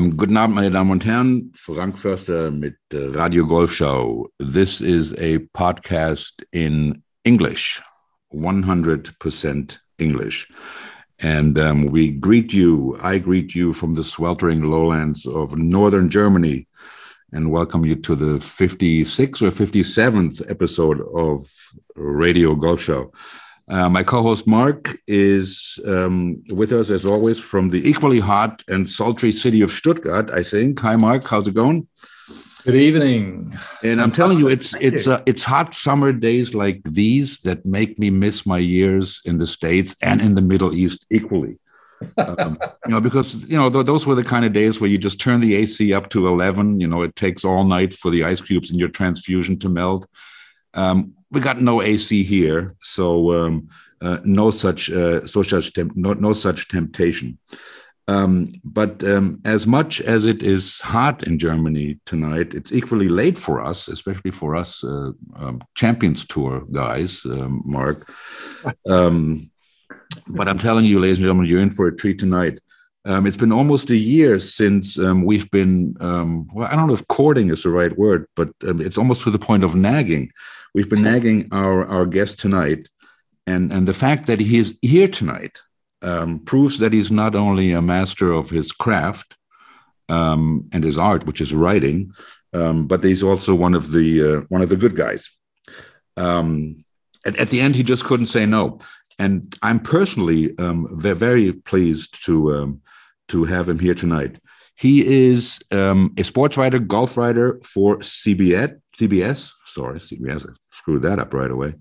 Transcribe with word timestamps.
Ähm, 0.00 0.16
guten 0.16 0.38
Abend, 0.38 0.54
meine 0.54 0.70
Damen 0.70 0.92
und 0.92 1.04
Herren. 1.04 1.52
Frank 1.54 1.98
Förster 1.98 2.50
mit 2.50 2.76
äh, 2.90 3.08
Radio 3.12 3.46
Golfschau. 3.46 4.30
This 4.38 4.80
is 4.80 5.12
a 5.18 5.38
podcast 5.52 6.46
in 6.52 7.02
English, 7.24 7.82
100% 8.32 9.78
English. 9.98 10.48
And 11.20 11.58
um, 11.58 11.92
we 11.92 12.12
greet 12.12 12.54
you, 12.54 12.96
I 13.02 13.18
greet 13.18 13.54
you 13.54 13.74
from 13.74 13.94
the 13.94 14.02
sweltering 14.02 14.62
lowlands 14.62 15.26
of 15.26 15.54
northern 15.56 16.08
Germany 16.08 16.66
and 17.32 17.50
welcome 17.50 17.84
you 17.84 17.94
to 17.96 18.16
the 18.16 18.38
56th 18.38 19.42
or 19.42 19.50
57th 19.50 20.50
episode 20.50 21.02
of 21.14 21.46
Radio 21.94 22.54
Golf 22.54 22.80
Show. 22.80 23.12
Uh, 23.70 23.88
my 23.88 24.02
co-host 24.02 24.48
Mark 24.48 24.98
is 25.06 25.78
um, 25.86 26.42
with 26.48 26.72
us 26.72 26.90
as 26.90 27.06
always 27.06 27.38
from 27.38 27.70
the 27.70 27.88
equally 27.88 28.18
hot 28.18 28.64
and 28.66 28.90
sultry 28.90 29.30
city 29.30 29.60
of 29.62 29.70
Stuttgart. 29.70 30.28
I 30.32 30.42
think. 30.42 30.80
Hi, 30.80 30.96
Mark. 30.96 31.24
How's 31.24 31.46
it 31.46 31.54
going? 31.54 31.86
Good 32.64 32.74
evening. 32.74 33.54
And 33.84 34.02
I'm 34.02 34.10
telling 34.10 34.38
you, 34.38 34.48
it's 34.48 34.74
it's 34.74 35.06
uh, 35.06 35.22
it's 35.24 35.44
hot 35.44 35.72
summer 35.72 36.12
days 36.12 36.52
like 36.52 36.82
these 36.82 37.40
that 37.42 37.64
make 37.64 37.96
me 37.96 38.10
miss 38.10 38.44
my 38.44 38.58
years 38.58 39.20
in 39.24 39.38
the 39.38 39.46
states 39.46 39.94
and 40.02 40.20
in 40.20 40.34
the 40.34 40.42
Middle 40.42 40.74
East 40.74 41.06
equally. 41.08 41.58
um, 42.18 42.58
you 42.86 42.90
know, 42.90 43.00
because 43.00 43.48
you 43.48 43.56
know 43.56 43.70
th- 43.70 43.86
those 43.86 44.04
were 44.04 44.16
the 44.16 44.24
kind 44.24 44.44
of 44.44 44.52
days 44.52 44.80
where 44.80 44.90
you 44.90 44.98
just 44.98 45.20
turn 45.20 45.40
the 45.40 45.54
AC 45.54 45.92
up 45.94 46.10
to 46.10 46.26
11. 46.26 46.80
You 46.80 46.88
know, 46.88 47.02
it 47.02 47.14
takes 47.14 47.44
all 47.44 47.62
night 47.62 47.94
for 47.94 48.10
the 48.10 48.24
ice 48.24 48.40
cubes 48.40 48.72
in 48.72 48.78
your 48.80 48.88
transfusion 48.88 49.60
to 49.60 49.68
melt. 49.68 50.08
Um, 50.74 51.14
we 51.30 51.40
got 51.40 51.60
no 51.60 51.82
AC 51.82 52.22
here, 52.22 52.74
so 52.82 53.32
um, 53.32 53.68
uh, 54.00 54.18
no 54.24 54.50
such 54.50 54.90
uh, 54.90 55.26
so 55.26 55.42
such 55.42 55.72
temp- 55.72 55.96
no, 55.96 56.12
no 56.14 56.32
such 56.32 56.68
temptation. 56.68 57.38
Um, 58.08 58.52
but 58.64 59.04
um, 59.04 59.40
as 59.44 59.68
much 59.68 60.00
as 60.00 60.24
it 60.24 60.42
is 60.42 60.80
hot 60.80 61.22
in 61.22 61.38
Germany 61.38 62.00
tonight, 62.06 62.54
it's 62.54 62.72
equally 62.72 63.08
late 63.08 63.38
for 63.38 63.64
us, 63.64 63.86
especially 63.86 64.32
for 64.32 64.56
us 64.56 64.82
uh, 64.82 65.12
um, 65.36 65.62
Champions 65.76 66.26
Tour 66.26 66.64
guys, 66.72 67.24
um, 67.24 67.62
Mark. 67.64 68.10
Um, 68.88 69.50
but 70.26 70.48
I'm 70.48 70.58
telling 70.58 70.84
you, 70.84 70.98
ladies 71.00 71.18
and 71.18 71.24
gentlemen, 71.24 71.46
you're 71.46 71.62
in 71.62 71.70
for 71.70 71.86
a 71.86 71.96
treat 71.96 72.18
tonight. 72.18 72.60
Um, 73.06 73.26
it's 73.26 73.36
been 73.36 73.52
almost 73.52 73.88
a 73.88 73.96
year 73.96 74.38
since 74.38 74.98
um, 74.98 75.24
we've 75.24 75.50
been, 75.50 75.96
um, 76.00 76.48
well, 76.52 76.68
I 76.70 76.76
don't 76.76 76.88
know 76.88 76.94
if 76.94 77.08
courting 77.08 77.48
is 77.48 77.62
the 77.62 77.70
right 77.70 77.96
word, 77.96 78.26
but 78.36 78.50
um, 78.68 78.80
it's 78.80 78.98
almost 78.98 79.22
to 79.22 79.30
the 79.30 79.38
point 79.38 79.64
of 79.64 79.74
nagging. 79.74 80.30
We've 80.74 80.88
been 80.88 81.02
nagging 81.02 81.48
our, 81.52 81.84
our 81.86 82.06
guest 82.06 82.38
tonight. 82.38 82.88
And, 83.46 83.72
and 83.72 83.86
the 83.88 83.94
fact 83.94 84.26
that 84.26 84.40
he 84.40 84.58
is 84.58 84.76
here 84.82 85.08
tonight 85.08 85.58
um, 86.02 86.40
proves 86.40 86.78
that 86.78 86.92
he's 86.92 87.10
not 87.10 87.34
only 87.34 87.72
a 87.72 87.82
master 87.82 88.32
of 88.32 88.50
his 88.50 88.72
craft 88.72 89.36
um, 90.08 90.68
and 90.72 90.84
his 90.84 90.98
art, 90.98 91.26
which 91.26 91.40
is 91.40 91.54
writing, 91.54 92.12
but 92.52 93.02
he's 93.02 93.22
also 93.22 93.54
one 93.54 93.74
of 93.74 93.90
the, 93.90 94.38
uh, 94.38 94.40
one 94.48 94.62
of 94.62 94.68
the 94.68 94.76
good 94.76 94.96
guys. 94.96 95.30
At, 96.16 97.38
at, 97.38 97.48
the 97.48 97.60
end, 97.60 97.76
he 97.76 97.82
just 97.82 98.04
couldn't 98.04 98.28
say 98.28 98.46
no 98.46 98.78
and 99.20 99.54
I'm 99.60 99.80
personally 99.80 100.58
um, 100.58 100.88
very 100.98 101.52
pleased 101.52 102.24
to 102.24 102.56
um, 102.56 102.80
to 103.28 103.44
have 103.44 103.68
him 103.68 103.78
here 103.78 103.94
tonight. 103.94 104.40
He 104.76 105.28
is 105.30 105.60
um, 105.70 106.14
a 106.16 106.24
sports 106.24 106.56
writer, 106.56 106.78
golf 106.78 107.18
writer 107.18 107.60
for 107.62 107.98
CBS. 107.98 108.80
CBS, 108.96 109.52
sorry, 109.74 109.98
CBS. 109.98 110.48
I 110.48 110.52
screwed 110.70 111.02
that 111.02 111.18
up 111.18 111.34
right 111.34 111.50
away. 111.50 111.74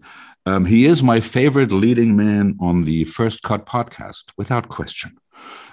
Um, 0.46 0.66
he 0.66 0.86
is 0.86 1.04
my 1.04 1.20
favorite 1.20 1.72
leading 1.72 2.16
man 2.16 2.58
on 2.60 2.84
the 2.84 3.06
First 3.06 3.44
Cut 3.44 3.66
podcast, 3.66 4.24
without 4.38 4.70
question. 4.70 5.12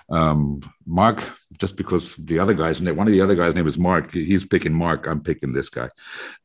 Um, 0.09 0.61
Mark, 0.87 1.23
just 1.59 1.77
because 1.77 2.15
the 2.17 2.39
other 2.39 2.55
guy's 2.55 2.81
name, 2.81 2.97
one 2.97 3.09
of 3.09 3.13
the 3.13 3.21
other 3.21 3.35
guys' 3.35 3.55
name 3.55 3.67
is 3.67 3.79
Mark. 3.79 4.13
He's 4.13 4.45
picking 4.45 4.73
Mark. 4.73 5.07
I'm 5.07 5.21
picking 5.21 5.53
this 5.53 5.69
guy, 5.69 5.89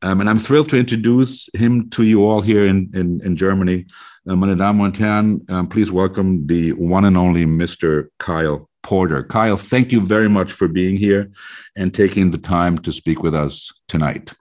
um, 0.02 0.20
and 0.20 0.28
I'm 0.28 0.38
thrilled 0.38 0.68
to 0.70 0.78
introduce 0.78 1.48
him 1.54 1.88
to 1.90 2.02
you 2.02 2.26
all 2.26 2.40
here 2.40 2.66
in 2.66 2.90
in, 2.94 3.20
in 3.22 3.36
Germany. 3.36 3.86
Uh, 4.28 4.36
meine 4.36 4.56
Damen 4.56 4.80
und 4.80 4.96
Herren, 4.96 5.44
um, 5.48 5.68
please 5.68 5.90
welcome 5.90 6.46
the 6.46 6.72
one 6.72 7.04
and 7.04 7.16
only 7.16 7.44
Mr. 7.44 8.08
Kyle 8.18 8.68
Porter. 8.82 9.22
Kyle, 9.24 9.56
thank 9.56 9.92
you 9.92 10.00
very 10.00 10.28
much 10.28 10.52
for 10.52 10.68
being 10.68 10.96
here 10.96 11.30
and 11.76 11.92
taking 11.92 12.30
the 12.30 12.38
time 12.38 12.78
to 12.78 12.92
speak 12.92 13.22
with 13.22 13.34
us 13.34 13.72
tonight. 13.88 14.32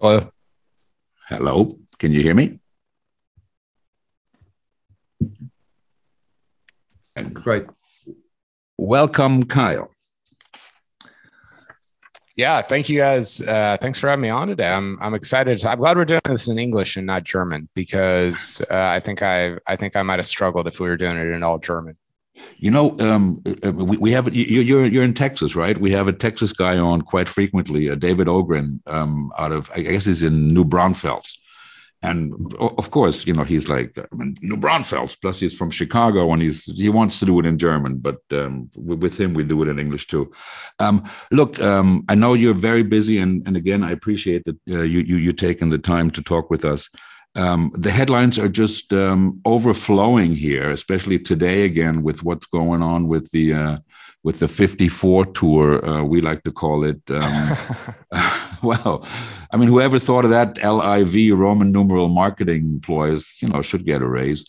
Hello. 0.00 0.30
Hello. 1.28 1.78
Can 1.98 2.12
you 2.12 2.22
hear 2.22 2.34
me? 2.34 2.58
Great. 7.34 7.66
Welcome, 8.78 9.44
Kyle 9.44 9.90
yeah, 12.40 12.62
thank 12.62 12.88
you 12.88 12.98
guys. 12.98 13.42
Uh, 13.42 13.76
thanks 13.82 13.98
for 13.98 14.08
having 14.08 14.22
me 14.22 14.30
on 14.30 14.48
today. 14.48 14.68
I'm 14.68 14.98
I'm 15.02 15.12
excited. 15.12 15.62
I'm 15.66 15.78
glad 15.78 15.98
we're 15.98 16.06
doing 16.06 16.22
this 16.24 16.48
in 16.48 16.58
English 16.58 16.96
and 16.96 17.06
not 17.06 17.22
German 17.24 17.68
because 17.74 18.62
uh, 18.70 18.74
I 18.74 19.00
think 19.00 19.22
I 19.22 19.56
I 19.66 19.76
think 19.76 19.94
I 19.94 20.00
might 20.02 20.18
have 20.18 20.26
struggled 20.26 20.66
if 20.66 20.80
we 20.80 20.88
were 20.88 20.96
doing 20.96 21.18
it 21.18 21.26
in 21.26 21.42
all 21.42 21.58
German. 21.58 21.98
You 22.58 22.70
know, 22.70 22.98
um, 23.00 23.42
uh, 23.64 23.72
we, 23.72 23.96
we 23.96 24.12
have 24.12 24.34
you're 24.34 24.86
you're 24.86 25.04
in 25.04 25.14
Texas, 25.14 25.56
right? 25.56 25.78
We 25.78 25.92
have 25.92 26.08
a 26.08 26.12
Texas 26.12 26.52
guy 26.52 26.78
on 26.78 27.02
quite 27.02 27.28
frequently, 27.28 27.88
uh, 27.88 27.94
David 27.94 28.28
Ogren, 28.28 28.82
um, 28.86 29.32
out 29.38 29.52
of 29.52 29.70
I 29.74 29.80
guess 29.80 30.04
he's 30.04 30.22
in 30.22 30.52
New 30.52 30.64
Braunfels, 30.64 31.38
and 32.02 32.54
of 32.58 32.90
course, 32.90 33.26
you 33.26 33.34
know, 33.34 33.44
he's 33.44 33.68
like 33.68 33.98
I 33.98 34.14
mean, 34.14 34.36
New 34.40 34.56
Braunfels. 34.56 35.16
Plus, 35.16 35.40
he's 35.40 35.56
from 35.56 35.70
Chicago, 35.70 36.32
and 36.32 36.40
he's 36.40 36.64
he 36.64 36.88
wants 36.88 37.18
to 37.18 37.26
do 37.26 37.38
it 37.40 37.46
in 37.46 37.58
German. 37.58 37.98
But 37.98 38.20
um, 38.32 38.70
with 38.74 39.18
him, 39.18 39.34
we 39.34 39.44
do 39.44 39.62
it 39.62 39.68
in 39.68 39.78
English 39.78 40.06
too. 40.06 40.30
Um, 40.78 41.04
look, 41.30 41.60
um, 41.60 42.04
I 42.08 42.14
know 42.14 42.34
you're 42.34 42.54
very 42.54 42.82
busy, 42.82 43.18
and 43.18 43.46
and 43.46 43.56
again, 43.56 43.82
I 43.82 43.90
appreciate 43.90 44.44
that 44.44 44.56
uh, 44.70 44.82
you 44.82 45.00
you 45.00 45.16
you 45.16 45.32
taking 45.32 45.68
the 45.68 45.78
time 45.78 46.10
to 46.12 46.22
talk 46.22 46.50
with 46.50 46.64
us. 46.64 46.88
Um, 47.36 47.70
the 47.74 47.90
headlines 47.90 48.38
are 48.38 48.48
just 48.48 48.92
um, 48.92 49.40
overflowing 49.44 50.34
here, 50.34 50.70
especially 50.70 51.18
today 51.18 51.64
again 51.64 52.02
with 52.02 52.24
what's 52.24 52.46
going 52.46 52.82
on 52.82 53.06
with 53.06 53.30
the 53.30 53.54
uh, 53.54 53.78
with 54.22 54.40
the 54.40 54.48
54 54.48 55.26
tour, 55.26 55.84
uh, 55.84 56.02
we 56.02 56.20
like 56.20 56.42
to 56.42 56.52
call 56.52 56.84
it. 56.84 57.00
Um, 57.08 57.56
well, 58.62 59.06
I 59.50 59.56
mean, 59.56 59.68
whoever 59.68 59.98
thought 59.98 60.24
of 60.24 60.30
that 60.30 60.58
LIV 60.62 61.38
Roman 61.38 61.72
numeral 61.72 62.08
marketing 62.08 62.64
employees, 62.64 63.36
you 63.40 63.48
know, 63.48 63.62
should 63.62 63.86
get 63.86 64.02
a 64.02 64.08
raise. 64.08 64.44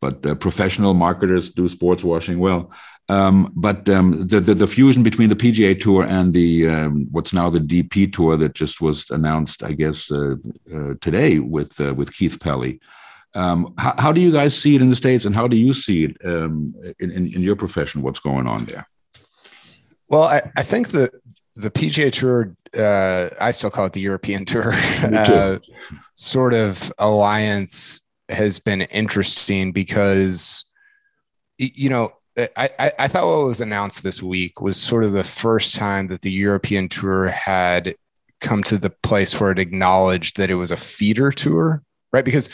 But 0.00 0.26
uh, 0.26 0.34
professional 0.34 0.92
marketers 0.92 1.50
do 1.50 1.68
sports 1.68 2.04
washing 2.04 2.38
well. 2.38 2.70
Um, 3.08 3.52
but 3.54 3.88
um, 3.90 4.26
the, 4.26 4.40
the, 4.40 4.54
the 4.54 4.66
fusion 4.66 5.02
between 5.02 5.28
the 5.28 5.36
PGA 5.36 5.78
Tour 5.78 6.04
and 6.04 6.32
the 6.32 6.68
um, 6.68 7.06
what's 7.10 7.34
now 7.34 7.50
the 7.50 7.60
DP 7.60 8.10
Tour 8.12 8.36
that 8.38 8.54
just 8.54 8.80
was 8.80 9.10
announced, 9.10 9.62
I 9.62 9.72
guess, 9.72 10.10
uh, 10.10 10.36
uh, 10.74 10.94
today 11.00 11.38
with 11.38 11.78
uh, 11.80 11.94
with 11.94 12.12
Keith 12.14 12.40
Pelley. 12.40 12.80
Um, 13.34 13.74
how, 13.76 13.94
how, 13.98 14.12
do 14.12 14.20
you 14.20 14.30
guys 14.32 14.56
see 14.56 14.76
it 14.76 14.80
in 14.80 14.90
the 14.90 14.96
states, 14.96 15.24
and 15.24 15.34
how 15.34 15.48
do 15.48 15.56
you 15.56 15.72
see 15.72 16.04
it 16.04 16.16
um, 16.24 16.72
in, 17.00 17.10
in, 17.10 17.34
in 17.34 17.42
your 17.42 17.56
profession? 17.56 18.00
What's 18.00 18.20
going 18.20 18.46
on 18.46 18.64
there? 18.64 18.88
Well, 20.08 20.22
I, 20.22 20.50
I 20.56 20.62
think 20.62 20.88
the 20.88 21.10
the 21.56 21.70
PGA 21.70 22.10
Tour, 22.10 22.56
uh, 22.76 23.28
I 23.40 23.50
still 23.50 23.70
call 23.70 23.86
it 23.86 23.92
the 23.92 24.00
European 24.00 24.44
Tour, 24.46 24.72
uh, 24.72 25.58
sort 26.14 26.54
of 26.54 26.92
alliance 26.98 28.00
has 28.28 28.58
been 28.58 28.82
interesting 28.82 29.72
because, 29.72 30.64
you 31.58 31.90
know, 31.90 32.10
I, 32.36 32.68
I, 32.78 32.92
I 32.98 33.08
thought 33.08 33.26
what 33.26 33.46
was 33.46 33.60
announced 33.60 34.02
this 34.02 34.22
week 34.22 34.60
was 34.60 34.76
sort 34.76 35.04
of 35.04 35.12
the 35.12 35.24
first 35.24 35.76
time 35.76 36.08
that 36.08 36.22
the 36.22 36.32
European 36.32 36.88
Tour 36.88 37.28
had 37.28 37.94
come 38.40 38.62
to 38.64 38.76
the 38.76 38.90
place 38.90 39.38
where 39.38 39.52
it 39.52 39.58
acknowledged 39.58 40.36
that 40.36 40.50
it 40.50 40.56
was 40.56 40.70
a 40.70 40.76
feeder 40.76 41.30
tour, 41.30 41.82
right? 42.12 42.24
Because 42.24 42.50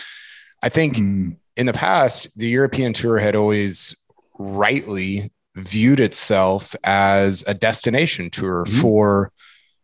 I 0.63 0.69
think 0.69 0.97
mm. 0.97 1.37
in 1.57 1.67
the 1.67 1.73
past, 1.73 2.29
the 2.39 2.49
European 2.49 2.93
Tour 2.93 3.19
had 3.19 3.35
always 3.35 3.97
rightly 4.39 5.31
viewed 5.57 6.01
itself 6.01 6.77
as 6.85 7.43
a 7.47 7.55
destination 7.55 8.31
tour 8.31 8.65
mm-hmm. 8.65 8.81
for 8.81 9.33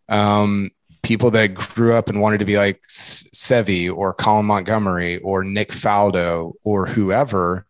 um, 0.09 0.71
people 1.03 1.31
that 1.31 1.55
grew 1.55 1.95
up 1.95 2.09
and 2.09 2.21
wanted 2.21 2.39
to 2.39 2.45
be 2.45 2.59
like 2.59 2.83
Seve 2.87 3.95
or 3.95 4.13
Colin 4.13 4.47
Montgomerie 4.47 5.19
or 5.19 5.43
Nick 5.43 5.71
Faldo 5.71 6.53
or 6.65 6.87
whoever. 6.87 7.67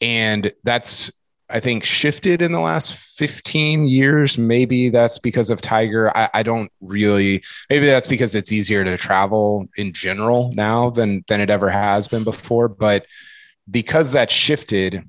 And 0.00 0.52
that's, 0.64 1.12
I 1.52 1.60
think, 1.60 1.84
shifted 1.84 2.42
in 2.42 2.52
the 2.52 2.60
last 2.60 2.94
15 2.94 3.86
years. 3.86 4.38
Maybe 4.38 4.88
that's 4.88 5.18
because 5.18 5.50
of 5.50 5.60
Tiger. 5.60 6.16
I, 6.16 6.28
I 6.34 6.42
don't 6.42 6.70
really, 6.80 7.42
maybe 7.68 7.86
that's 7.86 8.08
because 8.08 8.34
it's 8.34 8.52
easier 8.52 8.84
to 8.84 8.96
travel 8.96 9.66
in 9.76 9.92
general 9.92 10.52
now 10.54 10.90
than, 10.90 11.24
than 11.28 11.40
it 11.40 11.50
ever 11.50 11.68
has 11.68 12.08
been 12.08 12.24
before. 12.24 12.68
But 12.68 13.06
because 13.70 14.12
that 14.12 14.30
shifted, 14.30 15.04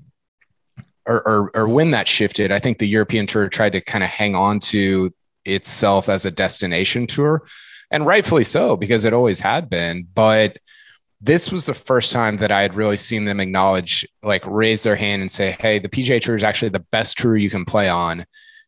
or, 1.05 1.27
or, 1.27 1.51
or 1.55 1.67
when 1.67 1.91
that 1.91 2.07
shifted, 2.07 2.51
I 2.51 2.59
think 2.59 2.77
the 2.77 2.87
European 2.87 3.27
tour 3.27 3.47
tried 3.49 3.73
to 3.73 3.81
kind 3.81 4.03
of 4.03 4.09
hang 4.09 4.35
on 4.35 4.59
to 4.59 5.13
itself 5.45 6.09
as 6.09 6.25
a 6.25 6.31
destination 6.31 7.07
tour, 7.07 7.43
and 7.89 8.05
rightfully 8.05 8.43
so 8.43 8.77
because 8.77 9.05
it 9.05 9.13
always 9.13 9.39
had 9.39 9.69
been. 9.69 10.07
But 10.13 10.59
this 11.21 11.51
was 11.51 11.65
the 11.65 11.73
first 11.73 12.11
time 12.11 12.37
that 12.37 12.51
I 12.51 12.61
had 12.61 12.73
really 12.73 12.97
seen 12.97 13.25
them 13.25 13.39
acknowledge, 13.39 14.07
like 14.23 14.43
raise 14.45 14.83
their 14.83 14.95
hand 14.95 15.21
and 15.21 15.31
say, 15.31 15.55
Hey, 15.59 15.77
the 15.77 15.89
PGA 15.89 16.19
Tour 16.19 16.35
is 16.35 16.43
actually 16.43 16.69
the 16.69 16.85
best 16.91 17.17
tour 17.17 17.37
you 17.37 17.49
can 17.49 17.63
play 17.63 17.87
on. 17.87 18.25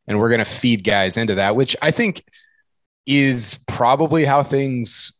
And 0.07 0.19
we're 0.19 0.29
going 0.29 0.39
to 0.39 0.45
feed 0.45 0.83
guys 0.83 1.17
into 1.17 1.35
that, 1.35 1.55
which 1.55 1.75
I 1.81 1.91
think 1.91 2.23
is 3.05 3.59
probably 3.67 4.25
how 4.25 4.43
things 4.43 5.11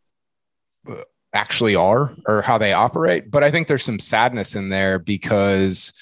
uh, 0.87 0.95
actually 1.33 1.75
are 1.75 2.15
or 2.27 2.41
how 2.41 2.57
they 2.57 2.73
operate. 2.73 3.31
But 3.31 3.43
I 3.43 3.49
think 3.49 3.67
there's 3.67 3.83
some 3.83 3.99
sadness 3.99 4.55
in 4.55 4.69
there 4.69 4.99
because 4.99 5.93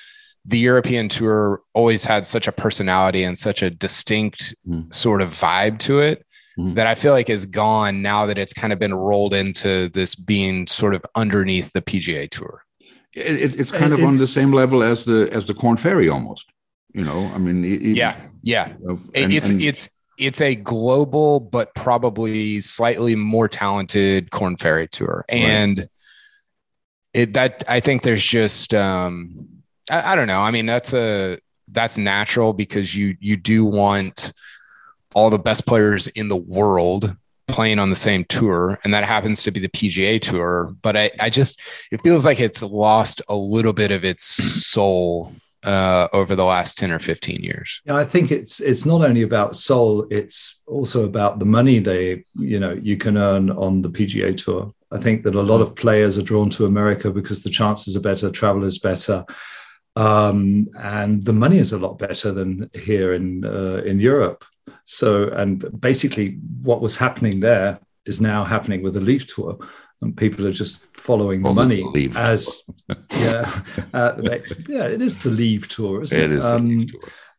the 0.45 0.59
European 0.59 1.07
tour 1.07 1.61
always 1.73 2.03
had 2.03 2.25
such 2.25 2.47
a 2.47 2.51
personality 2.51 3.23
and 3.23 3.37
such 3.37 3.61
a 3.61 3.69
distinct 3.69 4.55
mm. 4.67 4.93
sort 4.93 5.21
of 5.21 5.29
vibe 5.29 5.79
to 5.79 5.99
it 5.99 6.25
mm. 6.57 6.75
that 6.75 6.87
I 6.87 6.95
feel 6.95 7.13
like 7.13 7.29
is 7.29 7.45
gone 7.45 8.01
now 8.01 8.25
that 8.25 8.37
it's 8.37 8.53
kind 8.53 8.73
of 8.73 8.79
been 8.79 8.93
rolled 8.93 9.33
into 9.33 9.89
this 9.89 10.15
being 10.15 10.67
sort 10.67 10.95
of 10.95 11.03
underneath 11.15 11.73
the 11.73 11.81
PGA 11.81 12.29
tour. 12.29 12.63
It, 13.13 13.59
it's 13.59 13.71
kind 13.71 13.93
of 13.93 13.99
it's, 13.99 14.07
on 14.07 14.13
the 14.15 14.27
same 14.27 14.53
level 14.53 14.83
as 14.83 15.03
the 15.03 15.29
as 15.31 15.45
the 15.45 15.53
Korn 15.53 15.77
Ferry 15.77 16.07
almost. 16.07 16.49
You 16.93 17.03
know, 17.03 17.29
I 17.33 17.37
mean, 17.37 17.63
it, 17.63 17.81
yeah, 17.81 18.15
yeah. 18.41 18.69
You 18.69 18.87
know, 18.87 18.99
and, 19.13 19.33
it's 19.33 19.49
and, 19.49 19.61
it's 19.61 19.89
it's 20.17 20.41
a 20.41 20.55
global 20.55 21.39
but 21.39 21.73
probably 21.75 22.61
slightly 22.61 23.15
more 23.15 23.47
talented 23.47 24.31
Korn 24.31 24.55
Ferry 24.55 24.87
tour, 24.87 25.25
and 25.27 25.79
right. 25.79 25.89
it 27.13 27.33
that 27.33 27.63
I 27.67 27.81
think 27.81 28.03
there's 28.03 28.23
just 28.23 28.73
um 28.73 29.47
I, 29.89 30.13
I 30.13 30.15
don't 30.15 30.27
know. 30.27 30.41
I 30.41 30.51
mean, 30.51 30.65
that's 30.65 30.93
a 30.93 31.39
that's 31.67 31.97
natural 31.97 32.53
because 32.53 32.95
you 32.95 33.15
you 33.19 33.37
do 33.37 33.65
want 33.65 34.31
all 35.13 35.29
the 35.29 35.39
best 35.39 35.65
players 35.65 36.07
in 36.07 36.29
the 36.29 36.35
world 36.35 37.15
playing 37.47 37.79
on 37.79 37.89
the 37.89 37.95
same 37.95 38.23
tour 38.25 38.79
and 38.83 38.93
that 38.93 39.03
happens 39.03 39.43
to 39.43 39.51
be 39.51 39.59
the 39.59 39.69
PGA 39.69 40.21
tour. 40.21 40.73
But 40.81 40.95
I, 40.95 41.11
I 41.19 41.29
just 41.29 41.61
it 41.91 42.01
feels 42.01 42.25
like 42.25 42.39
it's 42.39 42.63
lost 42.63 43.21
a 43.27 43.35
little 43.35 43.73
bit 43.73 43.91
of 43.91 44.05
its 44.05 44.25
soul 44.25 45.33
uh, 45.63 46.07
over 46.13 46.35
the 46.35 46.45
last 46.45 46.77
10 46.77 46.91
or 46.91 46.99
15 46.99 47.43
years. 47.43 47.81
Yeah 47.85 47.95
i 47.95 48.05
think 48.05 48.31
it's 48.31 48.59
it's 48.59 48.85
not 48.85 49.01
only 49.01 49.21
about 49.21 49.55
soul 49.55 50.07
it's 50.09 50.61
also 50.65 51.05
about 51.05 51.37
the 51.39 51.45
money 51.45 51.77
they 51.79 52.23
you 52.33 52.59
know 52.59 52.71
you 52.81 52.97
can 52.97 53.17
earn 53.17 53.49
on 53.51 53.81
the 53.81 53.89
pga 53.89 54.35
tour. 54.35 54.73
I 54.93 54.99
think 54.99 55.23
that 55.23 55.35
a 55.35 55.41
lot 55.41 55.61
of 55.61 55.75
players 55.75 56.17
are 56.17 56.23
drawn 56.23 56.49
to 56.51 56.65
america 56.65 57.11
because 57.11 57.43
the 57.43 57.49
chances 57.49 57.95
are 57.95 58.01
better 58.01 58.31
travel 58.31 58.63
is 58.63 58.79
better 58.79 59.25
um, 59.95 60.69
and 60.79 61.23
the 61.23 61.33
money 61.33 61.57
is 61.57 61.73
a 61.73 61.79
lot 61.79 61.99
better 61.99 62.31
than 62.31 62.69
here 62.73 63.13
in 63.13 63.43
uh, 63.43 63.81
in 63.85 63.99
Europe. 63.99 64.45
So, 64.85 65.29
and 65.29 65.79
basically, 65.79 66.39
what 66.61 66.81
was 66.81 66.95
happening 66.95 67.39
there 67.39 67.79
is 68.05 68.21
now 68.21 68.43
happening 68.43 68.83
with 68.83 68.93
the 68.95 69.01
LIV 69.01 69.27
Tour, 69.27 69.57
and 70.01 70.15
people 70.15 70.47
are 70.47 70.51
just 70.51 70.85
following 70.95 71.41
the 71.41 71.53
money 71.53 71.83
as 72.17 72.63
yeah, 73.11 73.61
uh, 73.93 74.13
they, 74.13 74.43
yeah. 74.67 74.85
It 74.85 75.01
is 75.01 75.19
the 75.19 75.29
Leave 75.29 75.67
Tour, 75.67 76.03
isn't 76.03 76.17
it? 76.17 76.23
It 76.23 76.31
is 76.31 76.45
um, 76.45 76.87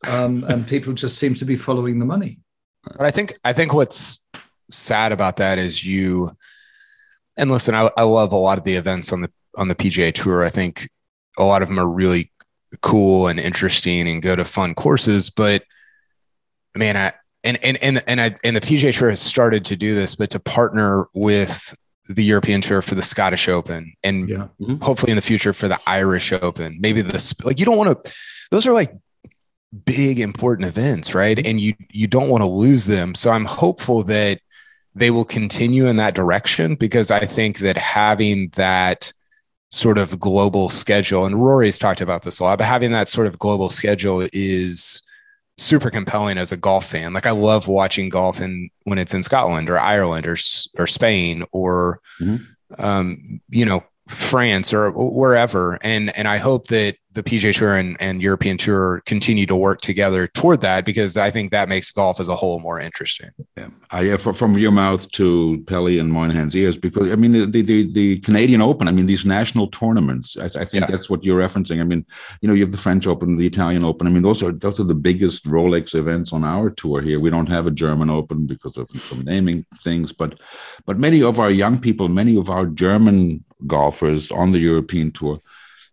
um, 0.07 0.45
and 0.45 0.67
people 0.67 0.93
just 0.93 1.19
seem 1.19 1.35
to 1.35 1.45
be 1.45 1.57
following 1.57 1.99
the 1.99 2.05
money. 2.05 2.41
But 2.85 3.03
I 3.03 3.11
think 3.11 3.39
I 3.45 3.53
think 3.53 3.73
what's 3.73 4.27
sad 4.71 5.13
about 5.13 5.37
that 5.37 5.59
is 5.59 5.85
you. 5.85 6.37
And 7.37 7.51
listen, 7.51 7.75
I, 7.75 7.91
I 7.97 8.03
love 8.03 8.33
a 8.33 8.37
lot 8.37 8.59
of 8.59 8.65
the 8.65 8.77
events 8.77 9.13
on 9.13 9.23
the 9.23 9.31
on 9.57 9.69
the 9.69 9.75
PGA 9.75 10.13
Tour. 10.13 10.45
I 10.45 10.51
think 10.51 10.89
a 11.39 11.45
lot 11.45 11.63
of 11.63 11.69
them 11.69 11.79
are 11.79 11.89
really 11.89 12.31
cool 12.81 13.27
and 13.27 13.39
interesting 13.39 14.09
and 14.09 14.23
go 14.23 14.37
to 14.37 14.45
fun 14.45 14.75
courses. 14.75 15.31
But 15.31 15.65
man, 16.75 16.97
I 16.97 17.13
and 17.45 17.59
and 17.63 17.77
and 17.83 18.03
and 18.07 18.21
I 18.21 18.35
and 18.45 18.57
the 18.57 18.61
PGA 18.61 18.97
Tour 18.97 19.11
has 19.11 19.21
started 19.21 19.65
to 19.67 19.77
do 19.77 19.95
this, 19.95 20.15
but 20.15 20.31
to 20.31 20.41
partner 20.41 21.09
with 21.15 21.77
the 22.09 22.25
European 22.25 22.61
Tour 22.61 22.83
for 22.83 22.95
the 22.95 23.03
Scottish 23.03 23.49
Open 23.49 23.95
and 24.03 24.29
yeah. 24.29 24.49
mm-hmm. 24.61 24.77
hopefully 24.83 25.13
in 25.13 25.17
the 25.17 25.23
future 25.23 25.53
for 25.53 25.69
the 25.69 25.79
Irish 25.87 26.33
Open, 26.33 26.79
maybe 26.81 27.03
the 27.03 27.35
like 27.45 27.59
you 27.59 27.67
don't 27.67 27.77
want 27.79 28.05
to. 28.05 28.13
Those 28.51 28.67
are 28.67 28.73
like 28.73 28.93
big 29.85 30.21
important 30.21 30.69
events, 30.69 31.15
right? 31.15 31.37
Mm-hmm. 31.37 31.49
And 31.49 31.61
you 31.61 31.75
you 31.91 32.07
don't 32.07 32.29
want 32.29 32.43
to 32.43 32.49
lose 32.49 32.87
them. 32.87 33.15
So 33.15 33.31
I'm 33.31 33.47
hopeful 33.47 34.03
that 34.05 34.41
they 34.95 35.11
will 35.11 35.25
continue 35.25 35.87
in 35.87 35.97
that 35.97 36.15
direction 36.15 36.75
because 36.75 37.11
I 37.11 37.25
think 37.25 37.59
that 37.59 37.79
having 37.79 38.51
that 38.51 39.13
sort 39.71 39.97
of 39.97 40.21
global 40.21 40.69
schedule, 40.69 41.25
and 41.25 41.43
Rory's 41.43 41.79
talked 41.79 42.03
about 42.03 42.23
this 42.23 42.41
a 42.41 42.45
lot, 42.45 42.59
but 42.59 42.67
having 42.67 42.93
that 42.93 43.09
sort 43.09 43.27
of 43.27 43.39
global 43.39 43.71
schedule 43.71 44.27
is 44.33 45.03
super 45.63 45.91
compelling 45.91 46.39
as 46.39 46.53
a 46.53 46.57
golf 46.57 46.87
fan. 46.87 47.13
Like 47.13 47.27
I 47.27 47.31
love 47.31 47.69
watching 47.69 48.09
golf 48.09 48.41
in 48.41 48.71
when 48.85 48.99
it's 48.99 49.15
in 49.15 49.23
Scotland 49.23 49.71
or 49.71 49.79
Ireland 49.79 50.27
or 50.27 50.37
or 50.77 50.87
Spain 50.87 51.45
or 51.53 52.01
mm-hmm. 52.21 52.85
um, 52.85 53.41
you 53.49 53.65
know 53.65 53.85
France 54.09 54.73
or 54.73 54.91
wherever. 54.91 55.79
And 55.83 56.17
and 56.17 56.29
I 56.29 56.39
hope 56.39 56.69
that 56.69 56.97
the 57.15 57.23
PGA 57.23 57.55
Tour 57.55 57.77
and, 57.77 57.97
and 58.01 58.23
European 58.23 58.57
Tour 58.57 59.03
continue 59.05 59.47
to 59.47 59.57
work 59.57 59.81
together 59.81 60.27
toward 60.27 60.61
that 60.63 60.85
because 60.85 61.17
I 61.17 61.31
think 61.31 61.51
that 61.51 61.69
makes 61.69 61.91
golf 61.91 62.21
as 62.21 62.29
a 62.29 62.37
whole 62.37 62.59
more 62.61 62.81
interesting. 62.81 63.31
Yeah, 63.57 63.69
uh, 63.91 64.17
from 64.17 64.57
your 64.57 64.73
mouth 64.73 65.11
to 65.13 65.63
Pelley 65.67 65.99
and 65.99 66.11
Monahan's 66.11 66.57
ears, 66.57 66.79
because 66.79 67.11
I 67.11 67.17
mean 67.17 67.33
the, 67.33 67.63
the 67.63 67.93
the 67.93 68.19
Canadian 68.21 68.63
Open. 68.63 68.89
I 68.89 68.93
mean 68.93 69.07
these 69.07 69.25
national 69.25 69.69
tournaments. 69.69 70.37
I, 70.37 70.45
I 70.45 70.65
think 70.65 70.83
yeah. 70.83 70.87
that's 70.87 71.11
what 71.11 71.25
you're 71.25 71.41
referencing. 71.41 71.81
I 71.81 71.85
mean, 71.85 72.05
you 72.41 72.49
know, 72.49 72.55
you 72.55 72.63
have 72.63 72.73
the 72.73 72.79
French 72.79 73.07
Open, 73.07 73.37
the 73.37 73.47
Italian 73.47 73.85
Open. 73.85 74.07
I 74.07 74.11
mean, 74.11 74.23
those 74.23 74.43
are 74.43 74.53
those 74.53 74.81
are 74.81 74.85
the 74.85 74.95
biggest 74.95 75.45
Rolex 75.45 75.95
events 75.95 76.33
on 76.33 76.45
our 76.45 76.71
tour 76.71 77.03
here. 77.03 77.21
We 77.21 77.31
don't 77.31 77.49
have 77.49 77.67
a 77.67 77.71
German 77.71 78.11
Open 78.11 78.47
because 78.47 78.77
of 78.77 78.91
some 79.03 79.23
naming 79.23 79.67
things, 79.83 80.13
but 80.13 80.41
but 80.87 80.99
many 80.99 81.23
of 81.23 81.39
our 81.39 81.51
young 81.51 81.79
people, 81.79 82.09
many 82.09 82.37
of 82.37 82.49
our 82.49 82.67
German 82.67 83.45
golfers 83.67 84.33
on 84.33 84.53
the 84.53 84.59
European 84.59 85.13
tour 85.13 85.41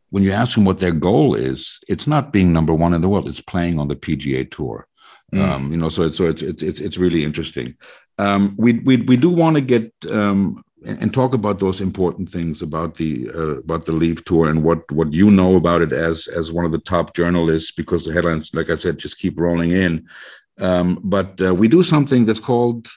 when 0.09 0.23
you 0.23 0.31
ask 0.31 0.55
them 0.55 0.65
what 0.65 0.79
their 0.79 0.91
goal 0.91 1.35
is, 1.35 1.79
it's 1.87 2.07
not 2.07 2.33
being 2.33 2.51
number 2.51 2.73
one 2.73 2.93
in 2.93 3.01
the 3.01 3.09
world; 3.09 3.27
it's 3.27 3.41
playing 3.41 3.79
on 3.79 3.87
the 3.87 3.95
PGA 3.95 4.49
Tour. 4.49 4.87
Mm. 5.33 5.41
Um, 5.41 5.71
you 5.71 5.77
know, 5.77 5.89
so 5.89 6.03
it's 6.03 6.17
so 6.17 6.25
it's 6.25 6.41
it's 6.41 6.63
it's, 6.63 6.79
it's 6.79 6.97
really 6.97 7.23
interesting. 7.23 7.75
Um, 8.17 8.55
we 8.57 8.73
we 8.73 8.97
we 8.97 9.17
do 9.17 9.29
want 9.29 9.55
to 9.55 9.61
get 9.61 9.93
um, 10.09 10.63
and 10.85 11.13
talk 11.13 11.33
about 11.33 11.59
those 11.59 11.81
important 11.81 12.29
things 12.29 12.61
about 12.61 12.95
the 12.95 13.29
uh, 13.33 13.57
about 13.59 13.85
the 13.85 13.91
LIV 13.91 14.25
Tour 14.25 14.49
and 14.49 14.63
what 14.63 14.89
what 14.91 15.13
you 15.13 15.29
know 15.29 15.55
about 15.55 15.81
it 15.81 15.91
as 15.91 16.27
as 16.27 16.51
one 16.51 16.65
of 16.65 16.71
the 16.71 16.79
top 16.79 17.13
journalists 17.15 17.71
because 17.71 18.05
the 18.05 18.13
headlines, 18.13 18.51
like 18.53 18.69
I 18.69 18.77
said, 18.77 18.97
just 18.97 19.19
keep 19.19 19.39
rolling 19.39 19.71
in. 19.71 20.07
Um, 20.59 20.99
but 21.03 21.41
uh, 21.41 21.53
we 21.53 21.67
do 21.67 21.83
something 21.83 22.25
that's 22.25 22.39
called 22.39 22.87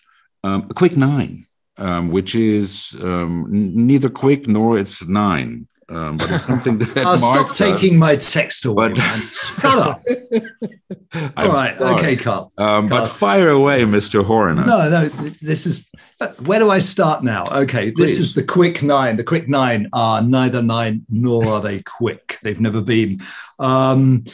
um, 0.44 0.66
a 0.70 0.74
quick 0.74 0.96
nine, 0.96 1.46
um, 1.76 2.10
which 2.10 2.34
is 2.34 2.94
um, 3.00 3.46
neither 3.50 4.08
quick 4.08 4.48
nor 4.48 4.78
it's 4.78 5.04
nine. 5.04 5.68
Um, 5.88 6.16
but 6.16 6.30
it's 6.30 6.44
something 6.44 6.78
that 6.78 6.96
I'll 7.06 7.18
stop 7.18 7.54
taking 7.54 7.98
my 7.98 8.16
text 8.16 8.64
away. 8.64 8.90
But... 8.90 8.98
Shut 8.98 9.78
up. 9.78 10.02
All 11.36 11.48
right, 11.48 11.78
sorry. 11.78 11.94
okay, 11.94 12.16
Carl. 12.16 12.52
Um, 12.56 12.88
Carl. 12.88 13.02
But 13.02 13.06
fire 13.06 13.50
away, 13.50 13.82
Mr. 13.82 14.24
Horan. 14.24 14.56
No, 14.56 14.88
no, 14.88 15.08
this 15.40 15.66
is. 15.66 15.90
Where 16.38 16.60
do 16.60 16.70
I 16.70 16.78
start 16.78 17.24
now? 17.24 17.44
Okay, 17.50 17.90
Please. 17.90 18.10
this 18.10 18.18
is 18.18 18.34
the 18.34 18.44
quick 18.44 18.82
nine. 18.82 19.16
The 19.16 19.24
quick 19.24 19.48
nine 19.48 19.88
are 19.92 20.22
neither 20.22 20.62
nine 20.62 21.04
nor 21.10 21.46
are 21.48 21.60
they 21.60 21.82
quick. 21.82 22.38
They've 22.42 22.60
never 22.60 22.80
been. 22.80 23.20
Um, 23.58 24.24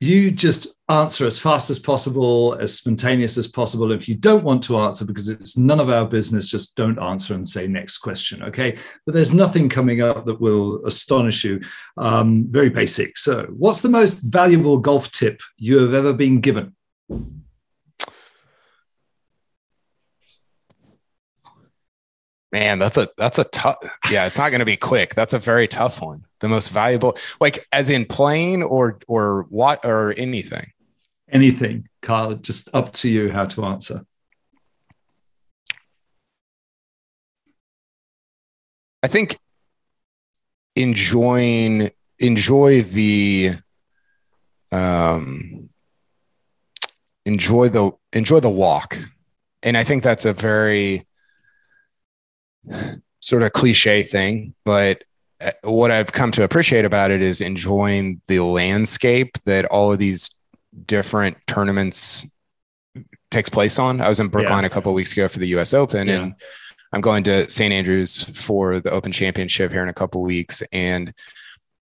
you 0.00 0.30
just 0.30 0.66
answer 0.88 1.26
as 1.26 1.38
fast 1.38 1.68
as 1.68 1.78
possible, 1.78 2.56
as 2.58 2.74
spontaneous 2.74 3.36
as 3.36 3.46
possible. 3.46 3.92
If 3.92 4.08
you 4.08 4.16
don't 4.16 4.42
want 4.42 4.64
to 4.64 4.78
answer 4.80 5.04
because 5.04 5.28
it's 5.28 5.58
none 5.58 5.78
of 5.78 5.90
our 5.90 6.06
business, 6.06 6.48
just 6.48 6.74
don't 6.74 6.98
answer 6.98 7.34
and 7.34 7.46
say 7.46 7.66
next 7.66 7.98
question. 7.98 8.42
Okay. 8.42 8.76
But 9.04 9.14
there's 9.14 9.34
nothing 9.34 9.68
coming 9.68 10.00
up 10.00 10.24
that 10.24 10.40
will 10.40 10.84
astonish 10.86 11.44
you. 11.44 11.60
Um, 11.98 12.46
very 12.48 12.70
basic. 12.70 13.18
So, 13.18 13.46
what's 13.50 13.82
the 13.82 13.90
most 13.90 14.14
valuable 14.20 14.78
golf 14.78 15.12
tip 15.12 15.42
you 15.58 15.78
have 15.78 15.94
ever 15.94 16.14
been 16.14 16.40
given? 16.40 16.74
Man, 22.52 22.78
that's 22.78 22.96
a 22.96 23.08
that's 23.16 23.38
a 23.38 23.44
tough. 23.44 23.76
Yeah, 24.10 24.26
it's 24.26 24.38
not 24.38 24.50
going 24.50 24.58
to 24.58 24.64
be 24.64 24.76
quick. 24.76 25.14
That's 25.14 25.34
a 25.34 25.38
very 25.38 25.68
tough 25.68 26.02
one. 26.02 26.24
The 26.40 26.48
most 26.48 26.70
valuable, 26.70 27.16
like 27.40 27.66
as 27.72 27.90
in 27.90 28.06
playing 28.06 28.62
or 28.62 28.98
or 29.06 29.46
what 29.50 29.84
or 29.84 30.12
anything 30.16 30.72
anything, 31.30 31.88
Carl. 32.02 32.34
Just 32.34 32.68
up 32.74 32.92
to 32.94 33.08
you 33.08 33.30
how 33.30 33.46
to 33.46 33.64
answer. 33.64 34.04
I 39.02 39.08
think 39.08 39.38
enjoying 40.76 41.90
enjoy 42.18 42.82
the 42.82 43.52
um 44.70 45.70
enjoy 47.24 47.68
the 47.68 47.90
enjoy 48.12 48.38
the 48.38 48.48
walk 48.48 48.98
and 49.64 49.76
i 49.76 49.82
think 49.82 50.02
that's 50.02 50.24
a 50.24 50.32
very 50.32 51.04
sort 53.20 53.42
of 53.42 53.52
cliche 53.52 54.02
thing 54.02 54.54
but 54.64 55.04
uh, 55.40 55.50
what 55.64 55.90
i've 55.90 56.12
come 56.12 56.30
to 56.30 56.42
appreciate 56.42 56.84
about 56.84 57.10
it 57.10 57.22
is 57.22 57.40
enjoying 57.40 58.20
the 58.26 58.40
landscape 58.40 59.36
that 59.44 59.64
all 59.66 59.92
of 59.92 59.98
these 59.98 60.30
different 60.86 61.36
tournaments 61.46 62.26
takes 63.30 63.48
place 63.48 63.78
on. 63.78 64.00
I 64.00 64.08
was 64.08 64.20
in 64.20 64.28
Brookline 64.28 64.62
yeah. 64.62 64.66
a 64.66 64.70
couple 64.70 64.92
weeks 64.92 65.12
ago 65.12 65.28
for 65.28 65.38
the 65.38 65.48
U.S. 65.48 65.72
Open, 65.72 66.08
yeah. 66.08 66.22
and 66.22 66.34
I'm 66.92 67.00
going 67.00 67.24
to 67.24 67.48
St. 67.48 67.72
Andrews 67.72 68.24
for 68.38 68.80
the 68.80 68.90
Open 68.90 69.12
Championship 69.12 69.72
here 69.72 69.82
in 69.82 69.88
a 69.88 69.94
couple 69.94 70.22
weeks, 70.22 70.62
and 70.72 71.14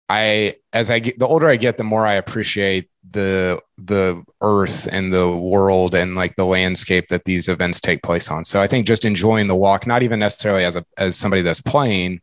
I 0.09 0.57
as 0.73 0.91
I 0.91 1.01
get 1.01 1.19
the 1.19 1.27
older 1.27 1.49
I 1.49 1.57
get, 1.57 1.77
the 1.77 1.85
more 1.85 2.07
I 2.07 2.15
appreciate 2.15 2.89
the 3.11 3.61
the 3.77 4.23
earth 4.41 4.89
and 4.91 5.13
the 5.13 5.35
world 5.37 5.95
and 5.95 6.15
like 6.15 6.37
the 6.37 6.45
landscape 6.45 7.09
that 7.09 7.25
these 7.25 7.49
events 7.49 7.81
take 7.81 8.03
place 8.03 8.31
on. 8.31 8.45
So 8.45 8.61
I 8.61 8.67
think 8.67 8.87
just 8.87 9.05
enjoying 9.05 9.47
the 9.47 9.57
walk, 9.57 9.87
not 9.87 10.03
even 10.03 10.19
necessarily 10.19 10.65
as 10.65 10.77
a 10.77 10.85
as 10.97 11.17
somebody 11.17 11.43
that's 11.43 11.61
playing, 11.61 12.21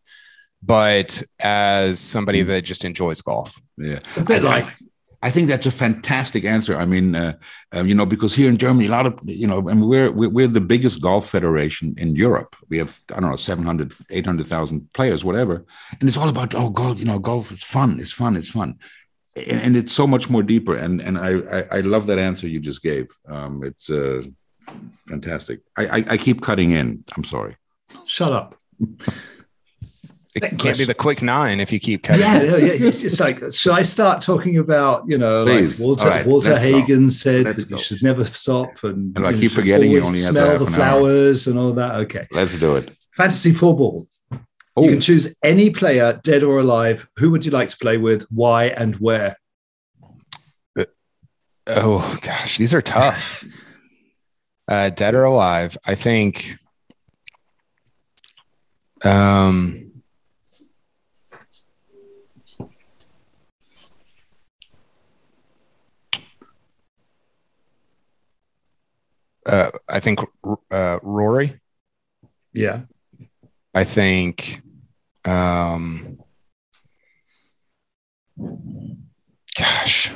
but 0.62 1.24
as 1.40 2.00
somebody 2.00 2.44
mm. 2.44 2.48
that 2.48 2.62
just 2.62 2.86
enjoys 2.86 3.22
golf. 3.22 3.60
Yeah, 3.78 3.96
it's 3.96 4.18
a 4.18 4.24
bit 4.24 4.44
like 4.44 4.66
I 5.26 5.32
think 5.32 5.48
that's 5.48 5.66
a 5.66 5.72
fantastic 5.72 6.46
answer. 6.46 6.78
I 6.78 6.86
mean, 6.86 7.16
uh, 7.16 7.34
um, 7.72 7.88
you 7.88 7.96
know, 7.96 8.06
because 8.06 8.36
here 8.36 8.48
in 8.48 8.58
Germany, 8.58 8.86
a 8.86 8.92
lot 8.92 9.08
of, 9.08 9.18
you 9.24 9.48
know, 9.48 9.58
I 9.58 9.74
mean, 9.74 9.88
we're, 9.88 10.12
we're 10.12 10.48
the 10.48 10.62
biggest 10.62 11.02
golf 11.02 11.28
federation 11.28 11.96
in 11.98 12.16
Europe. 12.16 12.56
We 12.70 12.78
have, 12.78 13.00
I 13.12 13.20
don't 13.20 13.32
know, 13.32 13.36
700, 13.36 13.92
800,000 14.12 14.94
players, 14.94 15.24
whatever. 15.24 15.66
And 16.00 16.08
it's 16.08 16.16
all 16.16 16.30
about, 16.30 16.54
oh, 16.54 16.70
golf, 16.70 17.00
you 17.00 17.06
know, 17.06 17.18
golf 17.18 17.52
is 17.52 17.64
fun. 17.64 18.00
It's 18.00 18.12
fun. 18.12 18.36
It's 18.36 18.52
fun. 18.52 18.78
And, 19.36 19.62
and 19.62 19.78
it's 19.78 19.92
so 19.92 20.08
much 20.08 20.30
more 20.30 20.44
deeper. 20.44 20.76
And, 20.76 21.02
and 21.02 21.18
I, 21.18 21.60
I, 21.60 21.68
I 21.78 21.82
love 21.82 22.06
that 22.08 22.20
answer 22.20 22.48
you 22.48 22.60
just 22.60 22.82
gave. 22.82 23.10
Um, 23.28 23.64
it's 23.64 23.90
uh, 23.90 24.24
fantastic. 25.08 25.60
I, 25.78 25.88
I, 25.88 26.06
I 26.12 26.18
keep 26.18 26.42
cutting 26.42 26.72
in. 26.72 27.04
I'm 27.16 27.24
sorry. 27.24 27.58
Shut 28.06 28.32
up. 28.32 28.56
It 30.36 30.42
can't 30.42 30.60
question. 30.60 30.82
be 30.82 30.86
the 30.86 30.94
quick 30.94 31.22
nine 31.22 31.62
if 31.62 31.72
you 31.72 31.80
keep 31.80 32.04
cutting. 32.04 32.22
Yeah, 32.22 32.44
yeah, 32.44 32.58
yeah. 32.58 32.88
It's 32.88 33.22
like, 33.22 33.40
should 33.54 33.72
I 33.72 33.84
start 33.84 34.22
talking 34.22 34.58
about, 34.58 35.06
you 35.08 35.18
know, 35.18 35.46
Please. 35.46 35.80
like 35.80 35.86
Walter, 35.86 36.10
right, 36.10 36.26
Walter 36.26 36.58
Hagen 36.58 37.04
go. 37.04 37.10
said 37.10 37.46
let's 37.46 37.60
that 37.60 37.70
go. 37.70 37.78
you 37.78 37.82
should 37.82 38.04
never 38.04 38.26
stop, 38.26 38.84
and, 38.84 39.16
and 39.16 39.26
I 39.26 39.32
keep 39.32 39.52
forgetting 39.52 39.92
you 39.92 40.04
only 40.04 40.18
smell 40.18 40.60
the 40.60 40.68
flowers 40.70 41.48
and 41.48 41.58
all 41.58 41.72
that. 41.74 41.96
Okay, 42.02 42.28
let's 42.32 42.60
do 42.60 42.76
it. 42.76 42.92
Fantasy 43.14 43.54
football. 43.54 44.08
Ooh. 44.78 44.84
You 44.84 44.90
can 44.92 45.02
choose 45.02 45.36
any 45.44 45.70
player, 45.70 46.20
dead 46.24 46.44
or 46.44 46.60
alive. 46.60 47.10
Who 47.18 47.32
would 47.32 47.46
you 47.46 47.52
like 47.52 47.70
to 47.70 47.78
play 47.78 47.98
with? 47.98 48.24
Why 48.30 48.66
and 48.66 48.96
where? 48.98 49.38
Uh, 50.78 50.84
oh 51.68 52.18
gosh, 52.22 52.58
these 52.58 52.74
are 52.74 52.82
tough. 52.82 53.46
uh, 54.68 54.90
dead 54.90 55.16
or 55.16 55.24
alive? 55.24 55.78
I 55.86 55.96
think. 55.96 56.58
Um 59.04 60.04
uh, 69.46 69.70
I 69.88 70.00
think 70.00 70.20
uh, 70.72 71.00
Rory. 71.02 71.60
Yeah. 72.54 72.82
I 73.74 73.84
think. 73.84 74.62
Um, 75.26 76.20
gosh, 79.58 80.14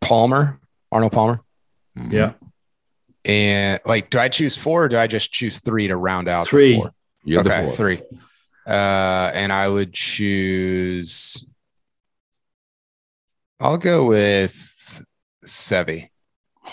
Palmer, 0.00 0.60
Arnold 0.90 1.12
Palmer. 1.12 1.40
Mm-hmm. 1.98 2.10
Yeah. 2.10 2.32
And 3.24 3.80
like, 3.84 4.10
do 4.10 4.18
I 4.18 4.28
choose 4.28 4.56
four 4.56 4.84
or 4.84 4.88
do 4.88 4.98
I 4.98 5.06
just 5.06 5.32
choose 5.32 5.60
three 5.60 5.88
to 5.88 5.96
round 5.96 6.28
out 6.28 6.48
three? 6.48 6.76
Four? 6.76 6.92
okay, 7.28 7.70
three. 7.72 8.02
Uh, 8.66 9.30
and 9.34 9.52
I 9.52 9.68
would 9.68 9.92
choose. 9.92 11.44
I'll 13.60 13.78
go 13.78 14.06
with 14.06 15.04
Seve. 15.44 16.08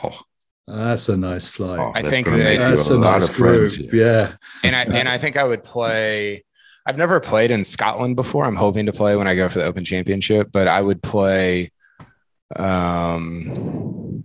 Oh, 0.03 0.19
that's 0.67 1.09
a 1.09 1.17
nice 1.17 1.47
flight. 1.47 1.79
Oh, 1.79 1.91
I 1.93 2.01
think 2.01 2.27
that, 2.27 2.57
that's 2.57 2.89
a, 2.89 2.95
a 2.95 2.99
nice 2.99 3.29
group. 3.29 3.71
Friends, 3.71 3.79
yeah. 3.79 3.89
yeah. 3.93 4.35
And 4.63 4.75
I 4.75 4.83
and 4.83 5.09
I 5.09 5.17
think 5.17 5.37
I 5.37 5.43
would 5.43 5.63
play. 5.63 6.43
I've 6.89 6.97
never 6.97 7.19
played 7.19 7.51
in 7.51 7.63
Scotland 7.63 8.15
before. 8.15 8.45
I'm 8.45 8.55
hoping 8.55 8.87
to 8.87 8.91
play 8.91 9.15
when 9.15 9.27
I 9.27 9.35
go 9.35 9.47
for 9.47 9.59
the 9.59 9.65
Open 9.65 9.85
Championship, 9.85 10.49
but 10.51 10.67
I 10.67 10.81
would 10.81 11.03
play. 11.03 11.71
Um, 12.55 14.23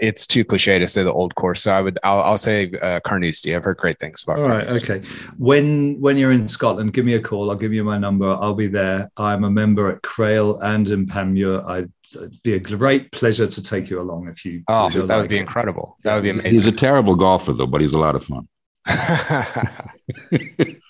it's 0.00 0.26
too 0.26 0.44
cliche 0.44 0.80
to 0.80 0.88
say 0.88 1.04
the 1.04 1.12
old 1.12 1.36
course, 1.36 1.62
so 1.62 1.70
I 1.70 1.80
would. 1.80 2.00
I'll, 2.02 2.18
I'll 2.22 2.36
say 2.36 2.72
uh, 2.82 2.98
Carnoustie. 3.06 3.54
I've 3.54 3.62
heard 3.62 3.76
great 3.76 4.00
things 4.00 4.24
about. 4.24 4.40
All 4.40 4.48
right, 4.48 4.68
okay. 4.82 5.02
When 5.38 6.00
when 6.00 6.16
you're 6.16 6.32
in 6.32 6.48
Scotland, 6.48 6.92
give 6.92 7.06
me 7.06 7.14
a 7.14 7.20
call. 7.20 7.52
I'll 7.52 7.56
give 7.56 7.72
you 7.72 7.84
my 7.84 7.98
number. 7.98 8.28
I'll 8.32 8.54
be 8.54 8.66
there. 8.66 9.08
I'm 9.16 9.44
a 9.44 9.50
member 9.50 9.88
at 9.88 10.02
Crail 10.02 10.58
and 10.58 10.90
in 10.90 11.06
Panmure. 11.06 11.64
I 11.64 11.84
it'd 12.16 12.42
be 12.42 12.54
a 12.54 12.58
great 12.58 13.12
pleasure 13.12 13.46
to 13.46 13.62
take 13.62 13.90
you 13.90 14.00
along 14.00 14.26
if 14.26 14.44
you. 14.44 14.64
Oh, 14.66 14.90
that 14.90 15.06
like 15.06 15.20
would 15.20 15.30
be 15.30 15.38
incredible. 15.38 15.98
That 16.02 16.16
would 16.16 16.24
be 16.24 16.30
amazing. 16.30 16.50
He's 16.50 16.66
a 16.66 16.72
terrible 16.72 17.14
golfer, 17.14 17.52
though, 17.52 17.68
but 17.68 17.80
he's 17.80 17.94
a 17.94 17.98
lot 17.98 18.16
of 18.16 18.24
fun. 18.24 18.48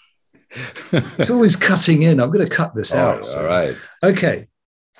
it's 0.93 1.31
always 1.31 1.57
cutting 1.57 2.03
in. 2.03 2.21
I'm 2.21 2.31
going 2.31 2.47
to 2.47 2.53
cut 2.53 2.75
this 2.75 2.95
out. 2.95 3.25
All 3.37 3.47
right. 3.47 3.77
Okay. 4.03 4.49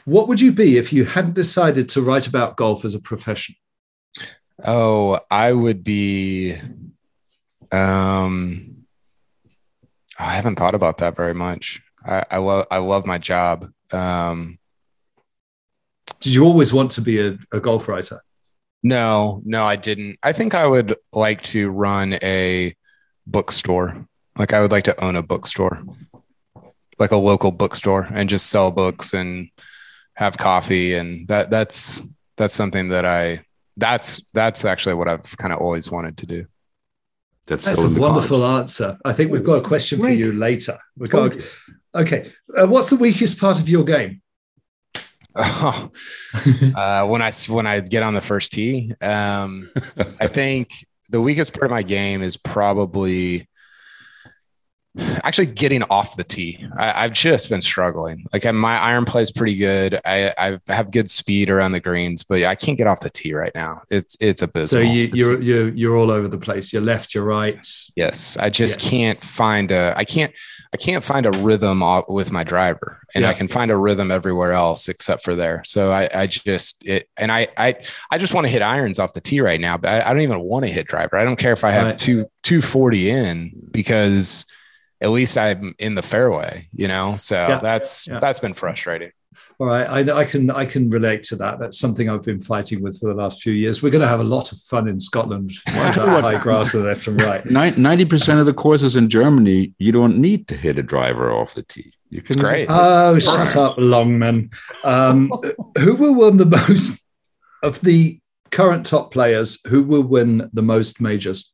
What 0.05 0.29
would 0.29 0.41
you 0.41 0.53
be 0.53 0.79
if 0.79 0.93
you 0.93 1.05
hadn't 1.05 1.35
decided 1.35 1.89
to 1.91 2.03
write 2.03 2.27
about 2.27 2.57
golf 2.57 2.85
as 2.85 2.95
a 2.95 3.01
profession? 3.01 3.55
Oh, 4.65 5.21
I 5.31 5.53
would 5.53 5.85
be. 5.85 6.57
Um, 7.71 8.85
I 10.19 10.35
haven't 10.35 10.57
thought 10.57 10.75
about 10.75 10.99
that 10.99 11.17
very 11.17 11.35
much. 11.35 11.83
I, 12.05 12.25
I 12.31 12.39
love 12.39 12.67
I 12.71 12.79
love 12.79 13.07
my 13.07 13.19
job. 13.19 13.71
Um, 13.93 14.59
did 16.21 16.35
you 16.35 16.45
always 16.45 16.73
want 16.73 16.93
to 16.93 17.01
be 17.01 17.21
a, 17.21 17.39
a 17.53 17.61
golf 17.61 17.89
writer? 17.89 18.21
No, 18.83 19.41
no, 19.45 19.65
I 19.65 19.77
didn't. 19.77 20.19
I 20.23 20.33
think 20.33 20.55
I 20.55 20.67
would 20.67 20.97
like 21.13 21.43
to 21.45 21.71
run 21.71 22.15
a 22.23 22.75
bookstore. 23.27 24.07
Like 24.39 24.53
I 24.53 24.61
would 24.61 24.73
like 24.73 24.85
to 24.85 25.05
own 25.05 25.17
a 25.17 25.23
bookstore, 25.23 25.83
like 26.99 27.13
a 27.13 27.17
local 27.17 27.51
bookstore, 27.51 28.09
and 28.13 28.31
just 28.31 28.49
sell 28.49 28.71
books 28.71 29.13
and 29.13 29.51
have 30.15 30.39
coffee. 30.39 30.95
And 30.95 31.29
that 31.29 31.51
that's 31.51 32.03
that's 32.37 32.55
something 32.55 32.89
that 32.89 33.05
I 33.05 33.45
that's 33.77 34.23
that's 34.33 34.65
actually 34.65 34.95
what 34.95 35.09
I've 35.09 35.37
kind 35.37 35.53
of 35.53 35.61
always 35.61 35.91
wanted 35.91 36.17
to 36.19 36.27
do. 36.27 36.47
That's, 37.47 37.65
that's 37.65 37.97
a 37.97 38.01
wonderful 38.01 38.41
cards. 38.41 38.81
answer. 38.81 38.99
I 39.05 39.13
think 39.13 39.33
we've 39.33 39.45
got 39.45 39.55
a 39.55 39.63
question 39.63 40.01
Great. 40.01 40.23
for 40.23 40.29
you 40.29 40.33
later. 40.33 40.79
We've 40.97 41.11
got, 41.11 41.35
okay, 41.95 42.31
uh, 42.57 42.67
what's 42.67 42.91
the 42.91 42.97
weakest 42.97 43.41
part 43.41 43.59
of 43.59 43.69
your 43.69 43.85
game? 43.85 44.23
Oh, 45.35 45.91
uh, 46.77 47.07
when 47.07 47.21
I 47.21 47.33
when 47.49 47.67
I 47.67 47.81
get 47.81 48.03
on 48.03 48.15
the 48.15 48.21
first 48.21 48.53
tee, 48.53 48.93
um, 49.01 49.71
I 50.21 50.29
think 50.29 50.71
the 51.09 51.21
weakest 51.21 51.55
part 51.55 51.65
of 51.65 51.71
my 51.71 51.83
game 51.83 52.23
is 52.23 52.37
probably 52.37 53.49
actually 54.99 55.47
getting 55.47 55.83
off 55.85 56.17
the 56.17 56.25
tee. 56.25 56.67
I, 56.77 57.03
have 57.03 57.13
just 57.13 57.49
been 57.49 57.61
struggling. 57.61 58.27
Like 58.33 58.45
my 58.53 58.79
iron 58.79 59.05
play 59.05 59.23
is 59.23 59.31
pretty 59.31 59.57
good. 59.57 59.99
I, 60.05 60.35
I 60.37 60.73
have 60.73 60.91
good 60.91 61.11
speed 61.11 61.51
around 61.51 61.73
the 61.73 61.81
greens, 61.81 62.23
but 62.23 62.43
I 62.43 62.55
can't 62.55 62.77
get 62.77 62.87
off 62.87 63.01
the 63.01 63.11
tee 63.11 63.33
right 63.33 63.53
now. 63.55 63.83
It's 63.91 64.17
it's 64.21 64.43
abysmal. 64.43 64.69
So 64.69 64.81
you, 64.81 65.11
you're 65.15 65.41
you're 65.41 65.69
you're 65.71 65.97
all 65.97 66.11
over 66.11 66.29
the 66.29 66.39
place. 66.39 66.73
You're 66.73 66.83
left, 66.83 67.15
you're 67.15 67.25
right. 67.25 67.59
Yes, 67.97 68.37
I 68.39 68.51
just 68.51 68.83
yes. 68.83 68.91
can't 68.91 69.25
find 69.25 69.73
a. 69.73 69.95
I 69.97 70.05
can't 70.05 70.33
I 70.75 70.77
can't 70.77 71.05
find 71.05 71.27
a 71.27 71.31
rhythm 71.31 71.83
with 72.09 72.31
my 72.31 72.45
driver, 72.45 73.01
and 73.15 73.23
yeah. 73.23 73.31
I 73.31 73.35
can 73.35 73.49
find 73.49 73.71
a 73.71 73.77
rhythm 73.77 74.11
everywhere 74.11 74.53
else 74.53 74.89
except 74.89 75.25
for 75.25 75.35
there. 75.35 75.63
So 75.65 75.91
I 75.91 76.09
I 76.15 76.27
just 76.27 76.85
it 76.85 77.09
and 77.17 77.33
I 77.33 77.49
I 77.57 77.77
I 78.11 78.19
just 78.19 78.35
want 78.35 78.47
to 78.47 78.53
hit 78.53 78.63
irons 78.63 78.99
off 78.99 79.15
the 79.15 79.21
tee 79.21 79.41
right 79.41 79.61
now, 79.61 79.79
but 79.79 79.89
I, 79.89 80.11
I 80.11 80.13
don't 80.13 80.23
even 80.23 80.41
want 80.41 80.67
to 80.67 80.71
hit 80.71 80.87
driver. 80.87 81.17
I 81.17 81.25
don't 81.25 81.37
care 81.37 81.53
if 81.53 81.65
I 81.65 81.71
have 81.71 81.87
right. 81.87 81.99
two 81.99 82.27
two 82.43 82.61
forty 82.61 83.11
in 83.11 83.53
because 83.71 84.47
at 85.03 85.11
least 85.11 85.37
I'm 85.37 85.75
in 85.79 85.97
the 85.97 86.03
fairway, 86.03 86.69
you 86.73 86.89
know. 86.89 87.17
So 87.17 87.35
yeah. 87.35 87.59
that's 87.59 88.07
yeah. 88.07 88.21
that's 88.21 88.39
been 88.39 88.55
frustrating. 88.55 89.11
All 89.59 89.67
right, 89.67 90.09
I, 90.09 90.21
I, 90.21 90.25
can 90.25 90.51
I 90.51 90.65
can 90.67 90.91
relate 90.91 91.23
to 91.25 91.37
that. 91.37 91.59
That's 91.59 91.79
something 91.79 92.09
I've 92.09 92.23
been 92.23 92.41
fighting 92.41 92.83
with 92.83 92.99
for 92.99 93.09
the 93.09 93.15
last 93.15 93.43
few 93.43 93.53
years. 93.53 93.83
We're 93.83 93.91
going 93.91 94.03
to 94.03 94.09
have 94.09 94.21
a 94.21 94.25
lot 94.25 94.51
of 94.51 94.59
fun 94.59 94.89
in 94.89 94.99
Scotland. 94.99 95.53
high 95.69 96.39
grass 96.39 96.73
to 96.73 96.79
the 96.79 96.85
left 96.85 97.07
and 97.07 97.21
right. 97.21 97.45
Ninety 97.77 98.05
percent 98.05 98.41
of 98.41 98.47
the 98.47 98.55
courses 98.55 98.97
in 98.97 99.09
Germany, 99.09 99.73
you 99.79 99.93
don't 99.93 100.19
need 100.19 100.49
to 100.49 100.57
hit 100.57 100.79
a 100.79 100.83
driver 100.83 101.33
off 101.33 101.55
the 101.55 101.63
tee. 101.63 101.93
You 102.09 102.23
can. 102.23 102.39
Great. 102.39 102.69
Oh, 102.71 103.19
shut 103.19 103.57
up, 103.57 103.77
Longman. 103.79 104.51
Um, 104.85 105.31
who 105.79 105.97
will 105.97 106.15
win 106.15 106.37
the 106.37 106.47
most 106.47 107.03
of 107.63 107.81
the 107.81 108.21
current 108.51 108.87
top 108.87 109.13
players? 109.13 109.61
Who 109.67 109.83
will 109.83 110.03
win 110.03 110.51
the 110.53 110.63
most 110.63 111.01
majors? 111.01 111.53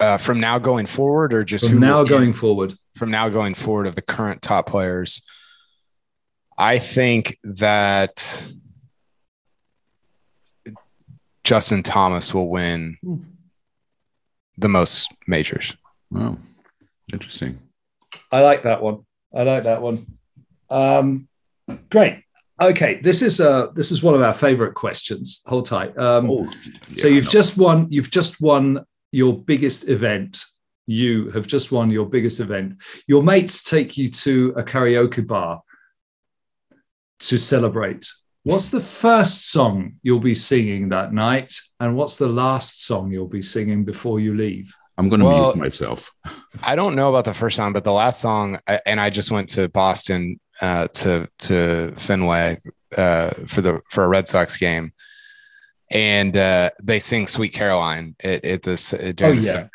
Uh, 0.00 0.18
from 0.18 0.40
now 0.40 0.58
going 0.58 0.86
forward, 0.86 1.32
or 1.32 1.44
just 1.44 1.68
from 1.68 1.80
now 1.80 2.04
going 2.04 2.32
forward? 2.32 2.74
From 2.96 3.10
now 3.10 3.28
going 3.28 3.54
forward, 3.54 3.86
of 3.86 3.94
the 3.94 4.02
current 4.02 4.42
top 4.42 4.66
players, 4.66 5.22
I 6.56 6.78
think 6.78 7.38
that 7.44 8.42
Justin 11.44 11.82
Thomas 11.82 12.34
will 12.34 12.48
win 12.48 12.98
the 14.56 14.68
most 14.68 15.14
majors. 15.26 15.76
Wow, 16.10 16.38
interesting. 17.12 17.58
I 18.32 18.40
like 18.40 18.64
that 18.64 18.82
one. 18.82 19.04
I 19.34 19.42
like 19.42 19.64
that 19.64 19.80
one. 19.80 20.06
Um, 20.70 21.28
great. 21.90 22.24
Okay, 22.60 23.00
this 23.02 23.22
is 23.22 23.40
uh 23.40 23.68
this 23.74 23.92
is 23.92 24.02
one 24.02 24.14
of 24.14 24.20
our 24.20 24.34
favorite 24.34 24.74
questions. 24.74 25.42
Hold 25.46 25.66
tight. 25.66 25.96
Um, 25.96 26.28
oh, 26.28 26.42
yeah, 26.42 27.02
so 27.02 27.06
you've 27.06 27.28
just 27.28 27.56
won. 27.56 27.86
You've 27.88 28.10
just 28.10 28.40
won 28.40 28.84
your 29.12 29.36
biggest 29.36 29.88
event. 29.88 30.44
You 30.86 31.30
have 31.30 31.46
just 31.46 31.70
won 31.70 31.90
your 31.90 32.06
biggest 32.06 32.40
event. 32.40 32.78
Your 33.06 33.22
mates 33.22 33.62
take 33.62 33.96
you 33.96 34.10
to 34.10 34.54
a 34.56 34.62
karaoke 34.62 35.26
bar 35.26 35.62
to 37.20 37.38
celebrate. 37.38 38.08
What's 38.44 38.70
the 38.70 38.80
first 38.80 39.50
song 39.50 39.96
you'll 40.02 40.20
be 40.20 40.34
singing 40.34 40.88
that 40.90 41.12
night? 41.12 41.52
And 41.80 41.96
what's 41.96 42.16
the 42.16 42.28
last 42.28 42.84
song 42.86 43.12
you'll 43.12 43.28
be 43.28 43.42
singing 43.42 43.84
before 43.84 44.20
you 44.20 44.34
leave? 44.34 44.72
I'm 44.96 45.08
going 45.08 45.20
to 45.20 45.26
well, 45.26 45.52
mute 45.52 45.56
myself. 45.56 46.10
I 46.66 46.74
don't 46.74 46.96
know 46.96 47.08
about 47.08 47.24
the 47.24 47.34
first 47.34 47.56
song, 47.56 47.72
but 47.72 47.84
the 47.84 47.92
last 47.92 48.20
song, 48.20 48.58
and 48.86 49.00
I 49.00 49.10
just 49.10 49.30
went 49.30 49.50
to 49.50 49.68
Boston 49.68 50.40
uh, 50.60 50.88
to 50.88 51.28
to 51.38 51.94
Fenway 51.96 52.60
uh, 52.96 53.30
for 53.46 53.60
the 53.60 53.80
for 53.90 54.02
a 54.04 54.08
Red 54.08 54.26
Sox 54.26 54.56
game, 54.56 54.92
and 55.90 56.36
uh, 56.36 56.70
they 56.82 56.98
sing 56.98 57.26
"Sweet 57.26 57.52
Caroline" 57.52 58.14
at, 58.22 58.44
at 58.44 58.62
this 58.62 58.92
uh, 58.92 59.12
during 59.14 59.38
oh, 59.38 59.42
yeah. 59.42 59.66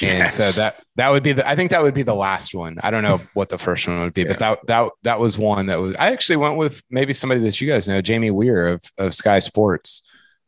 Yes. 0.00 0.02
and 0.02 0.30
so 0.30 0.60
that 0.60 0.84
that 0.96 1.08
would 1.10 1.22
be 1.22 1.32
the 1.32 1.48
I 1.48 1.56
think 1.56 1.70
that 1.72 1.82
would 1.82 1.94
be 1.94 2.04
the 2.04 2.14
last 2.14 2.54
one. 2.54 2.78
I 2.82 2.90
don't 2.90 3.02
know 3.02 3.20
what 3.34 3.48
the 3.48 3.58
first 3.58 3.86
one 3.88 4.00
would 4.00 4.14
be, 4.14 4.22
yeah. 4.22 4.28
but 4.28 4.38
that 4.38 4.66
that 4.66 4.92
that 5.02 5.20
was 5.20 5.36
one 5.36 5.66
that 5.66 5.80
was. 5.80 5.96
I 5.96 6.12
actually 6.12 6.36
went 6.36 6.56
with 6.56 6.82
maybe 6.90 7.12
somebody 7.12 7.40
that 7.42 7.60
you 7.60 7.68
guys 7.68 7.88
know, 7.88 8.00
Jamie 8.00 8.30
Weir 8.30 8.68
of 8.68 8.82
of 8.98 9.12
Sky 9.14 9.40
Sports, 9.40 10.02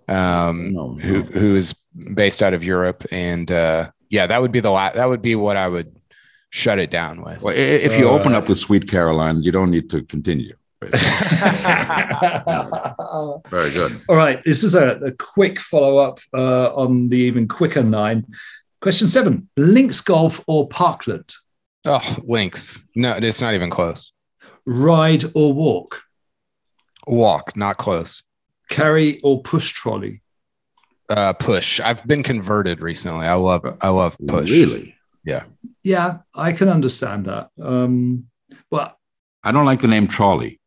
um, 0.06 0.72
no, 0.72 0.92
no. 0.92 0.94
who 0.94 1.22
who 1.22 1.56
is 1.56 1.75
based 2.14 2.42
out 2.42 2.54
of 2.54 2.62
Europe, 2.62 3.04
and 3.10 3.50
uh, 3.50 3.90
yeah, 4.10 4.26
that 4.26 4.40
would 4.40 4.52
be 4.52 4.60
the 4.60 4.70
last. 4.70 4.94
That 4.94 5.08
would 5.08 5.22
be 5.22 5.34
what 5.34 5.56
I 5.56 5.68
would 5.68 5.96
shut 6.50 6.78
it 6.78 6.90
down 6.90 7.22
with. 7.22 7.42
Well, 7.42 7.54
if 7.56 7.98
you 7.98 8.08
uh, 8.08 8.12
open 8.12 8.34
up 8.34 8.48
with 8.48 8.58
Sweet 8.58 8.88
Caroline, 8.88 9.42
you 9.42 9.50
don't 9.50 9.70
need 9.70 9.90
to 9.90 10.02
continue. 10.04 10.54
Very 13.49 13.73
good. 13.73 14.00
All 14.08 14.16
right. 14.16 14.42
This 14.44 14.62
is 14.62 14.75
a, 14.76 14.97
a 14.97 15.12
quick 15.12 15.58
follow 15.58 15.99
up 15.99 16.20
uh, 16.32 16.73
on 16.75 17.08
the 17.08 17.16
even 17.18 17.49
quicker 17.49 17.82
nine. 17.82 18.25
Question 18.80 19.08
seven 19.08 19.49
Links 19.56 20.00
Golf 20.00 20.42
or 20.47 20.68
Parkland? 20.68 21.35
Oh, 21.85 22.16
Links. 22.23 22.85
No, 22.94 23.12
it's 23.12 23.40
not 23.40 23.54
even 23.54 23.70
close. 23.70 24.12
Ride 24.66 25.25
or 25.35 25.52
walk? 25.52 26.02
Walk, 27.06 27.56
not 27.56 27.78
close. 27.78 28.23
Carry 28.68 29.18
or 29.20 29.42
push 29.42 29.73
trolley? 29.73 30.23
Uh, 31.08 31.32
push. 31.32 31.80
I've 31.80 32.06
been 32.06 32.23
converted 32.23 32.80
recently. 32.80 33.26
I 33.26 33.35
love 33.35 33.64
I 33.80 33.88
love 33.88 34.16
push. 34.26 34.50
Really? 34.50 34.94
Yeah. 35.25 35.44
Yeah, 35.82 36.18
I 36.35 36.52
can 36.52 36.68
understand 36.68 37.26
that. 37.26 37.49
Um, 37.61 38.26
but 38.70 38.97
I 39.42 39.52
don't 39.52 39.64
like 39.64 39.80
the 39.80 39.88
name 39.88 40.06
trolley. 40.06 40.61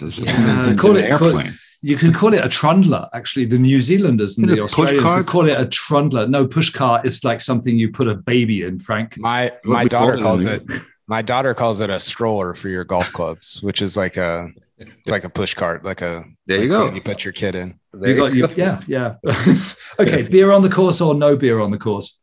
Yeah, 0.00 0.74
call 0.76 0.96
it 0.96 1.04
airplane. 1.04 1.46
Call, 1.46 1.54
you 1.82 1.96
can 1.96 2.12
call 2.12 2.34
it 2.34 2.44
a 2.44 2.48
trundler. 2.48 3.08
Actually, 3.14 3.46
the 3.46 3.58
New 3.58 3.80
Zealanders 3.80 4.38
and 4.38 4.48
Is 4.48 4.56
the 4.56 4.62
Australians 4.62 5.26
call 5.26 5.46
it 5.46 5.58
a 5.58 5.66
trundler. 5.66 6.28
No, 6.28 6.46
push 6.46 6.70
cart 6.70 7.06
is 7.06 7.22
like 7.24 7.40
something 7.40 7.78
you 7.78 7.90
put 7.92 8.08
a 8.08 8.14
baby 8.14 8.62
in. 8.62 8.78
Frank, 8.78 9.16
my 9.18 9.52
my 9.64 9.84
daughter 9.84 10.18
calls 10.18 10.44
it. 10.44 10.62
My 11.08 11.22
daughter 11.22 11.54
calls 11.54 11.80
it 11.80 11.88
a 11.88 12.00
stroller 12.00 12.54
for 12.54 12.68
your 12.68 12.82
golf 12.82 13.12
clubs, 13.12 13.62
which 13.62 13.80
is 13.80 13.96
like 13.96 14.16
a 14.16 14.50
it's 14.78 15.10
like 15.10 15.24
a 15.24 15.28
push 15.28 15.54
cart, 15.54 15.84
like 15.84 16.02
a 16.02 16.24
there 16.46 16.62
you 16.62 16.72
like 16.72 16.90
go. 16.90 16.94
You 16.94 17.00
put 17.00 17.24
your 17.24 17.32
kid 17.32 17.54
in. 17.54 17.78
There 17.92 18.10
you, 18.10 18.16
got 18.16 18.34
you, 18.34 18.48
yeah, 18.56 18.82
yeah. 18.86 19.14
okay, 19.98 20.22
beer 20.22 20.52
on 20.52 20.62
the 20.62 20.68
course 20.68 21.00
or 21.00 21.14
no 21.14 21.36
beer 21.36 21.60
on 21.60 21.70
the 21.70 21.78
course? 21.78 22.22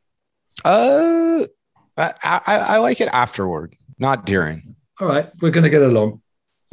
Uh, 0.63 1.45
I, 1.97 2.11
I, 2.23 2.41
I 2.45 2.77
like 2.77 3.01
it 3.01 3.09
afterward, 3.11 3.75
not 3.97 4.25
during. 4.25 4.75
All 4.99 5.07
right, 5.07 5.29
we're 5.41 5.51
gonna 5.51 5.69
get 5.69 5.81
along. 5.81 6.21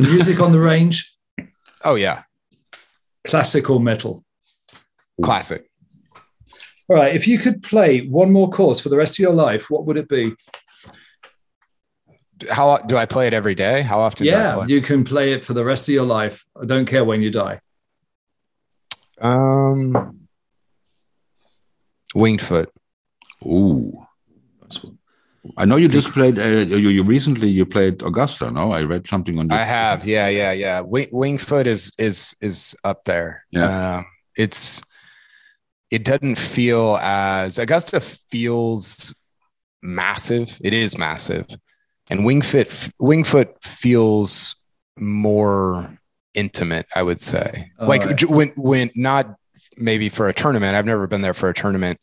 Music 0.01 0.41
on 0.41 0.53
the 0.53 0.61
range. 0.61 1.15
Oh 1.85 1.95
yeah. 1.95 2.23
Classical 3.25 3.79
metal? 3.79 4.25
Classic. 5.23 5.69
All 6.89 6.97
right. 6.97 7.15
If 7.15 7.29
you 7.29 7.39
could 7.39 7.63
play 7.63 8.07
one 8.07 8.33
more 8.33 8.51
course 8.51 8.81
for 8.81 8.89
the 8.89 8.97
rest 8.97 9.19
of 9.19 9.23
your 9.23 9.33
life, 9.33 9.67
what 9.71 9.87
would 9.87 9.97
it 9.97 10.09
be? 10.09 10.35
How 12.51 12.79
do 12.79 12.97
I 12.97 13.05
play 13.07 13.27
it 13.27 13.35
every 13.35 13.55
day? 13.55 13.83
How 13.83 14.01
often? 14.01 14.27
Yeah, 14.27 14.65
you 14.67 14.81
can 14.81 15.05
play 15.05 15.33
it 15.33 15.45
for 15.45 15.53
the 15.53 15.65
rest 15.65 15.89
of 15.89 15.95
your 15.95 16.07
life. 16.07 16.45
I 16.61 16.65
don't 16.65 16.87
care 16.87 17.05
when 17.05 17.21
you 17.21 17.31
die. 17.31 17.61
Um, 19.21 20.21
Winged 22.15 22.41
Foot. 22.41 22.73
Ooh. 23.45 24.00
I 25.57 25.65
know 25.65 25.77
you 25.77 25.89
just 25.89 26.11
played. 26.11 26.39
Uh, 26.39 26.43
you, 26.43 26.89
you 26.89 27.03
recently 27.03 27.49
you 27.49 27.67
played 27.67 28.03
Augusta. 28.03 28.51
No, 28.51 28.73
I 28.73 28.83
read 28.83 29.07
something 29.07 29.39
on. 29.39 29.51
I 29.51 29.65
have. 29.65 30.07
Yeah, 30.07 30.29
yeah, 30.29 30.53
yeah. 30.53 30.81
Wing, 30.81 31.09
Winged 31.13 31.41
Foot 31.41 31.67
is 31.67 31.93
is 31.99 32.35
is 32.41 32.77
up 32.85 33.05
there. 33.05 33.45
Yeah. 33.51 33.97
Um, 33.97 34.07
it's. 34.37 34.83
It 35.91 36.05
doesn't 36.05 36.37
feel 36.37 36.99
as 36.99 37.59
Augusta 37.59 37.99
feels 38.01 39.13
massive. 39.83 40.57
It 40.63 40.73
is 40.73 40.97
massive, 40.97 41.47
and 42.09 42.25
Winged 42.25 42.47
Foot 42.47 42.91
Winged 43.01 43.27
Foot 43.27 43.57
feels 43.63 44.55
more 44.97 45.99
intimate. 46.35 46.87
I 46.95 47.03
would 47.03 47.21
say, 47.21 47.73
All 47.79 47.89
like 47.89 48.05
right. 48.05 48.31
when 48.31 48.49
when 48.57 48.91
not 48.95 49.35
maybe 49.77 50.09
for 50.09 50.29
a 50.29 50.33
tournament. 50.33 50.77
I've 50.77 50.87
never 50.87 51.07
been 51.07 51.23
there 51.23 51.35
for 51.35 51.49
a 51.49 51.55
tournament 51.55 51.99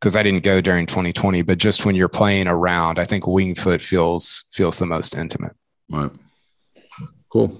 because 0.00 0.14
I 0.14 0.22
didn't 0.22 0.44
go 0.44 0.60
during 0.60 0.86
2020, 0.86 1.42
but 1.42 1.58
just 1.58 1.84
when 1.84 1.94
you're 1.94 2.08
playing 2.08 2.46
around, 2.46 2.98
I 2.98 3.04
think 3.04 3.26
Winged 3.26 3.58
Foot 3.58 3.82
feels 3.82 4.44
feels 4.52 4.78
the 4.78 4.86
most 4.86 5.16
intimate. 5.16 5.56
Right. 5.90 6.10
Cool. 7.30 7.58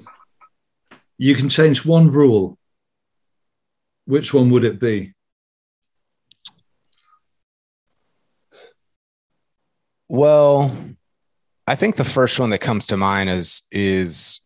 You 1.16 1.34
can 1.34 1.48
change 1.48 1.84
one 1.84 2.10
rule. 2.10 2.58
Which 4.04 4.32
one 4.32 4.50
would 4.50 4.64
it 4.64 4.80
be? 4.80 5.14
Well, 10.08 10.74
I 11.66 11.74
think 11.74 11.96
the 11.96 12.04
first 12.04 12.40
one 12.40 12.50
that 12.50 12.60
comes 12.60 12.86
to 12.86 12.96
mind 12.96 13.28
is 13.28 13.62
is 13.70 14.40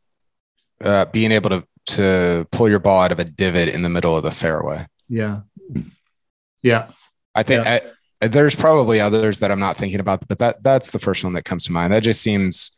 uh, 0.83 1.05
being 1.07 1.31
able 1.31 1.51
to 1.51 1.65
to 1.85 2.47
pull 2.51 2.69
your 2.69 2.79
ball 2.79 3.03
out 3.03 3.13
of 3.13 3.19
a 3.19 3.25
divot 3.25 3.69
in 3.69 3.83
the 3.83 3.89
middle 3.89 4.17
of 4.17 4.23
the 4.23 4.31
fairway. 4.31 4.87
Yeah. 5.09 5.41
Yeah. 6.63 6.89
I 7.35 7.43
think 7.43 7.65
yeah. 7.65 7.81
I, 8.21 8.29
there's 8.29 8.55
probably 8.55 9.01
others 9.01 9.41
that 9.41 9.51
I'm 9.51 9.61
not 9.61 9.77
thinking 9.77 10.01
about, 10.01 10.27
but 10.29 10.39
that 10.39 10.63
that's 10.63 10.91
the 10.91 10.99
first 10.99 11.25
one 11.25 11.33
that 11.35 11.45
comes 11.45 11.65
to 11.65 11.73
mind. 11.73 11.93
That 11.93 12.03
just 12.03 12.23
seems 12.23 12.77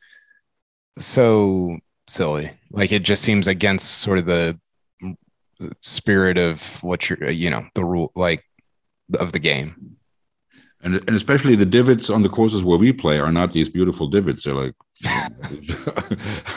so 0.97 1.79
silly. 2.09 2.53
Like 2.71 2.93
it 2.93 3.03
just 3.03 3.23
seems 3.23 3.47
against 3.47 3.99
sort 3.99 4.19
of 4.19 4.27
the 4.27 4.59
spirit 5.81 6.39
of 6.39 6.83
what 6.83 7.09
you're, 7.09 7.31
you 7.31 7.51
know, 7.51 7.67
the 7.75 7.85
rule 7.85 8.13
like 8.15 8.45
of 9.19 9.33
the 9.33 9.39
game. 9.39 9.97
And, 10.83 10.97
and 10.97 11.17
especially 11.17 11.57
the 11.57 11.65
divots 11.65 12.11
on 12.11 12.23
the 12.23 12.29
courses 12.29 12.63
where 12.63 12.79
we 12.79 12.93
play 12.93 13.19
are 13.19 13.33
not 13.33 13.53
these 13.53 13.71
beautiful 13.71 14.07
divots. 14.07 14.45
They're 14.45 14.55
like 14.55 14.75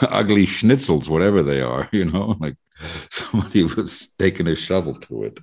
ugly 0.02 0.46
schnitzels, 0.46 1.08
whatever 1.08 1.42
they 1.42 1.62
are, 1.62 1.88
you 1.92 2.04
know, 2.04 2.36
like 2.38 2.56
somebody 3.10 3.64
was 3.76 4.08
taking 4.18 4.46
a 4.48 4.54
shovel 4.54 4.94
to 4.94 5.24
it. 5.24 5.40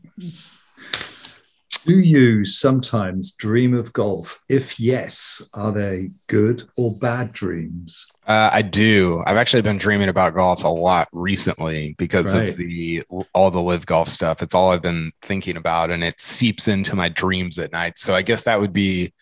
Do 1.85 1.99
you 1.99 2.45
sometimes 2.45 3.31
dream 3.31 3.75
of 3.75 3.93
golf? 3.93 4.41
If 4.49 4.79
yes, 4.79 5.47
are 5.53 5.71
they 5.71 6.09
good 6.25 6.63
or 6.77 6.97
bad 6.99 7.31
dreams? 7.31 8.07
Uh, 8.25 8.49
I 8.51 8.63
do. 8.63 9.21
I've 9.27 9.37
actually 9.37 9.61
been 9.61 9.77
dreaming 9.77 10.09
about 10.09 10.33
golf 10.33 10.63
a 10.63 10.67
lot 10.67 11.07
recently 11.11 11.93
because 11.99 12.33
right. 12.33 12.49
of 12.49 12.57
the 12.57 13.03
all 13.33 13.51
the 13.51 13.61
LIV 13.61 13.85
golf 13.85 14.09
stuff. 14.09 14.41
It's 14.41 14.55
all 14.55 14.71
I've 14.71 14.81
been 14.81 15.11
thinking 15.21 15.57
about, 15.57 15.91
and 15.91 16.03
it 16.03 16.19
seeps 16.19 16.67
into 16.67 16.95
my 16.95 17.07
dreams 17.07 17.59
at 17.59 17.71
night. 17.71 17.99
So 17.99 18.15
I 18.15 18.23
guess 18.23 18.43
that 18.43 18.59
would 18.59 18.73
be 18.73 19.13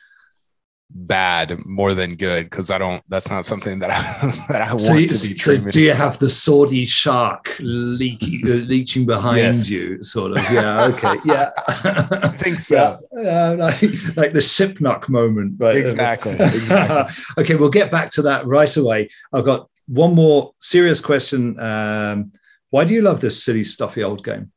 bad 0.94 1.66
more 1.66 1.94
than 1.94 2.16
good 2.16 2.46
because 2.46 2.70
I 2.70 2.78
don't. 2.78 3.04
That's 3.10 3.30
not 3.30 3.46
something 3.46 3.80
that 3.80 3.90
I 3.92 4.46
that 4.54 4.62
I 4.62 4.70
want 4.70 4.82
so 4.82 4.94
you, 4.94 5.08
to 5.08 5.14
be. 5.14 5.38
So 5.38 5.58
do 5.58 5.82
you 5.82 5.94
have 5.94 6.20
the 6.20 6.30
Saudi 6.30 6.86
shark 6.86 7.56
leaking 7.60 8.42
uh, 8.46 8.56
leeching 8.68 9.06
behind 9.06 9.38
yes. 9.38 9.70
you? 9.70 10.04
Sort 10.04 10.38
of. 10.38 10.52
Yeah. 10.52 10.86
Okay. 10.86 11.16
Yeah. 11.26 11.52
I 11.68 12.30
think 12.40 12.60
so. 12.60 12.98
Yeah, 13.14 13.50
like, 13.50 13.82
like 14.16 14.34
the 14.34 14.40
Shipnuck 14.40 15.10
moment. 15.10 15.58
But 15.58 15.76
exactly. 15.76 16.34
exactly. 16.34 17.24
okay, 17.38 17.56
we'll 17.56 17.70
get 17.70 17.92
back 17.92 18.12
to 18.12 18.22
that 18.24 18.46
right 18.46 18.76
away. 18.78 19.10
I've 19.32 19.46
got 19.46 19.70
one 19.88 20.14
more 20.14 20.54
serious 20.60 21.02
question. 21.02 21.60
Um, 21.60 22.34
why 22.70 22.86
do 22.86 22.94
you 22.94 23.02
love 23.02 23.22
this 23.22 23.44
silly, 23.44 23.64
stuffy 23.64 24.04
old 24.04 24.24
game? 24.24 24.52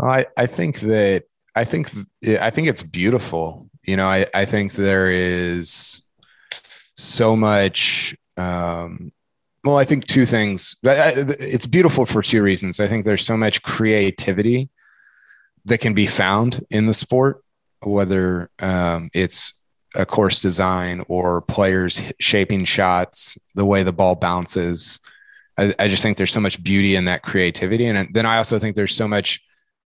I 0.00 0.26
I 0.36 0.46
think 0.46 0.80
that 0.80 1.24
I 1.54 1.64
think 1.64 1.90
I 2.40 2.50
think 2.50 2.68
it's 2.68 2.82
beautiful 2.82 3.67
you 3.88 3.96
know, 3.96 4.06
I, 4.06 4.26
I 4.34 4.44
think 4.44 4.74
there 4.74 5.10
is 5.10 6.06
so 6.94 7.34
much. 7.34 8.14
Um, 8.36 9.12
well, 9.64 9.78
I 9.78 9.84
think 9.84 10.06
two 10.06 10.26
things. 10.26 10.76
It's 10.82 11.66
beautiful 11.66 12.04
for 12.04 12.22
two 12.22 12.42
reasons. 12.42 12.80
I 12.80 12.86
think 12.86 13.04
there's 13.04 13.24
so 13.24 13.36
much 13.36 13.62
creativity 13.62 14.68
that 15.64 15.78
can 15.78 15.94
be 15.94 16.06
found 16.06 16.64
in 16.70 16.86
the 16.86 16.92
sport, 16.92 17.42
whether 17.80 18.50
um, 18.58 19.10
it's 19.14 19.54
a 19.96 20.04
course 20.04 20.38
design 20.40 21.02
or 21.08 21.40
players 21.40 22.12
shaping 22.20 22.66
shots, 22.66 23.38
the 23.54 23.64
way 23.64 23.82
the 23.82 23.92
ball 23.92 24.14
bounces. 24.14 25.00
I, 25.56 25.74
I, 25.78 25.88
just 25.88 26.02
think 26.02 26.18
there's 26.18 26.32
so 26.32 26.40
much 26.40 26.62
beauty 26.62 26.94
in 26.94 27.06
that 27.06 27.22
creativity. 27.22 27.86
And 27.86 28.08
then 28.14 28.26
I 28.26 28.36
also 28.36 28.58
think 28.58 28.76
there's 28.76 28.94
so 28.94 29.08
much 29.08 29.40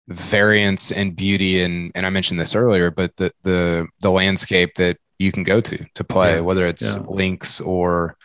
variance 0.08 0.92
and 0.92 1.16
beauty 1.16 1.62
and 1.62 1.92
and 1.96 2.06
I 2.06 2.10
mentioned 2.10 2.40
this 2.40 2.56
earlier, 2.56 2.92
but 2.92 3.16
the 3.18 3.32
the 3.44 3.88
the 4.00 4.12
landscape 4.12 4.76
that 4.76 4.98
you 5.20 5.32
can 5.32 5.44
go 5.44 5.62
to 5.62 5.86
to 5.96 6.04
play, 6.04 6.36
yeah. 6.36 6.42
whether 6.42 6.66
it's 6.66 6.96
yeah. 6.96 7.04
links 7.08 7.62
or 7.62 8.18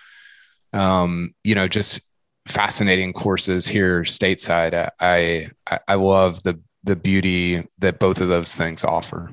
um, 0.72 1.34
you 1.44 1.54
know, 1.54 1.68
just 1.68 2.00
fascinating 2.48 3.12
courses 3.12 3.66
here 3.66 4.02
stateside. 4.02 4.90
I 5.00 5.48
I, 5.70 5.78
I 5.88 5.94
love 5.94 6.42
the 6.42 6.60
the 6.84 6.96
beauty 6.96 7.66
that 7.78 7.98
both 7.98 8.20
of 8.20 8.28
those 8.28 8.54
things 8.54 8.84
offer. 8.84 9.32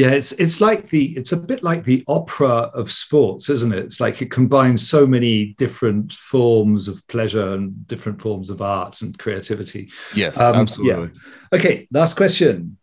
Yeah, 0.00 0.12
it's 0.12 0.32
it's 0.32 0.62
like 0.62 0.88
the 0.88 1.14
it's 1.14 1.32
a 1.32 1.36
bit 1.36 1.62
like 1.62 1.84
the 1.84 2.02
opera 2.08 2.70
of 2.72 2.90
sports, 2.90 3.50
isn't 3.50 3.74
it? 3.74 3.80
It's 3.80 4.00
like 4.00 4.22
it 4.22 4.30
combines 4.30 4.88
so 4.88 5.06
many 5.06 5.52
different 5.58 6.14
forms 6.14 6.88
of 6.88 7.06
pleasure 7.06 7.52
and 7.52 7.86
different 7.86 8.22
forms 8.22 8.48
of 8.48 8.62
art 8.62 9.02
and 9.02 9.18
creativity. 9.18 9.90
Yes, 10.14 10.40
um, 10.40 10.54
absolutely. 10.54 11.10
Yeah. 11.12 11.58
Okay, 11.58 11.88
last 11.92 12.16
question: 12.16 12.78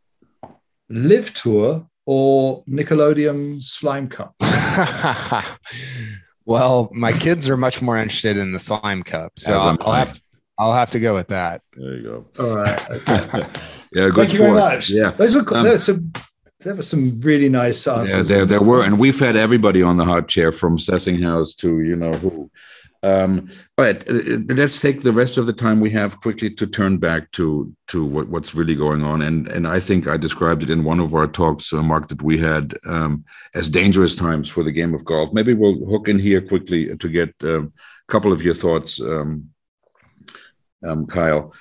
LIV 0.90 1.34
Tour 1.34 1.90
or 2.06 2.64
Nickelodeon 2.66 3.64
Slime 3.64 4.10
Cup? 4.10 4.36
well, 6.46 6.92
my 6.94 7.14
kids 7.14 7.50
are 7.50 7.58
much 7.58 7.82
more 7.82 7.98
interested 7.98 8.38
in 8.38 8.52
the 8.52 8.60
Slime 8.60 9.02
Cup, 9.02 9.32
so 9.38 9.54
I'll, 9.54 9.78
I'll 9.82 9.94
have 9.94 10.14
to, 10.14 10.22
I'll 10.60 10.74
have 10.74 10.92
to 10.92 11.00
go 11.00 11.16
with 11.16 11.30
that. 11.30 11.64
There 11.74 11.96
you 11.96 12.04
go. 12.04 12.44
All 12.44 12.58
right. 12.58 12.92
Okay. 12.92 13.10
yeah, 13.92 14.10
good. 14.10 14.14
Thank 14.14 14.14
sport. 14.14 14.32
you 14.34 14.38
very 14.38 14.54
much. 14.54 14.92
Yeah, 14.92 15.10
those 15.10 15.34
were 15.34 15.56
um, 15.56 15.64
there 15.64 15.72
were 15.72 15.80
some 15.80 16.12
there 16.60 16.76
were 16.76 16.82
some 16.82 17.20
really 17.22 17.50
nice 17.50 17.86
answers. 17.88 18.30
Yeah, 18.30 18.38
there, 18.38 18.46
there 18.46 18.62
were, 18.62 18.84
and 18.84 19.00
we've 19.00 19.20
had 19.20 19.36
everybody 19.36 19.84
on 19.84 19.98
the 19.98 20.06
hot 20.06 20.28
chair 20.28 20.52
from 20.52 20.78
Sessinghaus 20.78 21.56
to 21.58 21.82
you 21.82 21.96
know 21.96 22.14
who. 22.14 22.50
Um, 23.04 23.50
but 23.76 24.10
uh, 24.10 24.14
uh, 24.16 24.40
let's 24.50 24.80
take 24.80 25.02
the 25.02 25.12
rest 25.12 25.38
of 25.38 25.46
the 25.46 25.54
time 25.54 25.80
we 25.80 25.92
have 25.92 26.20
quickly 26.20 26.50
to 26.50 26.66
turn 26.66 26.98
back 26.98 27.32
to 27.34 27.74
to 27.90 28.04
what, 28.04 28.28
what's 28.28 28.56
really 28.56 28.76
going 28.76 29.04
on. 29.04 29.22
And 29.22 29.48
and 29.50 29.68
I 29.68 29.80
think 29.80 30.08
I 30.08 30.18
described 30.18 30.64
it 30.64 30.72
in 30.72 30.84
one 30.84 31.00
of 31.00 31.14
our 31.14 31.28
talks, 31.28 31.72
uh, 31.74 31.84
Mark, 31.84 32.08
that 32.08 32.24
we 32.24 32.40
had 32.40 32.76
um, 32.86 33.24
as 33.54 33.70
dangerous 33.70 34.16
times 34.16 34.50
for 34.50 34.64
the 34.64 34.72
game 34.72 34.96
of 34.96 35.06
golf. 35.06 35.32
Maybe 35.32 35.54
we'll 35.54 35.86
hook 35.86 36.08
in 36.08 36.18
here 36.18 36.42
quickly 36.42 36.96
to 36.98 37.10
get 37.10 37.36
um, 37.44 37.72
a 38.08 38.12
couple 38.12 38.34
of 38.34 38.42
your 38.42 38.56
thoughts, 38.56 39.00
um, 39.00 39.50
um, 40.84 41.06
Kyle. 41.06 41.54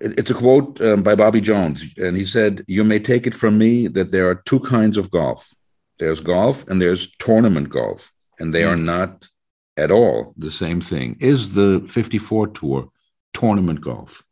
It's 0.00 0.30
a 0.30 0.34
quote 0.34 0.80
um, 0.80 1.02
by 1.02 1.14
Bobby 1.14 1.40
Jones, 1.40 1.84
and 1.98 2.16
he 2.16 2.24
said, 2.24 2.64
"You 2.66 2.84
may 2.84 2.98
take 2.98 3.26
it 3.26 3.34
from 3.34 3.58
me 3.58 3.86
that 3.88 4.10
there 4.10 4.28
are 4.28 4.42
two 4.46 4.60
kinds 4.60 4.96
of 4.96 5.10
golf. 5.10 5.52
There's 5.98 6.20
golf 6.20 6.66
and 6.68 6.80
there's 6.80 7.14
tournament 7.18 7.68
golf, 7.68 8.12
and 8.38 8.54
they 8.54 8.62
mm. 8.62 8.72
are 8.72 8.76
hmm. 8.76 8.86
not 8.86 9.28
at 9.76 9.90
all 9.90 10.34
the 10.36 10.50
same 10.50 10.80
thing." 10.80 11.16
Is 11.20 11.54
the 11.54 11.84
54 11.86 12.48
Tour 12.48 12.88
tournament 13.34 13.80
golf? 13.82 14.24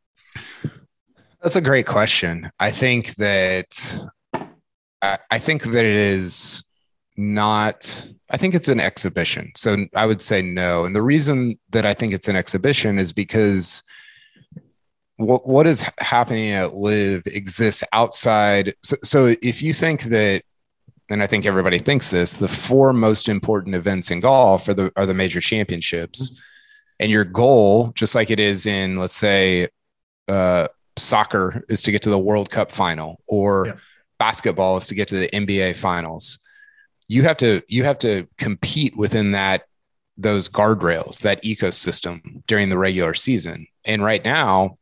That's 1.43 1.57
a 1.57 1.61
great 1.61 1.87
question. 1.87 2.51
I 2.59 2.71
think 2.71 3.15
that 3.17 4.01
I, 5.03 5.19
I 5.31 5.39
think 5.39 5.65
that 5.65 5.85
it 5.85 5.97
is 5.97 6.65
not. 7.17 8.09
I 8.31 8.37
think 8.37 8.55
it's 8.55 8.69
an 8.69 8.81
exhibition. 8.81 9.53
So 9.57 9.87
I 9.95 10.07
would 10.07 10.23
say 10.23 10.43
no. 10.43 10.85
And 10.85 10.95
the 10.95 11.03
reason 11.03 11.59
that 11.71 11.87
I 11.87 11.95
think 11.95 12.13
it's 12.13 12.29
an 12.29 12.37
exhibition 12.37 12.99
is 12.99 13.13
because 13.13 13.83
what 15.19 15.47
what 15.47 15.67
is 15.67 15.85
happening 15.99 16.51
at 16.51 16.75
LIV 16.75 17.27
exists 17.27 17.85
outside 17.93 18.75
so, 18.83 18.97
so 19.05 19.35
if 19.43 19.63
you 19.63 19.73
think 19.73 20.05
that 20.05 20.43
and 21.11 21.23
I 21.23 21.27
think 21.27 21.47
everybody 21.47 21.79
thinks 21.79 22.11
this, 22.11 22.35
the 22.35 22.49
four 22.49 22.93
most 22.93 23.29
important 23.29 23.75
events 23.75 24.11
in 24.11 24.21
golf 24.21 24.69
are 24.69 24.75
the 24.75 24.93
are 24.97 25.07
the 25.07 25.15
major 25.15 25.41
championships. 25.41 26.45
And 27.01 27.11
your 27.11 27.25
goal, 27.25 27.93
just 27.95 28.15
like 28.15 28.31
it 28.31 28.41
is 28.41 28.67
in, 28.67 28.99
let's 28.99 29.15
say, 29.15 29.69
uh, 30.27 30.67
soccer, 30.97 31.65
is 31.69 31.83
to 31.83 31.93
get 31.93 32.03
to 32.03 32.11
the 32.11 32.19
World 32.19 32.51
Cup 32.51 32.73
final, 32.73 33.21
or 33.29 33.67
yeah. 33.69 33.73
basketball 34.19 34.79
is 34.79 34.89
to 34.89 34.95
get 34.95 35.09
to 35.09 35.17
the 35.17 35.29
NBA 35.29 35.77
finals. 35.77 36.41
You 37.07 37.23
have 37.23 37.39
to 37.39 37.63
you 37.69 37.85
have 37.85 37.99
to 37.99 38.29
compete 38.37 38.97
within 38.97 39.33
that 39.33 39.63
those 40.19 40.49
guardrails, 40.49 41.23
that 41.23 41.43
ecosystem 41.45 42.43
during 42.47 42.69
the 42.69 42.79
regular 42.79 43.15
season. 43.15 43.69
And 43.85 44.03
right 44.03 44.23
now, 44.23 44.77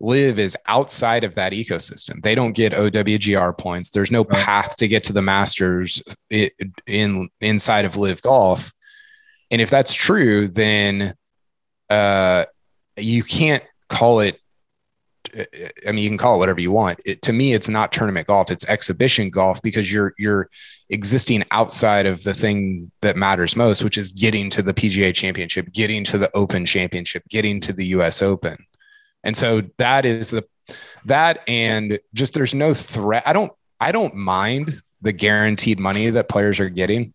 LIV 0.00 0.38
is 0.38 0.56
outside 0.66 1.24
of 1.24 1.34
that 1.34 1.52
ecosystem. 1.52 2.22
They 2.22 2.34
don't 2.34 2.52
get 2.52 2.72
OWGR 2.72 3.56
points. 3.58 3.90
There's 3.90 4.10
no 4.10 4.24
right. 4.24 4.44
path 4.44 4.76
to 4.76 4.88
get 4.88 5.04
to 5.04 5.12
the 5.12 5.22
Masters 5.22 6.02
in 6.30 7.28
inside 7.40 7.84
of 7.84 7.96
LIV 7.96 8.22
Golf. 8.22 8.72
And 9.50 9.60
if 9.60 9.68
that's 9.68 9.92
true, 9.92 10.48
then 10.48 11.14
uh, 11.90 12.44
you 12.96 13.22
can't 13.22 13.64
call 13.88 14.20
it. 14.20 14.40
I 15.86 15.92
mean, 15.92 15.98
you 15.98 16.08
can 16.08 16.18
call 16.18 16.36
it 16.36 16.38
whatever 16.38 16.60
you 16.60 16.72
want. 16.72 17.00
It, 17.04 17.22
to 17.22 17.32
me, 17.32 17.52
it's 17.52 17.68
not 17.68 17.92
tournament 17.92 18.26
golf; 18.26 18.50
it's 18.50 18.64
exhibition 18.66 19.30
golf 19.30 19.60
because 19.60 19.92
you're 19.92 20.14
you're 20.18 20.48
existing 20.88 21.44
outside 21.50 22.06
of 22.06 22.24
the 22.24 22.34
thing 22.34 22.90
that 23.02 23.16
matters 23.16 23.54
most, 23.54 23.84
which 23.84 23.98
is 23.98 24.08
getting 24.08 24.50
to 24.50 24.62
the 24.62 24.74
PGA 24.74 25.14
Championship, 25.14 25.72
getting 25.72 26.04
to 26.04 26.18
the 26.18 26.30
Open 26.34 26.64
Championship, 26.64 27.22
getting 27.28 27.60
to 27.60 27.72
the 27.72 27.86
U.S. 27.86 28.22
Open. 28.22 28.64
And 29.22 29.36
so 29.36 29.62
that 29.78 30.04
is 30.04 30.30
the 30.30 30.44
that 31.06 31.40
and 31.48 31.98
just 32.14 32.34
there's 32.34 32.54
no 32.54 32.74
threat. 32.74 33.22
I 33.26 33.32
don't 33.32 33.52
I 33.80 33.92
don't 33.92 34.14
mind 34.14 34.80
the 35.02 35.12
guaranteed 35.12 35.78
money 35.78 36.10
that 36.10 36.28
players 36.28 36.60
are 36.60 36.68
getting. 36.68 37.14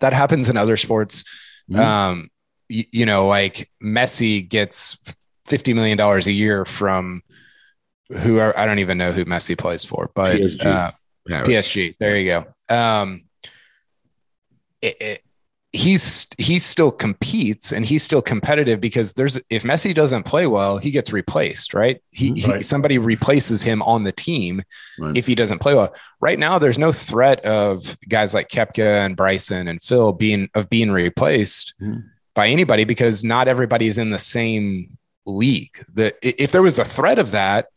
That 0.00 0.12
happens 0.12 0.48
in 0.48 0.56
other 0.56 0.76
sports. 0.76 1.24
Mm-hmm. 1.70 1.80
Um, 1.80 2.30
you, 2.68 2.84
you 2.92 3.06
know, 3.06 3.26
like 3.26 3.70
Messi 3.82 4.46
gets 4.48 4.98
fifty 5.46 5.74
million 5.74 5.98
dollars 5.98 6.26
a 6.26 6.32
year 6.32 6.64
from 6.64 7.22
who 8.10 8.38
are, 8.38 8.56
I 8.58 8.66
don't 8.66 8.80
even 8.80 8.98
know 8.98 9.12
who 9.12 9.24
Messi 9.24 9.56
plays 9.56 9.84
for, 9.84 10.10
but 10.14 10.36
PSG. 10.36 10.64
Uh, 10.64 10.92
PSG. 11.28 11.94
There 11.98 12.16
you 12.16 12.44
go. 12.68 12.74
Um, 12.74 13.24
it, 14.82 14.96
it, 15.00 15.22
he's 15.72 16.26
he 16.36 16.58
still 16.58 16.90
competes 16.90 17.72
and 17.72 17.86
he's 17.86 18.02
still 18.02 18.22
competitive 18.22 18.80
because 18.80 19.12
there's 19.12 19.36
if 19.50 19.62
Messi 19.62 19.94
doesn't 19.94 20.24
play 20.24 20.46
well, 20.46 20.78
he 20.78 20.90
gets 20.90 21.12
replaced, 21.12 21.74
right? 21.74 22.02
He, 22.10 22.32
mm-hmm. 22.32 22.50
right. 22.50 22.56
he 22.58 22.62
somebody 22.62 22.98
replaces 22.98 23.62
him 23.62 23.80
on 23.82 24.02
the 24.02 24.12
team 24.12 24.62
right. 24.98 25.16
if 25.16 25.26
he 25.26 25.34
doesn't 25.34 25.60
play 25.60 25.74
well. 25.74 25.94
Right 26.20 26.38
now, 26.38 26.58
there's 26.58 26.78
no 26.78 26.92
threat 26.92 27.44
of 27.44 27.96
guys 28.08 28.34
like 28.34 28.48
Koepka 28.48 29.04
and 29.04 29.16
Bryson 29.16 29.68
and 29.68 29.80
Phil 29.80 30.12
being 30.12 30.48
of 30.54 30.68
being 30.68 30.90
replaced 30.90 31.74
mm-hmm. 31.80 32.00
by 32.34 32.48
anybody 32.48 32.84
because 32.84 33.22
not 33.22 33.46
everybody 33.46 33.86
is 33.86 33.98
in 33.98 34.10
the 34.10 34.18
same 34.18 34.98
league. 35.24 35.78
The 35.92 36.14
if 36.22 36.50
there 36.50 36.62
was 36.62 36.76
the 36.76 36.84
threat 36.84 37.20
of 37.20 37.30
that, 37.30 37.68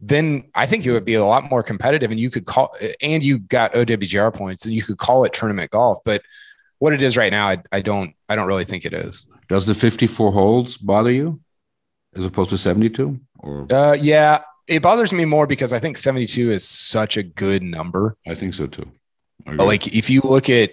then 0.00 0.44
I 0.54 0.64
think 0.64 0.86
it 0.86 0.92
would 0.92 1.04
be 1.04 1.14
a 1.14 1.24
lot 1.24 1.50
more 1.50 1.62
competitive 1.62 2.10
and 2.10 2.20
you 2.20 2.30
could 2.30 2.46
call 2.46 2.74
and 3.02 3.22
you 3.22 3.40
got 3.40 3.74
OWGR 3.74 4.32
points 4.32 4.64
and 4.64 4.72
you 4.72 4.82
could 4.82 4.96
call 4.96 5.24
it 5.24 5.34
tournament 5.34 5.72
golf, 5.72 5.98
but 6.06 6.22
what 6.78 6.92
it 6.92 7.02
is 7.02 7.16
right 7.16 7.30
now, 7.32 7.48
I, 7.48 7.62
I 7.72 7.80
don't 7.80 8.14
I 8.28 8.36
don't 8.36 8.46
really 8.46 8.64
think 8.64 8.84
it 8.84 8.92
is. 8.92 9.26
Does 9.48 9.66
the 9.66 9.74
54 9.74 10.32
holes 10.32 10.78
bother 10.78 11.10
you 11.10 11.40
as 12.14 12.24
opposed 12.24 12.50
to 12.50 12.58
72? 12.58 13.18
Or 13.38 13.66
uh, 13.72 13.94
yeah, 13.94 14.42
it 14.66 14.82
bothers 14.82 15.12
me 15.12 15.24
more 15.24 15.46
because 15.46 15.72
I 15.72 15.78
think 15.78 15.96
72 15.96 16.50
is 16.50 16.68
such 16.68 17.16
a 17.16 17.22
good 17.22 17.62
number. 17.62 18.16
I 18.26 18.34
think 18.34 18.54
so 18.54 18.66
too. 18.66 18.90
Like 19.46 19.94
if 19.94 20.10
you 20.10 20.20
look 20.22 20.50
at 20.50 20.72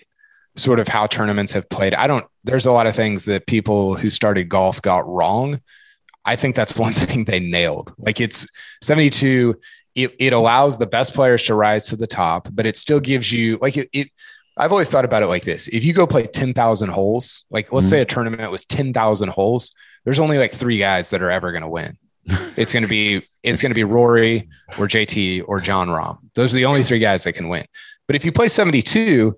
sort 0.57 0.79
of 0.79 0.87
how 0.87 1.07
tournaments 1.07 1.53
have 1.53 1.69
played, 1.69 1.93
I 1.93 2.07
don't 2.07 2.25
there's 2.43 2.65
a 2.65 2.71
lot 2.71 2.87
of 2.87 2.95
things 2.95 3.25
that 3.25 3.47
people 3.47 3.95
who 3.95 4.09
started 4.09 4.49
golf 4.49 4.81
got 4.81 5.07
wrong. 5.07 5.61
I 6.25 6.35
think 6.35 6.55
that's 6.55 6.77
one 6.77 6.93
thing 6.93 7.25
they 7.25 7.39
nailed. 7.39 7.93
Like 7.97 8.19
it's 8.19 8.47
72 8.81 9.59
it, 9.95 10.13
it 10.19 10.33
allows 10.33 10.77
the 10.77 10.85
best 10.85 11.13
players 11.13 11.43
to 11.43 11.55
rise 11.55 11.87
to 11.87 11.95
the 11.95 12.05
top, 12.05 12.49
but 12.51 12.65
it 12.65 12.77
still 12.77 12.99
gives 12.99 13.31
you 13.31 13.57
like 13.61 13.77
it, 13.77 13.89
it 13.93 14.09
I've 14.57 14.71
always 14.71 14.89
thought 14.89 15.05
about 15.05 15.23
it 15.23 15.27
like 15.27 15.43
this. 15.43 15.67
If 15.67 15.83
you 15.83 15.93
go 15.93 16.07
play 16.07 16.25
10,000 16.25 16.89
holes, 16.89 17.45
like 17.49 17.71
let's 17.71 17.87
mm-hmm. 17.87 17.91
say 17.91 18.01
a 18.01 18.05
tournament 18.05 18.51
was 18.51 18.65
10,000 18.65 19.29
holes, 19.29 19.73
there's 20.05 20.19
only 20.19 20.37
like 20.37 20.51
three 20.51 20.77
guys 20.77 21.09
that 21.09 21.21
are 21.21 21.31
ever 21.31 21.51
going 21.51 21.63
to 21.63 21.69
win. 21.69 21.97
It's 22.57 22.73
going 22.73 22.83
to 22.83 22.89
be 22.89 23.23
it's 23.43 23.61
going 23.61 23.71
to 23.71 23.75
be 23.75 23.83
Rory 23.83 24.49
or 24.79 24.87
JT 24.87 25.43
or 25.47 25.59
Jon 25.59 25.89
Rahm. 25.89 26.17
Those 26.33 26.53
are 26.53 26.57
the 26.57 26.65
only 26.65 26.83
three 26.83 26.99
guys 26.99 27.23
that 27.25 27.33
can 27.33 27.49
win. 27.49 27.65
But 28.07 28.15
if 28.15 28.25
you 28.25 28.31
play 28.31 28.47
72, 28.47 29.37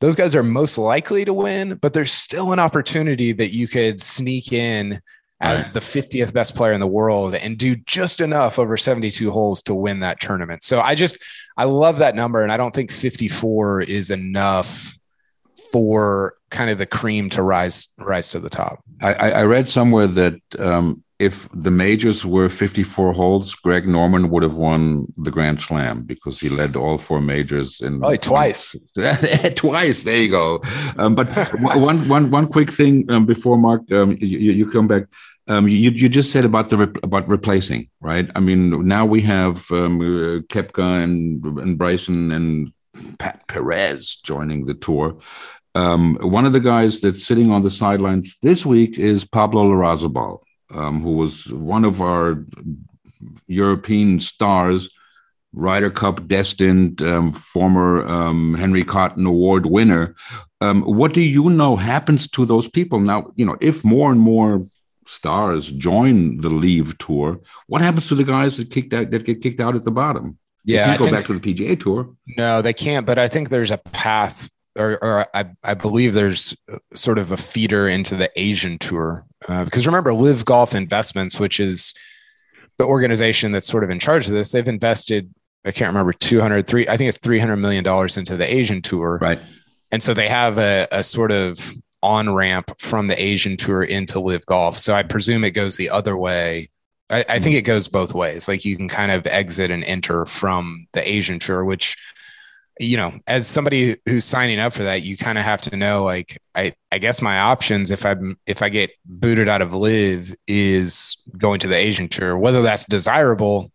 those 0.00 0.16
guys 0.16 0.34
are 0.34 0.42
most 0.42 0.76
likely 0.76 1.24
to 1.24 1.32
win, 1.32 1.76
but 1.76 1.92
there's 1.92 2.12
still 2.12 2.52
an 2.52 2.58
opportunity 2.58 3.32
that 3.32 3.52
you 3.52 3.68
could 3.68 4.00
sneak 4.00 4.52
in 4.52 5.00
as 5.40 5.64
right. 5.64 5.74
the 5.74 5.80
50th 5.80 6.32
best 6.32 6.54
player 6.54 6.72
in 6.72 6.80
the 6.80 6.86
world 6.86 7.34
and 7.34 7.58
do 7.58 7.76
just 7.76 8.20
enough 8.20 8.58
over 8.58 8.76
72 8.76 9.30
holes 9.30 9.62
to 9.62 9.74
win 9.74 10.00
that 10.00 10.20
tournament. 10.20 10.62
So 10.62 10.80
I 10.80 10.94
just 10.94 11.18
I 11.56 11.64
love 11.64 11.98
that 11.98 12.14
number 12.14 12.42
and 12.42 12.52
I 12.52 12.56
don't 12.56 12.74
think 12.74 12.90
54 12.90 13.82
is 13.82 14.10
enough 14.10 14.96
for 15.74 16.36
kind 16.50 16.70
of 16.70 16.78
the 16.78 16.86
cream 16.86 17.28
to 17.28 17.42
rise 17.42 17.88
rise 17.98 18.28
to 18.28 18.38
the 18.38 18.48
top. 18.48 18.78
I, 19.02 19.12
I 19.40 19.42
read 19.42 19.68
somewhere 19.68 20.06
that 20.06 20.40
um, 20.60 21.02
if 21.18 21.48
the 21.52 21.72
majors 21.72 22.24
were 22.24 22.48
54 22.48 23.12
holes, 23.12 23.56
Greg 23.56 23.88
Norman 23.88 24.30
would 24.30 24.44
have 24.44 24.54
won 24.54 25.12
the 25.16 25.32
Grand 25.32 25.60
Slam 25.60 26.04
because 26.04 26.38
he 26.38 26.48
led 26.48 26.76
all 26.76 26.96
four 26.96 27.20
majors 27.20 27.80
in 27.80 28.00
oh, 28.04 28.14
twice. 28.14 28.76
twice. 29.56 30.04
There 30.04 30.16
you 30.16 30.30
go. 30.30 30.62
Um, 30.96 31.16
but 31.16 31.26
one, 31.60 32.06
one, 32.08 32.30
one 32.30 32.46
quick 32.46 32.70
thing 32.70 33.10
um, 33.10 33.26
before 33.26 33.58
Mark, 33.58 33.90
um, 33.90 34.16
you, 34.20 34.52
you 34.52 34.70
come 34.70 34.86
back. 34.86 35.06
Um, 35.48 35.66
you 35.66 35.90
you 35.90 36.08
just 36.08 36.30
said 36.30 36.44
about 36.44 36.68
the 36.68 36.76
re- 36.76 37.00
about 37.02 37.28
replacing, 37.28 37.90
right? 38.00 38.30
I 38.36 38.40
mean, 38.40 38.86
now 38.86 39.04
we 39.04 39.20
have 39.22 39.70
um, 39.72 40.00
uh, 40.00 40.40
Koepka 40.52 41.02
and 41.02 41.44
and 41.58 41.76
Bryson 41.76 42.32
and 42.32 42.72
Pat 43.18 43.46
Perez 43.46 44.16
joining 44.16 44.64
the 44.64 44.74
tour. 44.74 45.18
Um, 45.74 46.16
one 46.20 46.44
of 46.44 46.52
the 46.52 46.60
guys 46.60 47.00
that's 47.00 47.24
sitting 47.24 47.50
on 47.50 47.62
the 47.62 47.70
sidelines 47.70 48.36
this 48.42 48.64
week 48.64 48.98
is 48.98 49.24
Pablo 49.24 49.64
Larrazabal, 49.64 50.40
um, 50.72 51.02
who 51.02 51.12
was 51.12 51.46
one 51.52 51.84
of 51.84 52.00
our 52.00 52.44
European 53.46 54.20
stars, 54.20 54.88
Ryder 55.52 55.90
Cup 55.90 56.26
destined, 56.26 57.02
um, 57.02 57.32
former 57.32 58.06
um, 58.06 58.54
Henry 58.54 58.84
Cotton 58.84 59.26
Award 59.26 59.66
winner. 59.66 60.14
Um, 60.60 60.82
what 60.82 61.14
do 61.14 61.20
you 61.20 61.50
know 61.50 61.76
happens 61.76 62.28
to 62.28 62.44
those 62.44 62.68
people 62.68 63.00
now? 63.00 63.32
You 63.36 63.46
know, 63.46 63.56
if 63.60 63.84
more 63.84 64.10
and 64.10 64.20
more 64.20 64.64
stars 65.06 65.70
join 65.72 66.38
the 66.38 66.50
Leave 66.50 66.96
Tour, 66.98 67.40
what 67.66 67.82
happens 67.82 68.08
to 68.08 68.14
the 68.14 68.24
guys 68.24 68.56
that 68.56 68.70
kicked 68.70 68.92
out 68.92 69.10
that 69.10 69.24
get 69.24 69.42
kicked 69.42 69.60
out 69.60 69.76
at 69.76 69.82
the 69.82 69.90
bottom? 69.90 70.38
Yeah, 70.64 70.92
you 70.92 70.98
go 70.98 71.04
think, 71.04 71.16
back 71.16 71.26
to 71.26 71.38
the 71.38 71.54
PGA 71.54 71.78
Tour. 71.78 72.14
No, 72.38 72.62
they 72.62 72.72
can't. 72.72 73.06
But 73.06 73.18
I 73.18 73.28
think 73.28 73.50
there's 73.50 73.70
a 73.70 73.78
path, 73.78 74.48
or, 74.76 75.02
or 75.02 75.26
I, 75.34 75.46
I 75.62 75.74
believe 75.74 76.14
there's 76.14 76.56
sort 76.94 77.18
of 77.18 77.32
a 77.32 77.36
feeder 77.36 77.88
into 77.88 78.16
the 78.16 78.30
Asian 78.36 78.78
Tour 78.78 79.24
uh, 79.48 79.64
because 79.64 79.86
remember, 79.86 80.14
LIV 80.14 80.44
Golf 80.44 80.74
Investments, 80.74 81.38
which 81.38 81.60
is 81.60 81.94
the 82.78 82.84
organization 82.84 83.52
that's 83.52 83.68
sort 83.68 83.84
of 83.84 83.90
in 83.90 83.98
charge 83.98 84.26
of 84.26 84.32
this, 84.32 84.52
they've 84.52 84.66
invested. 84.66 85.32
I 85.64 85.70
can't 85.70 85.88
remember 85.88 86.12
200, 86.12 86.66
three, 86.66 86.88
I 86.88 86.96
think 86.96 87.08
it's 87.08 87.18
$300 87.18 87.58
million 87.58 87.86
into 88.18 88.36
the 88.36 88.54
Asian 88.54 88.82
tour. 88.82 89.18
Right. 89.20 89.38
And 89.90 90.02
so 90.02 90.12
they 90.12 90.28
have 90.28 90.58
a, 90.58 90.88
a 90.92 91.02
sort 91.02 91.32
of 91.32 91.74
on 92.02 92.34
ramp 92.34 92.78
from 92.78 93.08
the 93.08 93.22
Asian 93.22 93.56
tour 93.56 93.82
into 93.82 94.20
LIV 94.20 94.44
golf. 94.46 94.76
So 94.76 94.92
I 94.94 95.02
presume 95.02 95.44
it 95.44 95.52
goes 95.52 95.76
the 95.76 95.90
other 95.90 96.16
way 96.16 96.68
I, 97.10 97.24
I, 97.28 97.38
think 97.38 97.54
it 97.54 97.62
goes 97.62 97.86
both 97.86 98.14
ways. 98.14 98.48
Like 98.48 98.64
you 98.64 98.76
can 98.76 98.88
kind 98.88 99.12
of 99.12 99.26
exit 99.26 99.70
and 99.70 99.84
enter 99.84 100.24
from 100.24 100.86
the 100.92 101.08
Asian 101.08 101.38
tour, 101.38 101.64
which, 101.64 101.96
you 102.80 102.96
know, 102.96 103.18
as 103.26 103.46
somebody 103.46 103.96
who's 104.06 104.24
signing 104.24 104.58
up 104.58 104.72
for 104.72 104.82
that, 104.82 105.02
you 105.02 105.16
kind 105.16 105.38
of 105.38 105.44
have 105.44 105.60
to 105.62 105.76
know, 105.76 106.04
like, 106.04 106.40
I, 106.54 106.74
I 106.90 106.98
guess 106.98 107.22
my 107.22 107.38
options 107.38 107.90
if 107.90 108.04
I'm 108.04 108.36
if 108.46 108.62
I 108.62 108.68
get 108.68 108.90
booted 109.04 109.48
out 109.48 109.62
of 109.62 109.72
LIV 109.72 110.34
is 110.46 111.22
going 111.38 111.60
to 111.60 111.68
the 111.68 111.76
Asian 111.76 112.08
tour. 112.08 112.36
Whether 112.36 112.62
that's 112.62 112.84
desirable, 112.84 113.70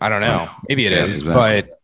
I 0.00 0.08
don't 0.08 0.20
know. 0.20 0.48
Maybe 0.68 0.86
it 0.86 0.92
yeah, 0.92 1.04
is, 1.04 1.22
exactly. 1.22 1.62
but 1.62 1.78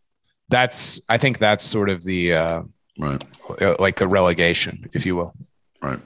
that's 0.49 1.01
I 1.09 1.17
think 1.17 1.39
that's 1.39 1.65
sort 1.65 1.89
of 1.89 2.03
the 2.03 2.33
uh, 2.33 2.61
right, 2.99 3.23
uh, 3.61 3.75
like 3.79 3.97
the 3.97 4.07
relegation, 4.07 4.89
if 4.93 5.05
you 5.05 5.15
will. 5.15 5.33
Right. 5.81 5.99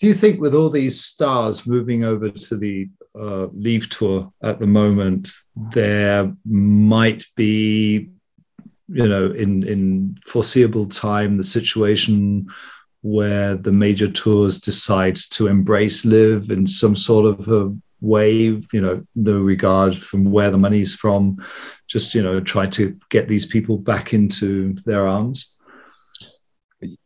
Do 0.00 0.08
you 0.08 0.14
think 0.14 0.40
with 0.40 0.54
all 0.54 0.70
these 0.70 1.02
stars 1.02 1.66
moving 1.66 2.04
over 2.04 2.28
to 2.28 2.56
the 2.56 2.88
uh, 3.18 3.46
LIV 3.52 3.90
tour 3.90 4.32
at 4.42 4.58
the 4.58 4.66
moment, 4.66 5.30
there 5.54 6.34
might 6.44 7.24
be, 7.36 8.10
you 8.88 9.08
know, 9.08 9.30
in 9.30 9.66
in 9.66 10.18
foreseeable 10.26 10.86
time, 10.86 11.34
the 11.34 11.44
situation 11.44 12.46
where 13.02 13.54
the 13.54 13.72
major 13.72 14.10
tours 14.10 14.58
decide 14.58 15.16
to 15.16 15.46
embrace 15.46 16.04
LIV 16.04 16.50
in 16.50 16.66
some 16.66 16.96
sort 16.96 17.26
of 17.26 17.48
a 17.48 17.74
way, 18.00 18.32
you 18.72 18.80
know, 18.80 19.04
no 19.14 19.40
regard 19.40 19.96
from 19.96 20.30
where 20.30 20.50
the 20.50 20.58
money's 20.58 20.94
from, 20.94 21.42
just 21.86 22.14
you 22.14 22.22
know, 22.22 22.40
try 22.40 22.66
to 22.66 22.98
get 23.10 23.28
these 23.28 23.46
people 23.46 23.78
back 23.78 24.12
into 24.12 24.74
their 24.84 25.06
arms. 25.06 25.56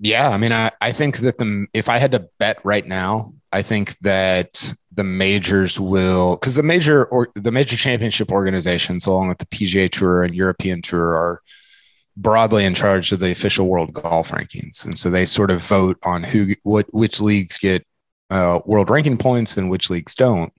Yeah, 0.00 0.28
I 0.28 0.38
mean, 0.38 0.52
I, 0.52 0.72
I 0.80 0.92
think 0.92 1.18
that 1.18 1.38
the 1.38 1.66
if 1.72 1.88
I 1.88 1.98
had 1.98 2.12
to 2.12 2.28
bet 2.38 2.58
right 2.64 2.86
now, 2.86 3.34
I 3.52 3.62
think 3.62 3.96
that 3.98 4.74
the 4.92 5.04
majors 5.04 5.78
will 5.78 6.36
because 6.36 6.56
the 6.56 6.62
major 6.62 7.04
or 7.06 7.28
the 7.34 7.52
major 7.52 7.76
championship 7.76 8.32
organizations 8.32 9.06
along 9.06 9.28
with 9.28 9.38
the 9.38 9.46
PGA 9.46 9.90
Tour 9.90 10.24
and 10.24 10.34
European 10.34 10.82
Tour 10.82 11.14
are 11.14 11.42
broadly 12.20 12.64
in 12.64 12.74
charge 12.74 13.12
of 13.12 13.20
the 13.20 13.30
official 13.30 13.66
world 13.66 13.92
golf 13.92 14.30
rankings 14.30 14.84
and 14.84 14.98
so 14.98 15.08
they 15.08 15.24
sort 15.24 15.50
of 15.50 15.62
vote 15.62 15.96
on 16.04 16.22
who 16.22 16.54
what 16.62 16.86
which 16.92 17.20
leagues 17.20 17.58
get 17.58 17.86
uh, 18.30 18.60
world 18.66 18.90
ranking 18.90 19.16
points 19.16 19.56
and 19.56 19.70
which 19.70 19.88
leagues 19.88 20.14
don't 20.14 20.52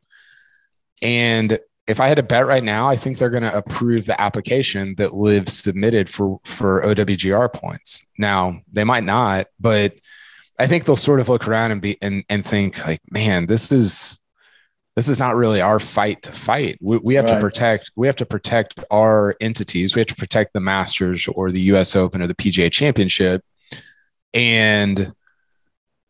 and 1.01 1.59
if 1.89 1.99
I 1.99 2.07
had 2.07 2.17
to 2.17 2.23
bet 2.23 2.45
right 2.45 2.63
now, 2.63 2.87
I 2.87 2.95
think 2.95 3.17
they're 3.17 3.31
going 3.31 3.41
to 3.41 3.57
approve 3.57 4.05
the 4.05 4.21
application 4.21 4.93
that 4.97 5.15
LIV 5.15 5.49
submitted 5.49 6.07
for 6.07 6.39
for 6.45 6.83
OWGR 6.83 7.51
points. 7.51 8.05
Now 8.17 8.61
they 8.71 8.83
might 8.83 9.03
not, 9.03 9.47
but 9.59 9.95
I 10.59 10.67
think 10.67 10.85
they'll 10.85 10.95
sort 10.95 11.19
of 11.19 11.29
look 11.29 11.47
around 11.47 11.71
and 11.71 11.81
be 11.81 11.97
and 11.99 12.23
and 12.29 12.45
think 12.45 12.85
like, 12.85 13.01
man, 13.09 13.47
this 13.47 13.71
is 13.71 14.18
this 14.99 15.07
is 15.07 15.17
not 15.17 15.37
really 15.37 15.61
our 15.61 15.79
fight 15.79 16.21
to 16.23 16.33
fight. 16.33 16.77
We, 16.81 16.97
we 16.97 17.15
have 17.15 17.23
right. 17.23 17.35
to 17.35 17.39
protect. 17.39 17.89
We 17.95 18.05
have 18.07 18.17
to 18.17 18.25
protect 18.25 18.83
our 18.91 19.33
entities. 19.39 19.95
We 19.95 20.01
have 20.01 20.09
to 20.09 20.15
protect 20.15 20.51
the 20.51 20.59
Masters 20.59 21.25
or 21.29 21.51
the 21.51 21.61
U.S. 21.71 21.95
Open 21.95 22.21
or 22.21 22.27
the 22.27 22.35
PGA 22.35 22.69
Championship. 22.69 23.41
And 24.33 25.13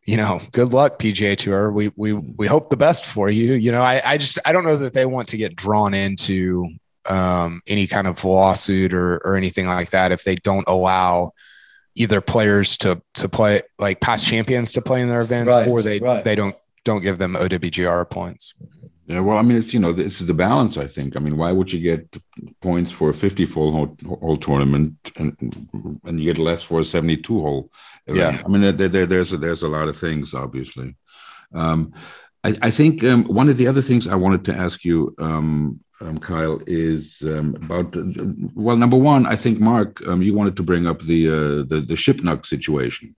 you 0.08 0.18
know, 0.18 0.42
good 0.54 0.74
luck, 0.74 0.98
PGA 0.98 1.38
Tour. 1.38 1.72
We 1.72 1.92
we 1.96 2.14
we 2.14 2.48
hope 2.48 2.72
the 2.72 2.78
best 2.78 3.06
for 3.06 3.30
you. 3.30 3.54
You 3.54 3.72
know, 3.72 3.84
I 3.84 4.02
I 4.04 4.18
just 4.18 4.40
I 4.44 4.52
don't 4.52 4.66
know 4.66 4.78
that 4.78 4.96
they 4.96 5.06
want 5.06 5.28
to 5.30 5.38
get 5.38 5.56
drawn 5.56 5.94
into 5.94 6.68
um, 7.08 7.62
any 7.68 7.86
kind 7.86 8.08
of 8.08 8.26
lawsuit 8.26 8.92
or 8.92 9.18
or 9.18 9.36
anything 9.36 9.68
like 9.68 9.92
that 9.92 10.12
if 10.12 10.24
they 10.24 10.34
don't 10.34 10.68
allow 10.68 11.34
either 11.94 12.22
players 12.22 12.76
to 12.78 13.04
to 13.14 13.30
play 13.30 13.62
like 13.78 14.02
past 14.02 14.26
champions 14.26 14.72
to 14.72 14.82
play 14.82 15.04
in 15.04 15.10
their 15.10 15.22
events 15.22 15.54
right, 15.54 15.68
or 15.68 15.84
they 15.84 16.00
right. 16.00 16.24
they 16.24 16.34
don't 16.34 16.56
don't 16.86 17.04
give 17.04 17.20
them 17.20 17.36
OWGR 17.36 18.10
points. 18.10 18.56
Yeah, 19.10 19.22
well, 19.22 19.40
I 19.40 19.42
mean, 19.42 19.58
it's 19.58 19.74
you 19.74 19.80
know, 19.80 19.92
this 19.92 20.22
is 20.22 20.28
the 20.28 20.36
balance. 20.36 20.78
I 20.78 20.86
think. 20.86 21.18
I 21.18 21.20
mean, 21.20 21.36
why 21.36 21.52
would 21.52 21.74
you 21.74 21.80
get 21.80 22.16
points 22.62 22.92
for 22.92 23.10
a 23.10 23.14
fifty-full 23.14 23.72
hole, 23.72 23.98
hole 24.22 24.38
tournament 24.38 24.94
and 25.16 25.36
and 26.04 26.20
you 26.20 26.32
get 26.32 26.38
less 26.38 26.62
for 26.62 26.80
a 26.80 26.86
seventy-two 26.86 27.40
hole? 27.40 27.72
Event? 28.06 28.36
Yeah, 28.36 28.44
I 28.46 28.48
mean, 28.48 28.62
there, 28.62 28.88
there, 28.88 29.08
there's 29.08 29.34
a, 29.34 29.38
there's 29.38 29.64
a 29.64 29.68
lot 29.68 29.88
of 29.88 29.98
things, 29.98 30.36
obviously. 30.36 30.96
Um, 31.56 31.92
I, 32.44 32.56
I, 32.62 32.70
think 32.70 33.04
um, 33.04 33.24
one 33.24 33.50
of 33.50 33.58
the 33.58 33.66
other 33.66 33.82
things 33.82 34.08
I 34.08 34.14
wanted 34.14 34.46
to 34.46 34.54
ask 34.54 34.86
you, 34.86 35.16
um, 35.18 35.80
um 36.02 36.20
Kyle, 36.20 36.60
is 36.68 37.24
um, 37.24 37.56
about 37.56 37.96
well, 38.54 38.78
number 38.78 38.98
one, 38.98 39.26
I 39.26 39.36
think 39.36 39.60
Mark, 39.60 40.08
um, 40.08 40.22
you 40.22 40.36
wanted 40.36 40.56
to 40.58 40.64
bring 40.64 40.86
up 40.86 41.02
the 41.02 41.30
uh, 41.30 41.64
the 41.72 41.84
the 41.88 41.96
Shipnuck 41.96 42.46
situation. 42.46 43.16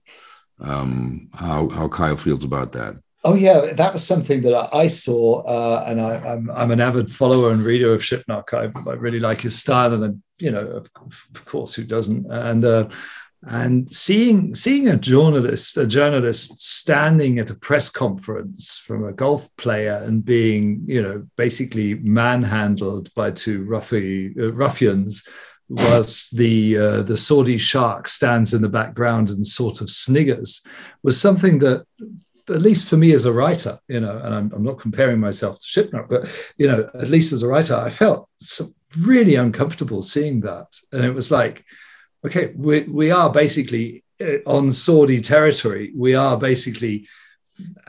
how 0.58 1.68
how 1.68 1.88
Kyle 1.88 2.16
feels 2.16 2.44
about 2.46 2.72
that? 2.72 2.96
Oh 3.24 3.34
yeah, 3.34 3.72
that 3.72 3.92
was 3.92 4.04
something 4.04 4.42
that 4.42 4.74
I 4.74 4.88
saw, 4.88 5.42
uh, 5.42 5.84
and 5.86 6.00
I, 6.00 6.16
am 6.16 6.50
I'm, 6.50 6.50
I'm 6.50 6.70
an 6.72 6.80
avid 6.80 7.08
follower 7.08 7.52
and 7.52 7.62
reader 7.62 7.94
of 7.94 8.00
Shipnuck. 8.00 8.52
I, 8.52 8.90
I 8.90 8.94
really 8.94 9.20
like 9.20 9.40
his 9.40 9.56
style, 9.56 10.02
and 10.02 10.22
you 10.38 10.50
know, 10.50 10.66
of, 10.66 10.90
of 10.96 11.44
course, 11.44 11.74
who 11.74 11.84
doesn't? 11.84 12.26
And 12.32 12.64
uh, 12.64 12.88
and 13.46 13.92
seeing 13.92 14.54
seeing 14.54 14.88
a 14.88 14.96
journalist 14.96 15.76
a 15.76 15.86
journalist 15.86 16.60
standing 16.62 17.38
at 17.38 17.50
a 17.50 17.54
press 17.54 17.90
conference 17.90 18.78
from 18.78 19.04
a 19.04 19.12
golf 19.12 19.48
player 19.56 20.02
and 20.04 20.24
being 20.24 20.82
you 20.86 21.02
know 21.02 21.26
basically 21.36 21.94
manhandled 21.94 23.12
by 23.14 23.30
two 23.30 23.64
ruffy, 23.64 24.36
uh, 24.38 24.52
ruffians 24.52 25.26
was 25.68 26.28
the 26.32 26.76
uh, 26.76 27.02
the 27.02 27.16
Saudi 27.16 27.58
shark 27.58 28.06
stands 28.06 28.54
in 28.54 28.62
the 28.62 28.68
background 28.68 29.30
and 29.30 29.44
sort 29.44 29.80
of 29.80 29.90
sniggers 29.90 30.64
was 31.02 31.20
something 31.20 31.58
that 31.60 31.84
at 32.48 32.62
least 32.62 32.88
for 32.88 32.96
me 32.96 33.12
as 33.12 33.24
a 33.24 33.32
writer, 33.32 33.78
you 33.88 34.00
know, 34.00 34.16
and 34.18 34.34
I'm, 34.34 34.52
I'm 34.52 34.62
not 34.62 34.78
comparing 34.78 35.20
myself 35.20 35.58
to 35.58 35.66
Shipnuck, 35.66 36.08
but 36.08 36.52
you 36.56 36.66
know, 36.66 36.90
at 36.94 37.08
least 37.08 37.32
as 37.32 37.42
a 37.42 37.48
writer, 37.48 37.76
I 37.76 37.90
felt 37.90 38.28
really 39.00 39.36
uncomfortable 39.36 40.02
seeing 40.02 40.40
that, 40.40 40.68
and 40.92 41.04
it 41.04 41.14
was 41.14 41.30
like, 41.30 41.64
okay, 42.24 42.52
we 42.56 42.82
we 42.82 43.10
are 43.10 43.30
basically 43.30 44.04
uh, 44.20 44.38
on 44.46 44.72
Saudi 44.72 45.20
territory. 45.20 45.92
We 45.96 46.14
are 46.14 46.36
basically 46.36 47.08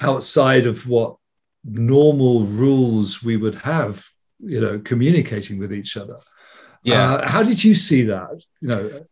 outside 0.01 0.67
of 0.67 0.87
what 0.87 1.17
normal 1.63 2.43
rules 2.43 3.23
we 3.23 3.37
would 3.37 3.55
have, 3.55 4.05
you 4.39 4.59
know, 4.59 4.79
communicating 4.79 5.59
with 5.59 5.73
each 5.73 5.97
other. 5.97 6.17
Yeah. 6.83 7.13
Uh, 7.13 7.29
how 7.29 7.43
did 7.43 7.63
you 7.63 7.75
see 7.75 8.03
that? 8.03 8.43
You 8.61 8.67
know, 8.67 9.05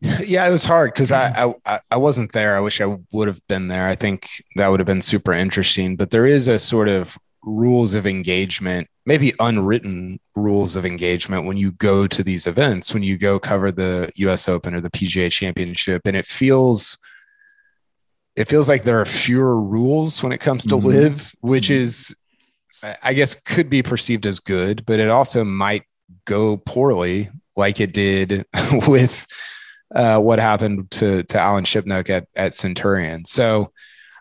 yeah, 0.00 0.46
it 0.46 0.50
was 0.50 0.64
hard 0.64 0.92
because 0.92 1.10
I, 1.10 1.54
I 1.64 1.80
I 1.90 1.96
wasn't 1.96 2.32
there. 2.32 2.56
I 2.56 2.60
wish 2.60 2.80
I 2.80 2.98
would 3.12 3.28
have 3.28 3.40
been 3.48 3.68
there. 3.68 3.88
I 3.88 3.94
think 3.94 4.28
that 4.56 4.68
would 4.68 4.80
have 4.80 4.86
been 4.86 5.02
super 5.02 5.32
interesting. 5.32 5.96
But 5.96 6.10
there 6.10 6.26
is 6.26 6.48
a 6.48 6.58
sort 6.58 6.88
of 6.88 7.16
rules 7.42 7.94
of 7.94 8.06
engagement, 8.06 8.88
maybe 9.06 9.32
unwritten 9.40 10.20
rules 10.34 10.76
of 10.76 10.84
engagement 10.84 11.46
when 11.46 11.56
you 11.56 11.72
go 11.72 12.06
to 12.06 12.22
these 12.22 12.46
events, 12.46 12.92
when 12.92 13.04
you 13.04 13.16
go 13.16 13.38
cover 13.38 13.72
the 13.72 14.10
US 14.16 14.48
Open 14.48 14.74
or 14.74 14.80
the 14.80 14.90
PGA 14.90 15.30
Championship. 15.32 16.02
And 16.04 16.16
it 16.16 16.26
feels 16.26 16.98
it 18.34 18.48
feels 18.48 18.68
like 18.68 18.82
there 18.82 19.00
are 19.00 19.06
fewer 19.06 19.58
rules 19.60 20.22
when 20.22 20.32
it 20.32 20.38
comes 20.38 20.66
to 20.66 20.74
mm-hmm. 20.74 20.88
LIV, 20.88 21.34
which 21.40 21.66
mm-hmm. 21.66 21.82
is 21.82 22.14
I 23.02 23.14
guess 23.14 23.34
could 23.34 23.70
be 23.70 23.82
perceived 23.82 24.26
as 24.26 24.40
good, 24.40 24.84
but 24.84 25.00
it 25.00 25.08
also 25.08 25.42
might 25.42 25.84
go 26.26 26.58
poorly 26.58 27.30
like 27.56 27.80
it 27.80 27.94
did 27.94 28.44
with 28.86 29.26
uh, 29.94 30.18
what 30.20 30.38
happened 30.38 30.90
to 30.92 31.22
to 31.24 31.38
Alan 31.38 31.64
Shipnuck 31.64 32.10
at 32.10 32.28
at 32.34 32.54
Centurion. 32.54 33.24
So 33.24 33.72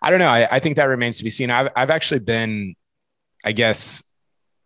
I 0.02 0.10
don't 0.12 0.20
know. 0.20 0.28
I, 0.28 0.48
I 0.50 0.60
think 0.60 0.76
that 0.76 0.86
remains 0.86 1.18
to 1.18 1.24
be 1.24 1.30
seen. 1.30 1.50
I've 1.50 1.72
I've 1.76 1.90
actually 1.90 2.20
been 2.20 2.76
I 3.44 3.52
guess 3.52 4.04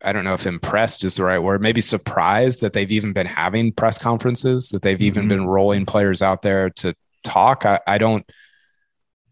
I 0.04 0.14
don't 0.14 0.24
know 0.24 0.34
if 0.34 0.46
impressed 0.46 1.04
is 1.04 1.18
the 1.18 1.24
right 1.24 1.40
word, 1.40 1.62
maybe 1.62 1.82
surprised 1.82 2.62
that 2.62 2.74
they've 2.74 2.92
even 2.92 3.14
been 3.14 3.28
having 3.28 3.74
press 3.74 3.98
conferences, 3.98 4.70
that 4.70 4.82
they've 4.82 4.98
mm-hmm. 4.98 5.06
even 5.06 5.28
been 5.28 5.46
rolling 5.46 5.86
players 5.86 6.22
out 6.22 6.42
there 6.42 6.70
to 6.72 6.96
talk. 7.24 7.66
I, 7.66 7.80
I, 7.86 7.98
don't 7.98 8.26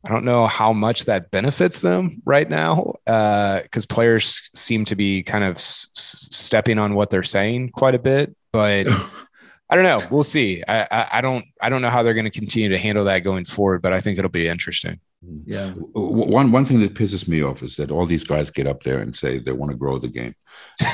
I 0.06 0.10
don't 0.10 0.26
know 0.26 0.46
how 0.46 0.74
much 0.74 1.06
that 1.06 1.32
benefits 1.32 1.80
them 1.80 2.22
right 2.26 2.50
now 2.50 2.94
because 3.06 3.86
uh, 3.86 3.94
players 3.94 4.50
seem 4.54 4.84
to 4.86 4.96
be 4.96 5.24
kind 5.24 5.46
of 5.46 5.56
s- 5.56 5.90
stepping 5.94 6.80
on 6.80 6.96
what 6.96 7.10
they're 7.10 7.24
saying 7.24 7.70
quite 7.70 7.96
a 7.96 8.00
bit. 8.00 8.36
But 8.52 8.88
I 9.70 9.76
don't 9.76 9.84
know. 9.84 10.02
We'll 10.10 10.24
see. 10.24 10.64
I, 10.68 10.88
I, 10.90 11.08
I 11.14 11.22
don't 11.22 11.46
I 11.62 11.70
don't 11.70 11.82
know 11.82 11.90
how 11.90 12.04
they're 12.04 12.14
going 12.14 12.26
to 12.26 12.32
continue 12.32 12.70
to 12.70 12.78
handle 12.78 13.04
that 13.06 13.20
going 13.20 13.46
forward, 13.46 13.82
but 13.82 13.94
I 13.94 14.02
think 14.02 14.18
it'll 14.18 14.30
be 14.30 14.48
interesting. 14.48 15.00
Yeah. 15.46 15.72
One 15.94 16.52
one 16.52 16.66
thing 16.66 16.80
that 16.82 16.94
pisses 16.94 17.28
me 17.28 17.44
off 17.44 17.64
is 17.64 17.76
that 17.78 17.92
all 17.92 18.06
these 18.06 18.24
guys 18.24 18.50
get 18.50 18.68
up 18.68 18.84
there 18.84 19.00
and 19.00 19.16
say 19.16 19.40
they 19.40 19.52
want 19.52 19.72
to 19.72 19.78
grow 19.78 19.98
the 19.98 20.08
game. 20.08 20.36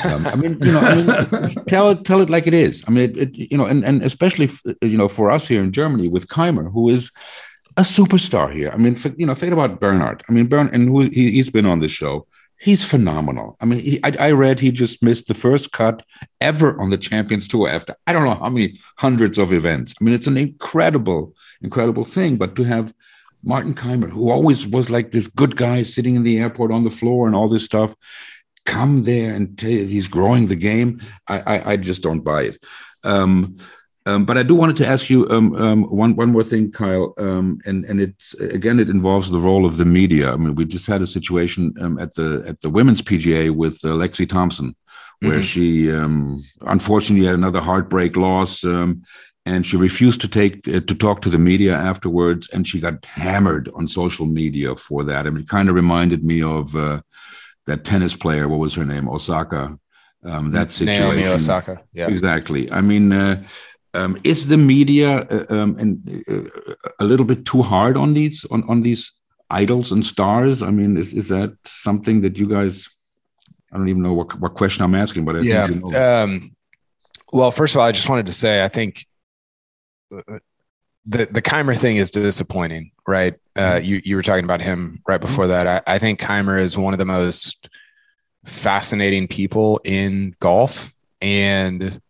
Um, 0.05 0.25
I 0.25 0.35
mean, 0.35 0.57
you 0.61 0.71
know, 0.71 0.79
I 0.79 0.95
mean, 0.95 1.65
tell 1.67 1.91
it 1.91 2.03
tell 2.03 2.21
it 2.21 2.29
like 2.29 2.47
it 2.47 2.53
is. 2.53 2.83
I 2.87 2.91
mean, 2.91 3.11
it, 3.11 3.17
it, 3.17 3.51
you 3.51 3.57
know, 3.57 3.65
and 3.65 3.83
and 3.85 4.01
especially 4.01 4.49
you 4.81 4.97
know 4.97 5.09
for 5.09 5.29
us 5.29 5.47
here 5.47 5.61
in 5.63 5.71
Germany 5.71 6.07
with 6.07 6.27
Kaymer, 6.27 6.71
who 6.71 6.89
is 6.89 7.11
a 7.77 7.81
superstar 7.81 8.53
here. 8.53 8.71
I 8.71 8.77
mean, 8.77 8.95
for, 8.95 9.09
you 9.17 9.25
know, 9.25 9.35
think 9.35 9.53
about 9.53 9.79
Bernhard. 9.79 10.23
I 10.29 10.33
mean, 10.33 10.47
Bern 10.47 10.69
and 10.73 10.87
who 10.87 11.01
he, 11.01 11.31
he's 11.31 11.49
been 11.49 11.65
on 11.65 11.79
the 11.79 11.87
show. 11.87 12.25
He's 12.63 12.85
phenomenal. 12.85 13.57
I 13.59 13.65
mean, 13.65 13.79
he, 13.79 13.99
I, 14.05 14.13
I 14.19 14.31
read 14.31 14.57
he 14.57 14.71
just 14.71 15.03
missed 15.03 15.27
the 15.27 15.33
first 15.33 15.73
cut 15.73 16.01
ever 16.39 16.79
on 16.79 16.91
the 16.91 16.97
Champions 16.97 17.45
Tour 17.49 17.67
after 17.67 17.93
I 18.07 18.13
don't 18.13 18.23
know 18.23 18.35
how 18.35 18.49
many 18.49 18.75
hundreds 18.97 19.37
of 19.37 19.51
events. 19.51 19.93
I 19.99 20.03
mean, 20.05 20.13
it's 20.13 20.27
an 20.27 20.37
incredible, 20.37 21.35
incredible 21.61 22.05
thing. 22.05 22.37
But 22.37 22.55
to 22.55 22.63
have 22.63 22.93
Martin 23.43 23.73
Kaymer, 23.73 24.09
who 24.09 24.29
always 24.29 24.65
was 24.65 24.89
like 24.89 25.11
this 25.11 25.27
good 25.27 25.57
guy 25.57 25.83
sitting 25.83 26.15
in 26.15 26.23
the 26.23 26.39
airport 26.39 26.71
on 26.71 26.83
the 26.83 26.89
floor 26.89 27.27
and 27.27 27.35
all 27.35 27.49
this 27.49 27.65
stuff, 27.65 27.93
come 28.65 29.03
there 29.03 29.33
and 29.33 29.57
tell 29.57 29.69
you 29.69 29.85
he's 29.85 30.07
growing 30.07 30.47
the 30.47 30.55
game. 30.55 31.01
I, 31.27 31.39
I, 31.39 31.71
I 31.73 31.77
just 31.77 32.01
don't 32.01 32.21
buy 32.21 32.43
it. 32.43 32.65
Um, 33.03 33.57
um, 34.05 34.25
but 34.25 34.37
I 34.37 34.43
do 34.43 34.55
wanted 34.55 34.77
to 34.77 34.87
ask 34.87 35.09
you 35.09 35.29
um, 35.29 35.55
um, 35.55 35.83
one 35.83 36.15
one 36.15 36.31
more 36.31 36.43
thing, 36.43 36.71
Kyle, 36.71 37.13
um, 37.17 37.59
and 37.65 37.85
and 37.85 38.01
it 38.01 38.15
again 38.39 38.79
it 38.79 38.89
involves 38.89 39.31
the 39.31 39.39
role 39.39 39.65
of 39.65 39.77
the 39.77 39.85
media. 39.85 40.33
I 40.33 40.37
mean, 40.37 40.55
we 40.55 40.65
just 40.65 40.87
had 40.87 41.01
a 41.01 41.07
situation 41.07 41.73
um, 41.79 41.97
at 41.99 42.13
the 42.15 42.43
at 42.47 42.61
the 42.61 42.69
women's 42.69 43.01
PGA 43.01 43.49
with 43.55 43.75
uh, 43.83 43.89
Lexi 43.89 44.27
Thompson, 44.27 44.75
where 45.19 45.33
mm-hmm. 45.33 45.41
she 45.41 45.91
um, 45.91 46.43
unfortunately 46.61 47.25
had 47.25 47.35
another 47.35 47.61
heartbreak 47.61 48.17
loss, 48.17 48.63
and 49.45 49.65
she 49.65 49.77
refused 49.77 50.21
to 50.21 50.27
take 50.27 50.67
uh, 50.67 50.79
to 50.81 50.95
talk 50.95 51.21
to 51.21 51.29
the 51.29 51.37
media 51.37 51.75
afterwards 51.75 52.49
and 52.49 52.67
she 52.67 52.79
got 52.79 53.03
hammered 53.05 53.69
on 53.75 53.87
social 53.87 54.25
media 54.25 54.75
for 54.75 55.03
that. 55.03 55.27
I 55.27 55.29
mean, 55.29 55.43
it 55.43 55.49
kind 55.49 55.69
of 55.69 55.75
reminded 55.75 56.23
me 56.23 56.41
of 56.41 56.75
uh, 56.75 57.01
that 57.65 57.83
tennis 57.83 58.15
player 58.15 58.47
what 58.47 58.59
was 58.59 58.73
her 58.75 58.85
name? 58.85 59.09
Osaka. 59.09 59.77
Um, 60.25 60.51
that 60.51 60.71
situation. 60.71 61.03
Naomi 61.03 61.27
osaka 61.27 61.83
yeah. 61.91 62.07
Exactly. 62.07 62.71
I 62.71 62.79
mean 62.79 63.11
uh, 63.11 63.43
um, 63.93 64.19
is 64.23 64.47
the 64.47 64.57
media 64.57 65.19
uh, 65.29 65.45
um, 65.49 65.77
and 65.77 66.23
uh, 66.27 66.73
a 66.99 67.03
little 67.03 67.25
bit 67.25 67.45
too 67.45 67.61
hard 67.61 67.97
on 67.97 68.13
these 68.13 68.45
on, 68.51 68.63
on 68.69 68.81
these 68.81 69.11
idols 69.49 69.91
and 69.91 70.05
stars 70.05 70.63
i 70.63 70.71
mean 70.71 70.97
is, 70.97 71.13
is 71.13 71.27
that 71.27 71.55
something 71.65 72.21
that 72.21 72.37
you 72.37 72.47
guys 72.47 72.89
i 73.71 73.77
don't 73.77 73.89
even 73.89 74.01
know 74.01 74.13
what, 74.13 74.39
what 74.39 74.55
question 74.55 74.83
i'm 74.83 74.95
asking 74.95 75.25
but 75.25 75.35
I 75.35 75.39
yeah 75.39 75.67
you 75.67 75.75
know. 75.75 76.23
um, 76.23 76.55
well 77.31 77.51
first 77.51 77.75
of 77.75 77.81
all 77.81 77.87
i 77.87 77.91
just 77.91 78.09
wanted 78.09 78.25
to 78.27 78.33
say 78.33 78.63
i 78.63 78.67
think 78.67 79.05
the 81.05 81.25
the 81.25 81.41
Kaymer 81.41 81.77
thing 81.77 81.97
is 81.97 82.11
disappointing, 82.11 82.91
right? 83.07 83.35
Uh, 83.55 83.73
mm-hmm. 83.73 83.85
you 83.85 84.01
you 84.03 84.15
were 84.15 84.23
talking 84.23 84.45
about 84.45 84.61
him 84.61 85.01
right 85.07 85.19
mm-hmm. 85.19 85.27
before 85.27 85.47
that. 85.47 85.67
I, 85.67 85.95
I 85.95 85.99
think 85.99 86.19
Kaymer 86.19 86.59
is 86.59 86.77
one 86.77 86.93
of 86.93 86.97
the 86.97 87.05
most 87.05 87.69
fascinating 88.45 89.27
people 89.27 89.81
in 89.83 90.35
golf, 90.39 90.93
and 91.21 92.01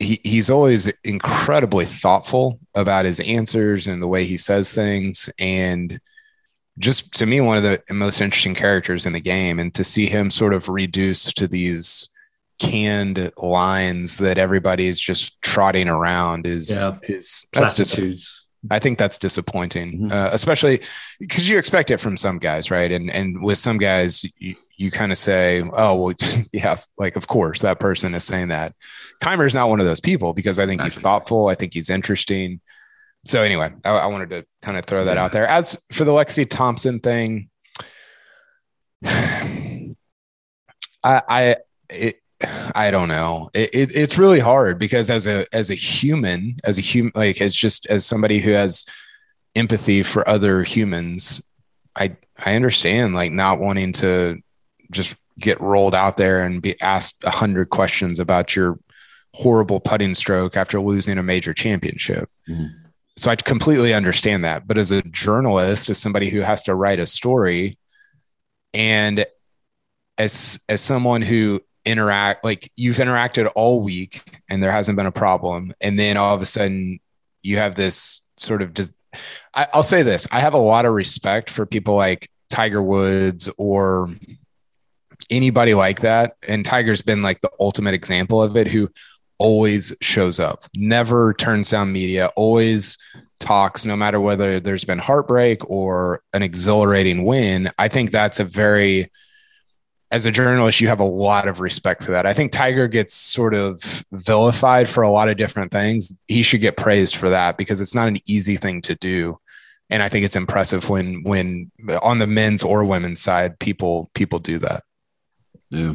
he 0.00 0.20
he's 0.24 0.50
always 0.50 0.90
incredibly 1.04 1.84
thoughtful 1.84 2.58
about 2.74 3.04
his 3.04 3.20
answers 3.20 3.86
and 3.86 4.02
the 4.02 4.08
way 4.08 4.24
he 4.24 4.36
says 4.36 4.72
things, 4.72 5.30
and 5.38 6.00
just 6.78 7.12
to 7.14 7.26
me, 7.26 7.40
one 7.40 7.58
of 7.58 7.62
the 7.62 7.82
most 7.90 8.20
interesting 8.20 8.54
characters 8.54 9.06
in 9.06 9.12
the 9.12 9.20
game. 9.20 9.58
And 9.58 9.72
to 9.74 9.84
see 9.84 10.06
him 10.06 10.30
sort 10.30 10.54
of 10.54 10.68
reduced 10.68 11.36
to 11.36 11.46
these 11.46 12.08
canned 12.58 13.32
lines 13.36 14.16
that 14.18 14.38
everybody 14.38 14.86
is 14.86 15.00
just 15.00 15.40
trotting 15.42 15.88
around 15.88 16.46
is 16.46 16.70
yeah. 16.70 16.98
is 17.02 17.46
that's 17.52 17.74
just 17.74 18.00
I 18.70 18.78
think 18.78 18.98
that's 18.98 19.16
disappointing, 19.16 19.92
mm-hmm. 19.92 20.12
uh, 20.12 20.30
especially 20.32 20.82
because 21.18 21.48
you 21.48 21.56
expect 21.56 21.90
it 21.90 21.98
from 21.98 22.16
some 22.16 22.38
guys, 22.38 22.70
right? 22.70 22.92
And 22.92 23.10
and 23.10 23.42
with 23.42 23.56
some 23.56 23.78
guys, 23.78 24.24
you, 24.36 24.54
you 24.76 24.90
kind 24.90 25.12
of 25.12 25.18
say, 25.18 25.62
"Oh, 25.72 25.94
well, 25.94 26.14
yeah, 26.52 26.76
like 26.98 27.16
of 27.16 27.26
course 27.26 27.62
that 27.62 27.80
person 27.80 28.14
is 28.14 28.24
saying 28.24 28.48
that." 28.48 28.74
Kaymer 29.22 29.46
is 29.46 29.54
not 29.54 29.70
one 29.70 29.80
of 29.80 29.86
those 29.86 30.00
people 30.00 30.34
because 30.34 30.58
I 30.58 30.66
think 30.66 30.82
he's 30.82 30.98
thoughtful. 30.98 31.48
I 31.48 31.54
think 31.54 31.72
he's 31.72 31.88
interesting. 31.88 32.60
So 33.24 33.40
anyway, 33.40 33.72
I, 33.84 33.90
I 33.90 34.06
wanted 34.06 34.30
to 34.30 34.46
kind 34.62 34.76
of 34.76 34.84
throw 34.84 35.04
that 35.04 35.16
yeah. 35.16 35.24
out 35.24 35.32
there. 35.32 35.46
As 35.46 35.82
for 35.92 36.04
the 36.04 36.12
Lexi 36.12 36.48
Thompson 36.48 37.00
thing, 37.00 37.48
I, 39.04 39.94
I 41.02 41.56
it, 41.88 42.19
I 42.74 42.90
don't 42.90 43.08
know. 43.08 43.50
It, 43.54 43.70
it, 43.74 43.96
it's 43.96 44.18
really 44.18 44.40
hard 44.40 44.78
because 44.78 45.10
as 45.10 45.26
a 45.26 45.46
as 45.54 45.70
a 45.70 45.74
human, 45.74 46.56
as 46.64 46.78
a 46.78 46.82
human, 46.82 47.12
like 47.14 47.40
as 47.40 47.54
just 47.54 47.86
as 47.86 48.06
somebody 48.06 48.38
who 48.40 48.52
has 48.52 48.86
empathy 49.54 50.02
for 50.02 50.26
other 50.28 50.62
humans, 50.62 51.42
I 51.96 52.16
I 52.44 52.54
understand 52.54 53.14
like 53.14 53.32
not 53.32 53.60
wanting 53.60 53.92
to 53.94 54.40
just 54.90 55.14
get 55.38 55.60
rolled 55.60 55.94
out 55.94 56.16
there 56.16 56.42
and 56.42 56.62
be 56.62 56.80
asked 56.80 57.24
a 57.24 57.30
hundred 57.30 57.70
questions 57.70 58.20
about 58.20 58.56
your 58.56 58.78
horrible 59.34 59.80
putting 59.80 60.14
stroke 60.14 60.56
after 60.56 60.80
losing 60.80 61.18
a 61.18 61.22
major 61.22 61.54
championship. 61.54 62.28
Mm-hmm. 62.48 62.66
So 63.16 63.30
I 63.30 63.36
completely 63.36 63.92
understand 63.92 64.44
that. 64.44 64.66
But 64.66 64.78
as 64.78 64.92
a 64.92 65.02
journalist, 65.02 65.90
as 65.90 65.98
somebody 65.98 66.30
who 66.30 66.40
has 66.40 66.62
to 66.64 66.74
write 66.74 66.98
a 66.98 67.06
story, 67.06 67.78
and 68.72 69.26
as 70.16 70.60
as 70.68 70.80
someone 70.80 71.22
who 71.22 71.60
interact 71.84 72.44
like 72.44 72.70
you've 72.76 72.98
interacted 72.98 73.50
all 73.54 73.82
week 73.82 74.22
and 74.48 74.62
there 74.62 74.72
hasn't 74.72 74.96
been 74.96 75.06
a 75.06 75.12
problem. 75.12 75.72
And 75.80 75.98
then 75.98 76.16
all 76.16 76.34
of 76.34 76.42
a 76.42 76.46
sudden 76.46 77.00
you 77.42 77.56
have 77.56 77.74
this 77.74 78.22
sort 78.36 78.62
of 78.62 78.74
just 78.74 78.92
I, 79.54 79.66
i'll 79.74 79.82
say 79.82 80.02
this 80.02 80.26
i 80.30 80.38
have 80.38 80.54
a 80.54 80.58
lot 80.58 80.86
of 80.86 80.94
respect 80.94 81.50
for 81.50 81.66
people 81.66 81.96
like 81.96 82.30
tiger 82.48 82.80
woods 82.82 83.48
or 83.58 84.14
anybody 85.30 85.74
like 85.74 86.00
that. 86.00 86.36
And 86.46 86.64
tiger's 86.64 87.02
been 87.02 87.22
like 87.22 87.40
the 87.40 87.50
ultimate 87.58 87.94
example 87.94 88.42
of 88.42 88.56
it 88.56 88.66
who 88.68 88.90
always 89.38 89.96
shows 90.02 90.38
up 90.38 90.66
never 90.76 91.32
turns 91.32 91.70
down 91.70 91.90
media 91.90 92.30
always 92.36 92.98
talks 93.38 93.86
no 93.86 93.96
matter 93.96 94.20
whether 94.20 94.60
there's 94.60 94.84
been 94.84 94.98
heartbreak 94.98 95.68
or 95.70 96.22
an 96.34 96.42
exhilarating 96.42 97.24
win. 97.24 97.70
I 97.78 97.88
think 97.88 98.10
that's 98.10 98.38
a 98.38 98.44
very 98.44 99.10
as 100.10 100.26
a 100.26 100.30
journalist, 100.30 100.80
you 100.80 100.88
have 100.88 101.00
a 101.00 101.04
lot 101.04 101.46
of 101.46 101.60
respect 101.60 102.02
for 102.02 102.10
that. 102.10 102.26
I 102.26 102.32
think 102.32 102.50
Tiger 102.50 102.88
gets 102.88 103.14
sort 103.14 103.54
of 103.54 104.04
vilified 104.10 104.88
for 104.88 105.02
a 105.02 105.10
lot 105.10 105.28
of 105.28 105.36
different 105.36 105.70
things. 105.70 106.12
He 106.26 106.42
should 106.42 106.60
get 106.60 106.76
praised 106.76 107.16
for 107.16 107.30
that 107.30 107.56
because 107.56 107.80
it's 107.80 107.94
not 107.94 108.08
an 108.08 108.16
easy 108.26 108.56
thing 108.56 108.82
to 108.82 108.96
do. 108.96 109.38
And 109.88 110.02
I 110.02 110.08
think 110.08 110.24
it's 110.24 110.36
impressive 110.36 110.88
when 110.88 111.22
when 111.24 111.70
on 112.02 112.18
the 112.18 112.26
men's 112.26 112.62
or 112.62 112.84
women's 112.84 113.20
side, 113.20 113.58
people 113.58 114.10
people 114.14 114.38
do 114.38 114.58
that. 114.58 114.84
Yeah, 115.70 115.94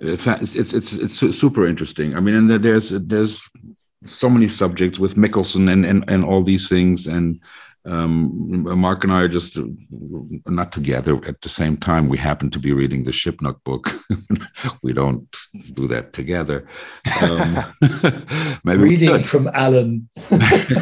it's 0.00 0.26
it's 0.26 0.72
it's, 0.72 1.22
it's 1.22 1.38
super 1.38 1.66
interesting. 1.66 2.16
I 2.16 2.20
mean, 2.20 2.34
and 2.34 2.50
there's 2.50 2.90
there's 2.90 3.48
so 4.06 4.28
many 4.28 4.48
subjects 4.48 4.98
with 4.98 5.14
Mickelson 5.14 5.70
and 5.70 5.86
and 5.86 6.04
and 6.08 6.24
all 6.24 6.42
these 6.42 6.68
things 6.68 7.06
and 7.06 7.40
um, 7.84 8.62
Mark 8.78 9.02
and 9.02 9.12
I 9.12 9.22
are 9.22 9.28
just 9.28 9.58
not 10.46 10.70
together 10.70 11.20
at 11.26 11.40
the 11.40 11.48
same 11.48 11.76
time. 11.76 12.08
We 12.08 12.16
happen 12.16 12.48
to 12.50 12.60
be 12.60 12.72
reading 12.72 13.02
the 13.02 13.10
Shipnuck 13.10 13.64
book. 13.64 13.92
we 14.82 14.92
don't 14.92 15.26
do 15.74 15.88
that 15.88 16.12
together. 16.12 16.66
Um, 17.20 17.74
maybe 18.64 18.82
reading 18.82 19.22
from 19.24 19.48
Alan. 19.52 20.08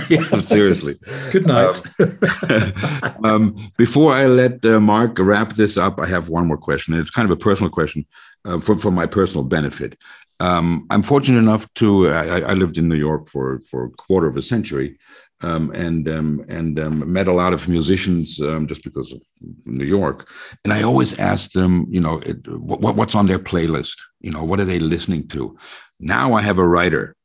yeah, 0.08 0.40
seriously. 0.42 0.98
Good 1.30 1.46
night. 1.46 1.80
Um, 2.00 3.24
um, 3.24 3.72
before 3.78 4.12
I 4.12 4.26
let 4.26 4.64
uh, 4.66 4.78
Mark 4.78 5.18
wrap 5.18 5.54
this 5.54 5.78
up, 5.78 6.00
I 6.00 6.06
have 6.06 6.28
one 6.28 6.46
more 6.46 6.58
question. 6.58 6.94
It's 6.94 7.10
kind 7.10 7.24
of 7.24 7.32
a 7.34 7.40
personal 7.40 7.70
question 7.70 8.04
uh, 8.44 8.58
for, 8.58 8.76
for 8.76 8.90
my 8.90 9.06
personal 9.06 9.44
benefit. 9.44 9.96
Um, 10.38 10.86
I'm 10.90 11.02
fortunate 11.02 11.38
enough 11.38 11.72
to. 11.74 12.08
I, 12.08 12.40
I, 12.40 12.54
lived 12.54 12.78
in 12.78 12.88
New 12.88 12.96
York 12.96 13.28
for 13.28 13.60
for 13.60 13.84
a 13.84 13.90
quarter 13.90 14.26
of 14.26 14.38
a 14.38 14.42
century, 14.42 14.98
um, 15.42 15.70
and 15.70 16.08
um, 16.08 16.44
and 16.48 16.78
um, 16.78 17.12
met 17.12 17.28
a 17.28 17.32
lot 17.32 17.52
of 17.52 17.68
musicians 17.68 18.40
um, 18.40 18.66
just 18.66 18.84
because 18.84 19.12
of 19.12 19.22
New 19.64 19.84
York. 19.84 20.28
And 20.64 20.72
I 20.72 20.82
always 20.82 21.18
asked 21.18 21.54
them, 21.54 21.86
you 21.88 22.00
know, 22.00 22.18
it, 22.20 22.46
what, 22.48 22.96
what's 22.96 23.14
on 23.14 23.26
their 23.26 23.38
playlist? 23.38 23.96
You 24.20 24.32
know, 24.32 24.44
what 24.44 24.60
are 24.60 24.64
they 24.64 24.78
listening 24.78 25.28
to? 25.28 25.56
Now 25.98 26.34
I 26.34 26.42
have 26.42 26.58
a 26.58 26.66
writer 26.66 27.16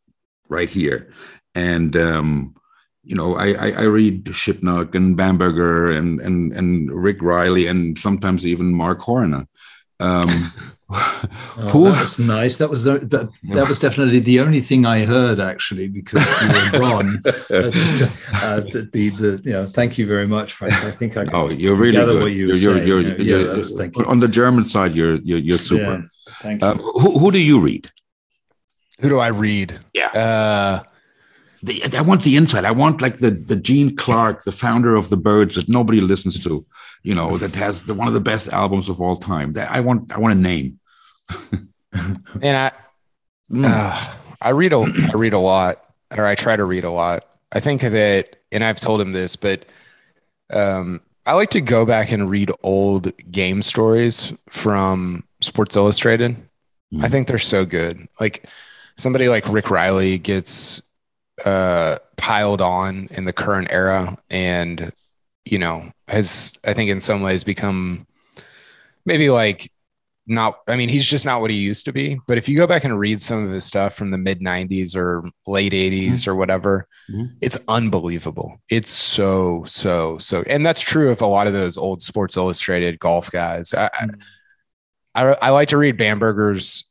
right 0.47 0.69
here, 0.69 1.11
and 1.53 1.95
um, 1.97 2.55
you 3.03 3.15
know, 3.15 3.35
I, 3.35 3.53
I, 3.53 3.71
I 3.71 3.83
read 3.83 4.25
Shipnuck 4.25 4.95
and 4.95 5.17
Bamberger 5.17 5.91
and 5.91 6.19
and 6.21 6.53
and 6.53 6.91
Rick 6.91 7.21
Reilly 7.21 7.67
and 7.67 7.97
sometimes 7.97 8.45
even 8.45 8.73
Mark 8.73 9.01
Horner. 9.01 9.47
Oh, 11.57 11.85
that 11.85 12.01
was 12.01 12.19
nice. 12.19 12.57
That 12.57 12.69
was 12.69 12.83
the, 12.83 12.99
that, 12.99 13.29
that 13.55 13.67
was 13.67 13.79
definitely 13.79 14.19
the 14.19 14.39
only 14.41 14.61
thing 14.61 14.85
I 14.85 15.05
heard 15.05 15.39
actually 15.39 15.87
because 15.87 16.23
you 16.41 16.47
were 16.53 16.79
gone. 16.79 17.23
uh, 17.25 17.71
just, 17.71 18.19
uh, 18.33 18.59
the, 18.59 18.89
the, 18.91 19.09
the 19.09 19.41
you 19.43 19.51
know 19.53 19.65
thank 19.65 19.97
you 19.97 20.05
very 20.05 20.27
much, 20.27 20.53
Frank. 20.53 20.73
I 20.73 20.91
think 20.91 21.17
I 21.17 21.25
oh 21.31 21.49
you're 21.49 21.75
really 21.75 21.97
good. 21.97 22.21
What 22.21 22.31
you 22.33 22.47
you're, 22.47 22.77
you're, 22.83 22.99
you're, 22.99 23.21
you're, 23.21 23.63
you're 23.63 24.07
on 24.07 24.19
the 24.19 24.27
German 24.27 24.65
side. 24.65 24.95
You're 24.95 25.15
you're, 25.15 25.39
you're 25.39 25.57
super. 25.57 25.93
Yeah, 25.93 26.33
thank 26.41 26.61
you. 26.61 26.67
Uh, 26.67 26.75
who, 26.75 27.19
who 27.19 27.31
do 27.31 27.41
you 27.41 27.59
read? 27.59 27.89
Who 28.99 29.09
do 29.09 29.19
I 29.19 29.27
read? 29.27 29.79
Yeah. 29.93 30.09
Uh, 30.09 30.83
the, 31.63 31.83
I 31.97 32.01
want 32.01 32.23
the 32.23 32.35
inside. 32.35 32.65
I 32.65 32.71
want 32.71 33.01
like 33.01 33.17
the 33.17 33.31
the 33.31 33.55
Gene 33.55 33.95
Clark, 33.95 34.43
the 34.43 34.51
founder 34.51 34.95
of 34.95 35.09
the 35.09 35.17
Byrds, 35.17 35.55
that 35.55 35.69
nobody 35.69 36.01
listens 36.01 36.43
to. 36.43 36.65
You 37.05 37.13
know, 37.13 37.37
that 37.37 37.53
has 37.53 37.83
the, 37.83 37.93
one 37.93 38.07
of 38.07 38.15
the 38.15 38.19
best 38.19 38.49
albums 38.49 38.89
of 38.89 38.99
all 38.99 39.15
time. 39.15 39.53
That 39.53 39.71
I 39.71 39.79
want. 39.79 40.11
I 40.11 40.17
want 40.17 40.33
a 40.33 40.41
name. 40.41 40.79
and 41.93 42.57
I, 42.57 42.71
mm. 43.51 43.63
uh, 43.63 44.15
I 44.41 44.49
read 44.49 44.73
a, 44.73 44.79
I 44.79 45.15
read 45.15 45.33
a 45.33 45.39
lot, 45.39 45.85
or 46.17 46.25
I 46.25 46.33
try 46.33 46.55
to 46.55 46.65
read 46.65 46.83
a 46.83 46.89
lot. 46.89 47.27
I 47.51 47.59
think 47.59 47.81
that, 47.81 48.37
and 48.51 48.63
I've 48.63 48.79
told 48.79 49.01
him 49.01 49.11
this, 49.11 49.35
but 49.35 49.65
um, 50.49 51.01
I 51.27 51.33
like 51.33 51.51
to 51.51 51.61
go 51.61 51.85
back 51.85 52.11
and 52.11 52.27
read 52.27 52.51
old 52.63 53.11
game 53.31 53.61
stories 53.61 54.33
from 54.49 55.23
Sports 55.41 55.75
Illustrated. 55.75 56.35
Mm. 56.91 57.03
I 57.03 57.09
think 57.09 57.27
they're 57.27 57.37
so 57.37 57.65
good. 57.65 58.07
Like 58.19 58.47
somebody 58.97 59.29
like 59.29 59.47
Rick 59.47 59.69
Reilly 59.69 60.17
gets 60.17 60.81
uh, 61.45 61.99
piled 62.17 62.61
on 62.61 63.09
in 63.11 63.25
the 63.25 63.33
current 63.33 63.67
era 63.69 64.17
and, 64.31 64.91
you 65.45 65.59
know, 65.59 65.91
has, 66.07 66.57
I 66.65 66.73
think, 66.73 66.89
in 66.89 66.99
some 66.99 67.21
ways 67.21 67.43
become 67.43 68.07
maybe 69.05 69.29
like 69.29 69.71
not, 70.27 70.59
I 70.67 70.75
mean, 70.75 70.89
he's 70.89 71.05
just 71.05 71.25
not 71.25 71.41
what 71.41 71.51
he 71.51 71.57
used 71.57 71.85
to 71.85 71.93
be. 71.93 72.19
But 72.27 72.37
if 72.37 72.49
you 72.49 72.57
go 72.57 72.65
back 72.65 72.83
and 72.83 72.97
read 72.99 73.21
some 73.21 73.45
of 73.45 73.51
his 73.51 73.63
stuff 73.63 73.95
from 73.95 74.11
the 74.11 74.17
mid 74.17 74.39
90s 74.41 74.95
or 74.95 75.29
late 75.45 75.73
80s 75.73 76.07
mm-hmm. 76.07 76.31
or 76.31 76.35
whatever, 76.35 76.87
mm-hmm. 77.09 77.33
it's 77.41 77.57
unbelievable. 77.67 78.59
It's 78.69 78.89
so, 78.89 79.63
so, 79.67 80.17
so. 80.17 80.43
And 80.47 80.65
that's 80.65 80.81
true 80.81 81.11
of 81.11 81.21
a 81.21 81.27
lot 81.27 81.47
of 81.47 81.53
those 81.53 81.77
old 81.77 82.01
Sports 82.01 82.37
Illustrated 82.37 82.99
golf 82.99 83.31
guys. 83.31 83.73
I, 83.73 83.87
mm-hmm. 83.87 84.19
I, 85.13 85.35
I, 85.41 85.49
like 85.51 85.69
to 85.69 85.77
read 85.77 85.97
Bamberger's 85.97 86.85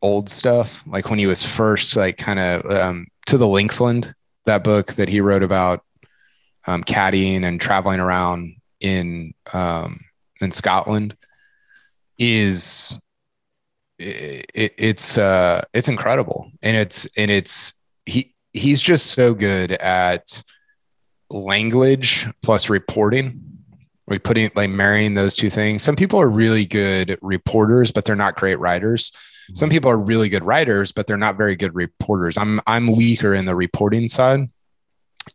old 0.00 0.28
stuff, 0.28 0.82
like 0.86 1.10
when 1.10 1.18
he 1.18 1.26
was 1.26 1.44
first, 1.44 1.96
like 1.96 2.16
kind 2.16 2.38
of 2.38 2.64
um, 2.70 3.08
to 3.26 3.36
the 3.36 3.46
Linksland, 3.46 4.14
that 4.46 4.64
book 4.64 4.94
that 4.94 5.08
he 5.08 5.20
wrote 5.20 5.42
about 5.42 5.84
um, 6.66 6.84
caddying 6.84 7.44
and 7.44 7.60
traveling 7.60 8.00
around 8.00 8.56
in 8.80 9.34
um, 9.52 10.00
in 10.40 10.52
Scotland 10.52 11.16
is 12.18 13.00
it, 13.98 14.74
it's 14.78 15.18
uh, 15.18 15.62
it's 15.72 15.88
incredible, 15.88 16.50
and 16.62 16.76
it's 16.76 17.06
and 17.16 17.30
it's 17.30 17.74
he 18.06 18.34
he's 18.52 18.82
just 18.82 19.06
so 19.06 19.34
good 19.34 19.72
at 19.72 20.42
language 21.30 22.26
plus 22.42 22.68
reporting 22.68 23.40
like 24.06 24.22
putting 24.22 24.50
like 24.54 24.68
marrying 24.68 25.14
those 25.14 25.34
two 25.34 25.48
things 25.48 25.82
some 25.82 25.96
people 25.96 26.20
are 26.20 26.28
really 26.28 26.66
good 26.66 27.16
reporters 27.22 27.90
but 27.90 28.04
they're 28.04 28.14
not 28.14 28.36
great 28.36 28.58
writers 28.58 29.12
some 29.54 29.70
people 29.70 29.90
are 29.90 29.98
really 29.98 30.28
good 30.28 30.44
writers, 30.44 30.92
but 30.92 31.06
they're 31.06 31.16
not 31.16 31.36
very 31.36 31.56
good 31.56 31.74
reporters. 31.74 32.36
I'm 32.36 32.60
I'm 32.66 32.92
weaker 32.92 33.34
in 33.34 33.44
the 33.44 33.54
reporting 33.54 34.08
side. 34.08 34.50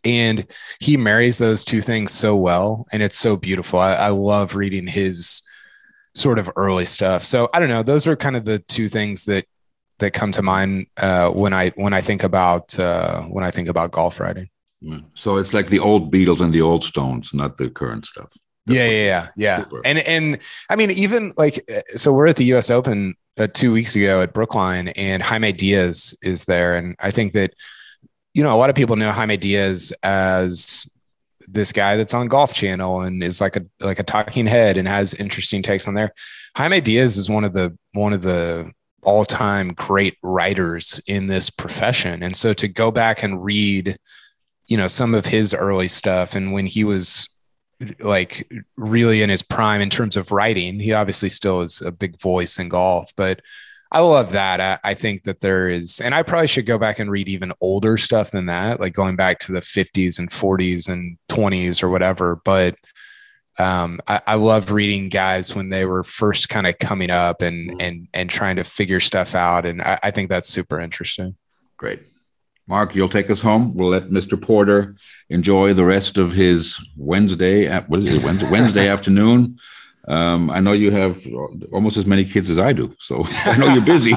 And 0.03 0.45
he 0.79 0.97
marries 0.97 1.37
those 1.37 1.65
two 1.65 1.81
things 1.81 2.13
so 2.13 2.35
well, 2.35 2.87
and 2.91 3.03
it's 3.03 3.17
so 3.17 3.35
beautiful. 3.35 3.79
I, 3.79 3.93
I 3.93 4.09
love 4.09 4.55
reading 4.55 4.87
his 4.87 5.41
sort 6.15 6.39
of 6.39 6.49
early 6.55 6.85
stuff. 6.85 7.23
So 7.23 7.49
I 7.53 7.59
don't 7.59 7.69
know; 7.69 7.83
those 7.83 8.07
are 8.07 8.15
kind 8.15 8.35
of 8.35 8.45
the 8.45 8.59
two 8.59 8.89
things 8.89 9.25
that 9.25 9.45
that 9.99 10.11
come 10.11 10.31
to 10.33 10.41
mind 10.41 10.87
uh, 10.97 11.31
when 11.31 11.53
I 11.53 11.69
when 11.69 11.93
I 11.93 12.01
think 12.01 12.23
about 12.23 12.77
uh, 12.79 13.23
when 13.23 13.43
I 13.43 13.51
think 13.51 13.67
about 13.67 13.91
golf 13.91 14.19
writing. 14.19 14.49
So 15.15 15.37
it's 15.37 15.53
like 15.53 15.67
the 15.67 15.79
old 15.79 16.13
Beatles 16.13 16.39
and 16.39 16.53
the 16.53 16.61
old 16.61 16.83
Stones, 16.83 17.33
not 17.33 17.57
the 17.57 17.69
current 17.69 18.05
stuff. 18.05 18.31
That's 18.65 18.77
yeah, 18.77 18.89
yeah, 18.89 19.27
yeah, 19.35 19.65
yeah. 19.71 19.79
And 19.85 19.99
and 19.99 20.39
I 20.69 20.75
mean, 20.75 20.91
even 20.91 21.33
like 21.37 21.67
so, 21.95 22.13
we're 22.13 22.27
at 22.27 22.35
the 22.35 22.45
U.S. 22.45 22.69
Open 22.69 23.15
uh, 23.37 23.47
two 23.47 23.71
weeks 23.71 23.95
ago 23.95 24.21
at 24.21 24.33
Brookline, 24.33 24.89
and 24.89 25.23
Jaime 25.23 25.51
Diaz 25.51 26.15
is 26.21 26.45
there, 26.45 26.75
and 26.75 26.95
I 26.99 27.11
think 27.11 27.33
that 27.33 27.53
you 28.37 28.43
know 28.43 28.53
a 28.53 28.55
lot 28.55 28.69
of 28.69 28.75
people 28.75 28.95
know 28.95 29.11
Jaime 29.11 29.35
Diaz 29.35 29.91
as 30.03 30.89
this 31.47 31.71
guy 31.71 31.97
that's 31.97 32.13
on 32.13 32.27
Golf 32.27 32.53
Channel 32.53 33.01
and 33.01 33.23
is 33.23 33.41
like 33.41 33.55
a 33.55 33.65
like 33.79 33.97
a 33.97 34.03
talking 34.03 34.45
head 34.45 34.77
and 34.77 34.87
has 34.87 35.15
interesting 35.15 35.63
takes 35.63 35.87
on 35.87 35.95
there. 35.95 36.13
Jaime 36.55 36.79
Diaz 36.79 37.17
is 37.17 37.29
one 37.29 37.43
of 37.43 37.53
the 37.53 37.75
one 37.93 38.13
of 38.13 38.21
the 38.21 38.71
all 39.01 39.25
time 39.25 39.73
great 39.73 40.17
writers 40.21 41.01
in 41.07 41.25
this 41.25 41.49
profession, 41.49 42.21
and 42.21 42.37
so 42.37 42.53
to 42.53 42.67
go 42.67 42.91
back 42.91 43.23
and 43.23 43.43
read, 43.43 43.97
you 44.67 44.77
know, 44.77 44.87
some 44.87 45.15
of 45.15 45.25
his 45.25 45.55
early 45.55 45.87
stuff 45.87 46.35
and 46.35 46.53
when 46.53 46.67
he 46.67 46.83
was 46.83 47.27
like 47.99 48.47
really 48.75 49.21
in 49.23 49.29
his 49.29 49.41
prime 49.41 49.81
in 49.81 49.89
terms 49.89 50.17
of 50.17 50.31
writing. 50.31 50.79
He 50.79 50.93
obviously 50.93 51.29
still 51.29 51.61
is 51.61 51.81
a 51.81 51.91
big 51.91 52.19
voice 52.19 52.57
in 52.57 52.69
golf, 52.69 53.11
but 53.15 53.41
I 53.91 53.99
love 54.01 54.31
that. 54.31 54.59
I, 54.59 54.79
I, 54.91 54.93
think 54.93 55.23
that 55.23 55.39
there 55.39 55.69
is, 55.69 56.01
and 56.01 56.13
I 56.13 56.23
probably 56.23 56.47
should 56.47 56.65
go 56.65 56.77
back 56.77 56.99
and 56.99 57.09
read 57.09 57.29
even 57.29 57.53
older 57.61 57.95
stuff 57.97 58.31
than 58.31 58.47
that, 58.47 58.79
like 58.79 58.93
going 58.93 59.15
back 59.15 59.39
to 59.39 59.53
the 59.53 59.61
50s 59.61 60.19
and 60.19 60.29
40s 60.29 60.89
and 60.89 61.17
20s 61.29 61.81
or 61.81 61.89
whatever. 61.89 62.35
But 62.43 62.75
um, 63.59 63.99
I, 64.07 64.21
I 64.27 64.35
love 64.35 64.71
reading 64.71 65.09
guys 65.09 65.55
when 65.55 65.69
they 65.69 65.85
were 65.85 66.03
first 66.03 66.49
kind 66.49 66.67
of 66.67 66.77
coming 66.77 67.09
up 67.09 67.41
and 67.41 67.71
mm-hmm. 67.71 67.81
and 67.81 68.07
and 68.13 68.29
trying 68.29 68.57
to 68.57 68.63
figure 68.63 68.99
stuff 68.99 69.35
out, 69.35 69.65
and 69.65 69.81
I, 69.81 69.99
I 70.03 70.11
think 70.11 70.29
that's 70.29 70.49
super 70.49 70.79
interesting. 70.79 71.35
Great. 71.77 72.01
Mark, 72.67 72.93
you'll 72.95 73.07
take 73.07 73.29
us 73.29 73.41
home. 73.41 73.73
We'll 73.75 73.89
let 73.89 74.09
Mr. 74.09 74.39
Porter 74.39 74.95
enjoy 75.29 75.73
the 75.73 75.85
rest 75.85 76.17
of 76.17 76.33
his 76.33 76.77
Wednesday. 76.97 77.73
What 77.87 78.01
is 78.01 78.13
it? 78.13 78.23
Wednesday, 78.23 78.51
Wednesday 78.51 78.87
afternoon. 78.89 79.57
Um, 80.07 80.49
I 80.49 80.61
know 80.61 80.71
you 80.71 80.91
have 80.91 81.25
almost 81.73 81.97
as 81.97 82.05
many 82.05 82.23
kids 82.23 82.49
as 82.49 82.59
I 82.59 82.73
do, 82.73 82.95
so 82.99 83.25
I 83.45 83.57
know 83.57 83.73
you're 83.73 83.83
busy. 83.83 84.13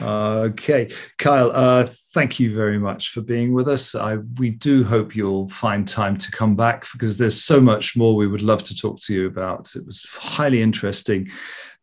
okay, 0.02 0.90
Kyle. 1.18 1.52
Uh, 1.52 1.86
thank 2.12 2.40
you 2.40 2.54
very 2.54 2.78
much 2.78 3.10
for 3.10 3.20
being 3.20 3.52
with 3.52 3.68
us. 3.68 3.94
I, 3.94 4.16
we 4.38 4.50
do 4.50 4.82
hope 4.82 5.14
you'll 5.14 5.48
find 5.48 5.86
time 5.86 6.16
to 6.18 6.30
come 6.32 6.56
back 6.56 6.86
because 6.92 7.18
there's 7.18 7.42
so 7.42 7.60
much 7.60 7.96
more 7.96 8.16
we 8.16 8.26
would 8.26 8.42
love 8.42 8.64
to 8.64 8.74
talk 8.74 8.98
to 9.02 9.14
you 9.14 9.26
about. 9.26 9.74
It 9.76 9.86
was 9.86 10.04
highly 10.10 10.60
interesting 10.60 11.28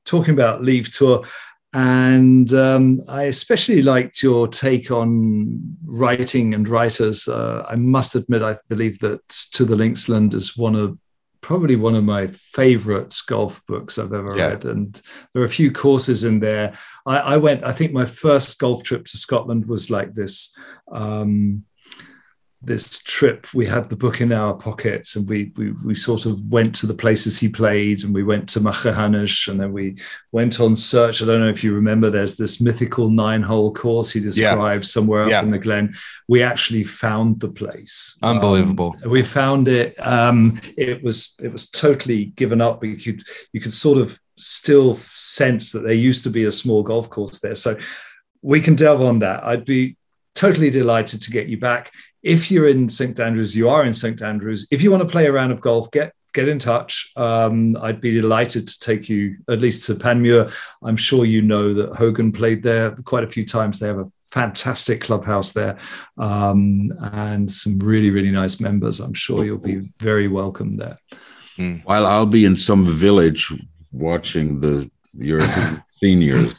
talking 0.08 0.34
about 0.34 0.64
LIV 0.64 0.92
Tour. 0.94 1.26
And 1.74 2.52
um, 2.54 3.02
I 3.08 3.24
especially 3.24 3.82
liked 3.82 4.24
your 4.24 4.48
take 4.48 4.90
on 4.90 5.78
writing 5.86 6.54
and 6.54 6.68
writers. 6.68 7.28
Uh, 7.28 7.66
I 7.70 7.76
must 7.76 8.16
admit, 8.16 8.42
I 8.42 8.58
believe 8.70 9.00
that 9.00 9.28
To 9.54 9.66
the 9.66 9.76
Linksland 9.76 10.34
is 10.34 10.58
one 10.58 10.76
of 10.76 10.98
probably 11.48 11.78
one 11.78 11.96
of 11.96 12.04
my 12.04 12.28
favorite 12.28 13.18
golf 13.26 13.66
books 13.68 13.98
I've 13.98 14.12
ever 14.12 14.36
yeah. 14.36 14.48
read. 14.48 14.66
And 14.66 15.02
there 15.32 15.42
are 15.42 15.46
a 15.46 15.50
few 15.50 15.72
courses 15.72 16.26
in 16.26 16.42
there. 16.42 16.78
I, 17.06 17.20
I, 17.20 17.38
went, 17.38 17.64
I 17.64 17.72
think 17.72 17.94
my 17.94 18.04
first 18.04 18.60
golf 18.60 18.84
trip 18.84 19.06
to 19.06 19.18
Scotland 19.18 19.66
was 19.66 19.90
like 19.90 20.14
this. 20.14 20.54
Um, 20.92 21.64
this 22.68 23.00
trip 23.00 23.52
we 23.54 23.66
had 23.66 23.90
the 23.90 23.96
book 23.96 24.20
in 24.20 24.34
our 24.34 24.54
pockets 24.54 25.16
and 25.16 25.28
we, 25.30 25.54
we 25.56 25.72
we 25.86 25.96
sort 25.96 26.26
of 26.26 26.46
went 26.52 26.76
to 26.76 26.86
the 26.86 26.94
places 26.94 27.40
he 27.40 27.48
played 27.48 28.04
and 28.04 28.14
we 28.14 28.24
went 28.24 28.48
to 28.50 28.60
Machrihanish 28.60 29.48
and 29.48 29.58
then 29.58 29.72
we 29.72 29.96
went 30.34 30.60
on 30.60 30.76
search. 30.76 31.22
I 31.22 31.26
don't 31.26 31.40
know 31.40 31.50
if 31.50 31.64
you 31.64 31.74
remember 31.74 32.10
there's 32.10 32.36
this 32.36 32.60
mythical 32.60 33.10
nine 33.10 33.42
hole 33.42 33.74
course 33.74 34.12
he 34.12 34.20
described 34.20 34.84
yeah. 34.84 34.88
somewhere 34.88 35.24
up 35.24 35.32
yeah. 35.32 35.42
in 35.42 35.50
the 35.50 35.58
glen. 35.58 35.96
We 36.28 36.44
actually 36.44 36.84
found 36.84 37.40
the 37.40 37.48
place. 37.48 38.20
Unbelievable. 38.22 38.98
um, 39.02 39.10
we 39.10 39.24
found 39.24 39.70
it 39.70 39.96
um, 40.06 40.60
it 40.76 41.02
was 41.02 41.36
it 41.42 41.52
was 41.52 41.70
totally 41.70 42.26
given 42.26 42.60
up. 42.60 42.82
But 42.82 42.90
you 42.90 42.98
could 42.98 43.24
you 43.54 43.62
could 43.62 43.74
sort 43.74 43.98
of 43.98 44.20
still 44.36 44.94
sense 44.94 45.72
that 45.72 45.84
there 45.84 45.94
used 45.94 46.26
to 46.26 46.30
be 46.30 46.44
a 46.44 46.52
small 46.52 46.84
golf 46.84 47.10
course 47.10 47.40
there. 47.40 47.56
So 47.56 47.78
we 48.42 48.60
can 48.60 48.76
delve 48.76 49.02
on 49.02 49.20
that. 49.20 49.46
I'd 49.46 49.66
be 49.66 49.96
totally 50.36 50.70
delighted 50.70 51.24
to 51.24 51.32
get 51.32 51.48
you 51.48 51.58
back 51.58 51.92
if 52.28 52.52
you're 52.52 52.68
in 52.68 52.90
St 52.90 53.18
Andrews, 53.20 53.56
you 53.56 53.70
are 53.70 53.86
in 53.86 53.94
St 53.94 54.22
Andrews. 54.22 54.68
If 54.70 54.82
you 54.84 54.92
want 54.92 55.02
to 55.02 55.10
play 55.10 55.28
a 55.28 55.32
round 55.32 55.54
of 55.54 55.62
golf, 55.62 55.90
get 55.92 56.14
get 56.34 56.50
in 56.50 56.60
touch. 56.60 57.12
Um, 57.16 57.78
I'd 57.82 58.02
be 58.02 58.12
delighted 58.12 58.68
to 58.68 58.80
take 58.80 59.08
you 59.10 59.38
at 59.50 59.62
least 59.62 59.88
to 59.88 59.96
Panmure. 59.96 60.52
I'm 60.84 60.98
sure 60.98 61.24
you 61.26 61.42
know 61.42 61.74
that 61.74 61.96
Hogan 61.96 62.32
played 62.34 62.62
there 62.62 62.92
quite 63.06 63.24
a 63.24 63.30
few 63.30 63.46
times. 63.46 63.80
They 63.80 63.88
have 63.88 64.00
a 64.00 64.12
fantastic 64.30 65.02
clubhouse 65.02 65.54
there 65.54 65.80
um, 66.18 66.92
and 67.14 67.50
some 67.50 67.80
really 67.80 68.12
really 68.12 68.32
nice 68.32 68.60
members. 68.60 69.00
I'm 69.00 69.14
sure 69.14 69.46
you'll 69.46 69.58
be 69.58 69.90
very 69.98 70.28
welcome 70.28 70.76
there. 70.76 70.98
Mm. 71.58 71.86
While 71.86 72.06
I'll 72.06 72.26
be 72.26 72.44
in 72.44 72.58
some 72.58 72.86
village 72.94 73.54
watching 73.94 74.60
the 74.60 74.92
European 75.14 75.82
seniors 75.98 76.54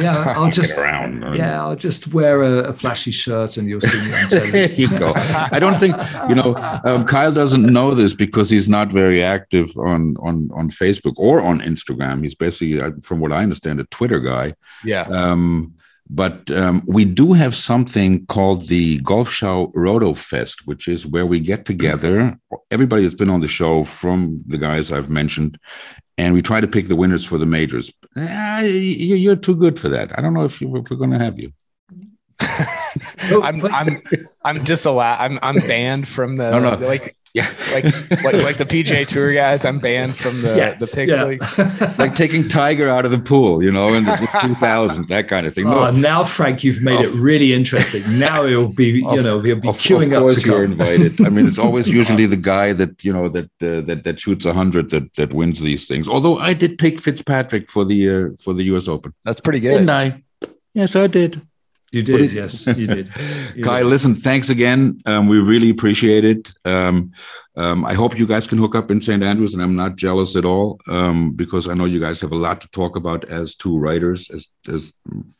Yeah, 0.00 0.34
I'll 0.36 0.50
just 0.50 0.78
around. 0.78 1.34
yeah, 1.36 1.62
I'll 1.62 1.76
just 1.76 2.12
wear 2.12 2.42
a, 2.42 2.70
a 2.70 2.72
flashy 2.72 3.10
shirt 3.10 3.56
and 3.56 3.68
you'll 3.68 3.80
see 3.80 4.08
me 4.08 4.14
on 4.14 4.28
there 4.50 4.72
you 4.72 4.88
go. 4.98 5.12
I 5.16 5.58
don't 5.58 5.78
think 5.78 5.96
you 6.28 6.34
know. 6.34 6.54
Um, 6.84 7.04
Kyle 7.06 7.32
doesn't 7.32 7.64
know 7.64 7.94
this 7.94 8.14
because 8.14 8.50
he's 8.50 8.68
not 8.68 8.92
very 8.92 9.22
active 9.22 9.70
on 9.78 10.16
on 10.20 10.50
on 10.54 10.70
Facebook 10.70 11.14
or 11.16 11.40
on 11.40 11.60
Instagram. 11.60 12.22
He's 12.22 12.34
basically, 12.34 12.80
uh, 12.80 12.90
from 13.02 13.20
what 13.20 13.32
I 13.32 13.42
understand, 13.42 13.80
a 13.80 13.84
Twitter 13.84 14.20
guy. 14.20 14.54
Yeah. 14.84 15.02
Um, 15.02 15.74
but 16.10 16.50
um, 16.50 16.82
we 16.86 17.04
do 17.04 17.34
have 17.34 17.54
something 17.54 18.24
called 18.26 18.68
the 18.68 18.98
Golf 19.00 19.30
Show 19.30 19.70
Roto 19.74 20.14
Fest, 20.14 20.66
which 20.66 20.88
is 20.88 21.06
where 21.06 21.26
we 21.26 21.38
get 21.38 21.66
together. 21.66 22.34
Everybody 22.70 23.02
that's 23.02 23.14
been 23.14 23.28
on 23.28 23.42
the 23.42 23.48
show, 23.48 23.84
from 23.84 24.42
the 24.46 24.56
guys 24.56 24.90
I've 24.90 25.10
mentioned, 25.10 25.58
and 26.16 26.32
we 26.32 26.40
try 26.40 26.60
to 26.60 26.66
pick 26.66 26.88
the 26.88 26.96
winners 26.96 27.24
for 27.24 27.36
the 27.36 27.46
majors. 27.46 27.92
Ah, 28.16 28.60
you- 28.62 29.16
you're 29.16 29.36
too 29.36 29.54
good 29.56 29.78
for 29.78 29.88
that. 29.88 30.16
I 30.18 30.22
don't 30.22 30.34
know 30.34 30.44
if, 30.44 30.60
you, 30.60 30.74
if 30.76 30.90
we're 30.90 30.96
going 30.96 31.10
to 31.10 31.18
have 31.18 31.38
you. 31.38 31.52
I'm 33.42 33.64
I'm 33.66 34.02
I'm 34.44 34.64
disallowed. 34.64 35.18
I'm 35.20 35.38
I'm 35.42 35.56
banned 35.66 36.08
from 36.08 36.36
the 36.36 36.50
No, 36.50 36.58
no. 36.60 36.86
like 36.86 37.14
Yeah, 37.34 37.48
like 37.72 37.84
like 38.24 38.34
like 38.48 38.56
the 38.56 38.64
PJ 38.64 39.06
Tour 39.08 39.32
guys. 39.32 39.64
I'm 39.64 39.78
banned 39.78 40.14
from 40.16 40.40
the 40.42 40.56
Yeah, 40.56 40.74
the 40.74 40.86
picks 40.86 41.12
yeah. 41.12 41.24
league. 41.24 41.42
like 41.98 42.14
taking 42.14 42.48
Tiger 42.48 42.88
out 42.88 43.04
of 43.04 43.10
the 43.10 43.18
pool, 43.18 43.62
you 43.62 43.70
know, 43.70 43.92
in 43.94 44.04
the 44.04 44.16
2000, 44.42 45.08
that 45.08 45.28
kind 45.28 45.46
of 45.46 45.54
thing. 45.54 45.66
Oh, 45.66 45.90
No, 45.90 45.90
now 45.90 46.24
Frank, 46.24 46.64
you've 46.64 46.82
made 46.82 47.00
it 47.00 47.10
really 47.12 47.52
interesting. 47.52 48.18
Now 48.18 48.44
it'll 48.44 48.72
be, 48.72 48.86
you 48.86 49.22
know, 49.22 49.40
he'll 49.40 49.60
be 49.60 49.68
of, 49.68 49.78
queuing 49.78 50.16
of 50.16 50.22
up 50.26 50.30
to 50.34 50.40
you're 50.40 50.62
come. 50.64 50.72
invited. 50.72 51.20
I 51.26 51.28
mean, 51.28 51.46
it's 51.46 51.58
always 51.58 51.86
usually 52.00 52.26
the 52.26 52.36
guy 52.54 52.72
that 52.72 53.04
you 53.04 53.12
know 53.12 53.28
that 53.28 53.50
uh, 53.62 53.82
that 53.88 54.04
that 54.04 54.18
shoots 54.20 54.44
a 54.46 54.54
hundred 54.54 54.88
that 54.90 55.14
that 55.16 55.34
wins 55.34 55.60
these 55.60 55.86
things. 55.86 56.08
Although 56.08 56.38
I 56.38 56.54
did 56.54 56.78
pick 56.78 56.98
Fitzpatrick 56.98 57.68
for 57.70 57.84
the 57.84 58.00
uh, 58.10 58.28
for 58.42 58.54
the 58.54 58.64
U.S. 58.72 58.88
Open, 58.88 59.12
That's 59.24 59.40
pretty 59.40 59.60
good, 59.60 59.74
didn't. 59.86 59.90
I? 59.90 60.22
Yes, 60.74 60.96
I 60.96 61.06
did. 61.08 61.42
You 61.92 62.02
did, 62.02 62.20
is- 62.20 62.34
yes, 62.34 62.66
you 62.78 62.86
did. 62.86 63.10
You 63.56 63.64
Kai, 63.64 63.80
did. 63.82 63.88
listen, 63.88 64.14
thanks 64.14 64.50
again. 64.50 65.00
Um, 65.06 65.26
we 65.26 65.38
really 65.40 65.70
appreciate 65.70 66.24
it. 66.24 66.52
Um, 66.64 67.12
um, 67.56 67.84
I 67.84 67.94
hope 67.94 68.16
you 68.16 68.26
guys 68.26 68.46
can 68.46 68.58
hook 68.58 68.76
up 68.76 68.88
in 68.90 69.00
St. 69.00 69.20
Andrews, 69.22 69.52
and 69.52 69.60
I'm 69.62 69.74
not 69.74 69.96
jealous 69.96 70.36
at 70.36 70.44
all 70.44 70.78
um, 70.86 71.32
because 71.32 71.66
I 71.66 71.74
know 71.74 71.86
you 71.86 71.98
guys 71.98 72.20
have 72.20 72.30
a 72.30 72.36
lot 72.36 72.60
to 72.60 72.68
talk 72.68 72.94
about 72.94 73.24
as 73.24 73.56
two 73.56 73.76
writers, 73.76 74.30
as, 74.30 74.46
as 74.72 74.92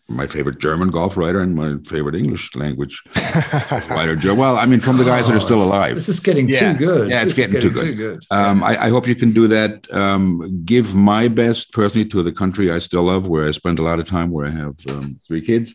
my 0.08 0.26
favorite 0.26 0.58
German 0.58 0.90
golf 0.90 1.16
writer 1.16 1.40
and 1.42 1.54
my 1.54 1.76
favorite 1.86 2.16
English 2.16 2.56
language 2.56 3.00
writer. 3.88 4.34
Well, 4.34 4.56
I 4.56 4.66
mean, 4.66 4.80
from 4.80 4.96
the 4.96 5.04
guys 5.04 5.26
that 5.28 5.36
are 5.36 5.40
still 5.40 5.60
Oh, 5.62 5.66
alive. 5.68 5.94
This 5.94 6.08
is 6.08 6.18
getting 6.20 6.48
Yeah. 6.48 6.72
too 6.72 6.78
good. 6.78 7.10
Yeah, 7.10 7.22
it's 7.22 7.36
This 7.36 7.46
is 7.46 7.52
getting 7.52 7.74
too 7.74 7.94
good. 7.94 8.20
Um, 8.30 8.64
I, 8.64 8.86
I 8.86 8.88
hope 8.88 9.06
you 9.06 9.14
can 9.14 9.32
do 9.32 9.46
that. 9.48 9.88
Um, 9.92 10.62
give 10.64 10.94
my 10.94 11.28
best 11.28 11.72
personally 11.72 12.08
to 12.08 12.22
the 12.22 12.32
country 12.32 12.70
I 12.72 12.78
still 12.80 13.04
love, 13.04 13.28
where 13.28 13.46
I 13.46 13.52
spend 13.52 13.78
a 13.78 13.82
lot 13.82 13.98
of 14.00 14.06
time, 14.06 14.30
where 14.30 14.46
I 14.46 14.50
have 14.50 14.74
um, 14.88 15.18
three 15.26 15.40
kids. 15.42 15.74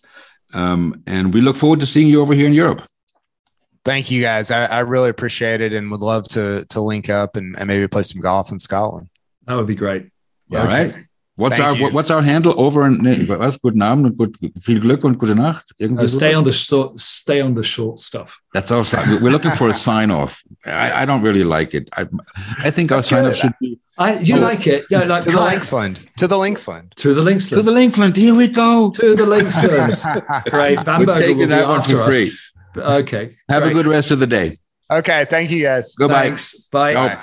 Um, 0.53 1.03
and 1.07 1.33
we 1.33 1.41
look 1.41 1.55
forward 1.55 1.79
to 1.79 1.85
seeing 1.85 2.07
you 2.07 2.21
over 2.21 2.33
here 2.33 2.47
in 2.47 2.53
Europe. 2.53 2.83
Thank 3.85 4.11
you 4.11 4.21
guys. 4.21 4.49
I, 4.51 4.65
I 4.65 4.79
really 4.79 5.09
appreciate 5.09 5.59
it 5.59 5.73
and 5.73 5.91
would 5.91 6.01
love 6.01 6.27
to 6.29 6.65
to 6.69 6.81
link 6.81 7.09
up 7.09 7.35
and, 7.35 7.57
and 7.57 7.67
maybe 7.67 7.87
play 7.87 8.03
some 8.03 8.21
golf 8.21 8.51
in 8.51 8.59
Scotland. 8.59 9.09
That 9.45 9.55
would 9.55 9.67
be 9.67 9.75
great. 9.75 10.09
All 10.53 10.65
right. 10.65 10.93
What's 11.35 11.55
Thank 11.57 11.67
our 11.67 11.75
you. 11.89 11.89
what's 11.95 12.11
our 12.11 12.21
handle 12.21 12.53
over 12.59 12.83
and 12.85 13.01
nee, 13.01 13.25
was 13.27 13.57
guten 13.59 13.81
Abend 13.81 14.05
und 14.05 14.17
gut, 14.17 14.35
viel 14.61 14.79
Glück 14.79 15.03
und 15.03 15.17
gute 15.17 15.33
Nacht. 15.33 15.63
Irgendwie 15.79 16.03
Uh, 16.03 16.07
stay 16.07 16.35
on 16.35 16.43
the 16.45 16.53
short, 16.53 16.99
stay 16.99 17.41
on 17.41 17.55
the 17.55 17.63
short 17.63 17.97
stuff. 17.97 18.39
That's 18.53 18.71
our 18.71 18.85
sign. 18.85 19.19
We're 19.19 19.31
looking 19.31 19.51
for 19.53 19.67
a 19.69 19.73
sign 19.87 20.11
off. 20.11 20.43
I, 20.63 21.03
I 21.03 21.05
don't 21.07 21.23
really 21.23 21.43
like 21.43 21.73
it. 21.73 21.89
I 21.97 22.05
I 22.63 22.69
think 22.69 22.91
our 22.91 22.97
That's 22.99 23.09
sign 23.09 23.25
off 23.25 23.35
should 23.35 23.53
be 23.59 23.79
I, 23.97 24.19
you 24.19 24.37
Oh, 24.37 24.41
like 24.41 24.67
it? 24.67 24.85
Yeah, 24.91 25.05
like 25.05 25.23
To 25.23 25.31
the 25.31 25.37
Kai- 25.37 25.55
Linksland. 25.55 26.05
To 26.17 26.27
the 26.27 26.35
Linksland. 26.37 26.93
to 26.95 27.13
the 27.15 27.21
Linksland. 27.23 27.57
to 27.57 27.61
the 27.63 27.71
Linksland. 27.71 28.15
Here 28.15 28.35
we 28.35 28.47
go. 28.47 28.91
to 28.91 29.15
the 29.15 29.25
Linksland. 29.25 29.97
Great. 30.51 30.77
We're 30.77 30.83
Bamberger 30.83 31.13
will 31.13 31.27
taking 31.27 31.49
that 31.49 31.67
one 31.67 31.79
after 31.79 31.95
for 31.97 32.01
us. 32.03 32.15
free. 32.15 32.31
Okay. 32.77 33.35
Have 33.49 33.63
great. 33.63 33.71
a 33.71 33.73
good 33.73 33.87
rest 33.87 34.11
of 34.11 34.19
the 34.19 34.27
day. 34.27 34.57
okay. 34.91 35.25
Thank 35.29 35.49
you 35.51 35.61
guys. 35.63 35.95
Goodbye. 35.95 36.25
Thanks. 36.29 36.67
Bye. 36.69 36.93
Ciao. 36.93 37.07
Bye. 37.07 37.19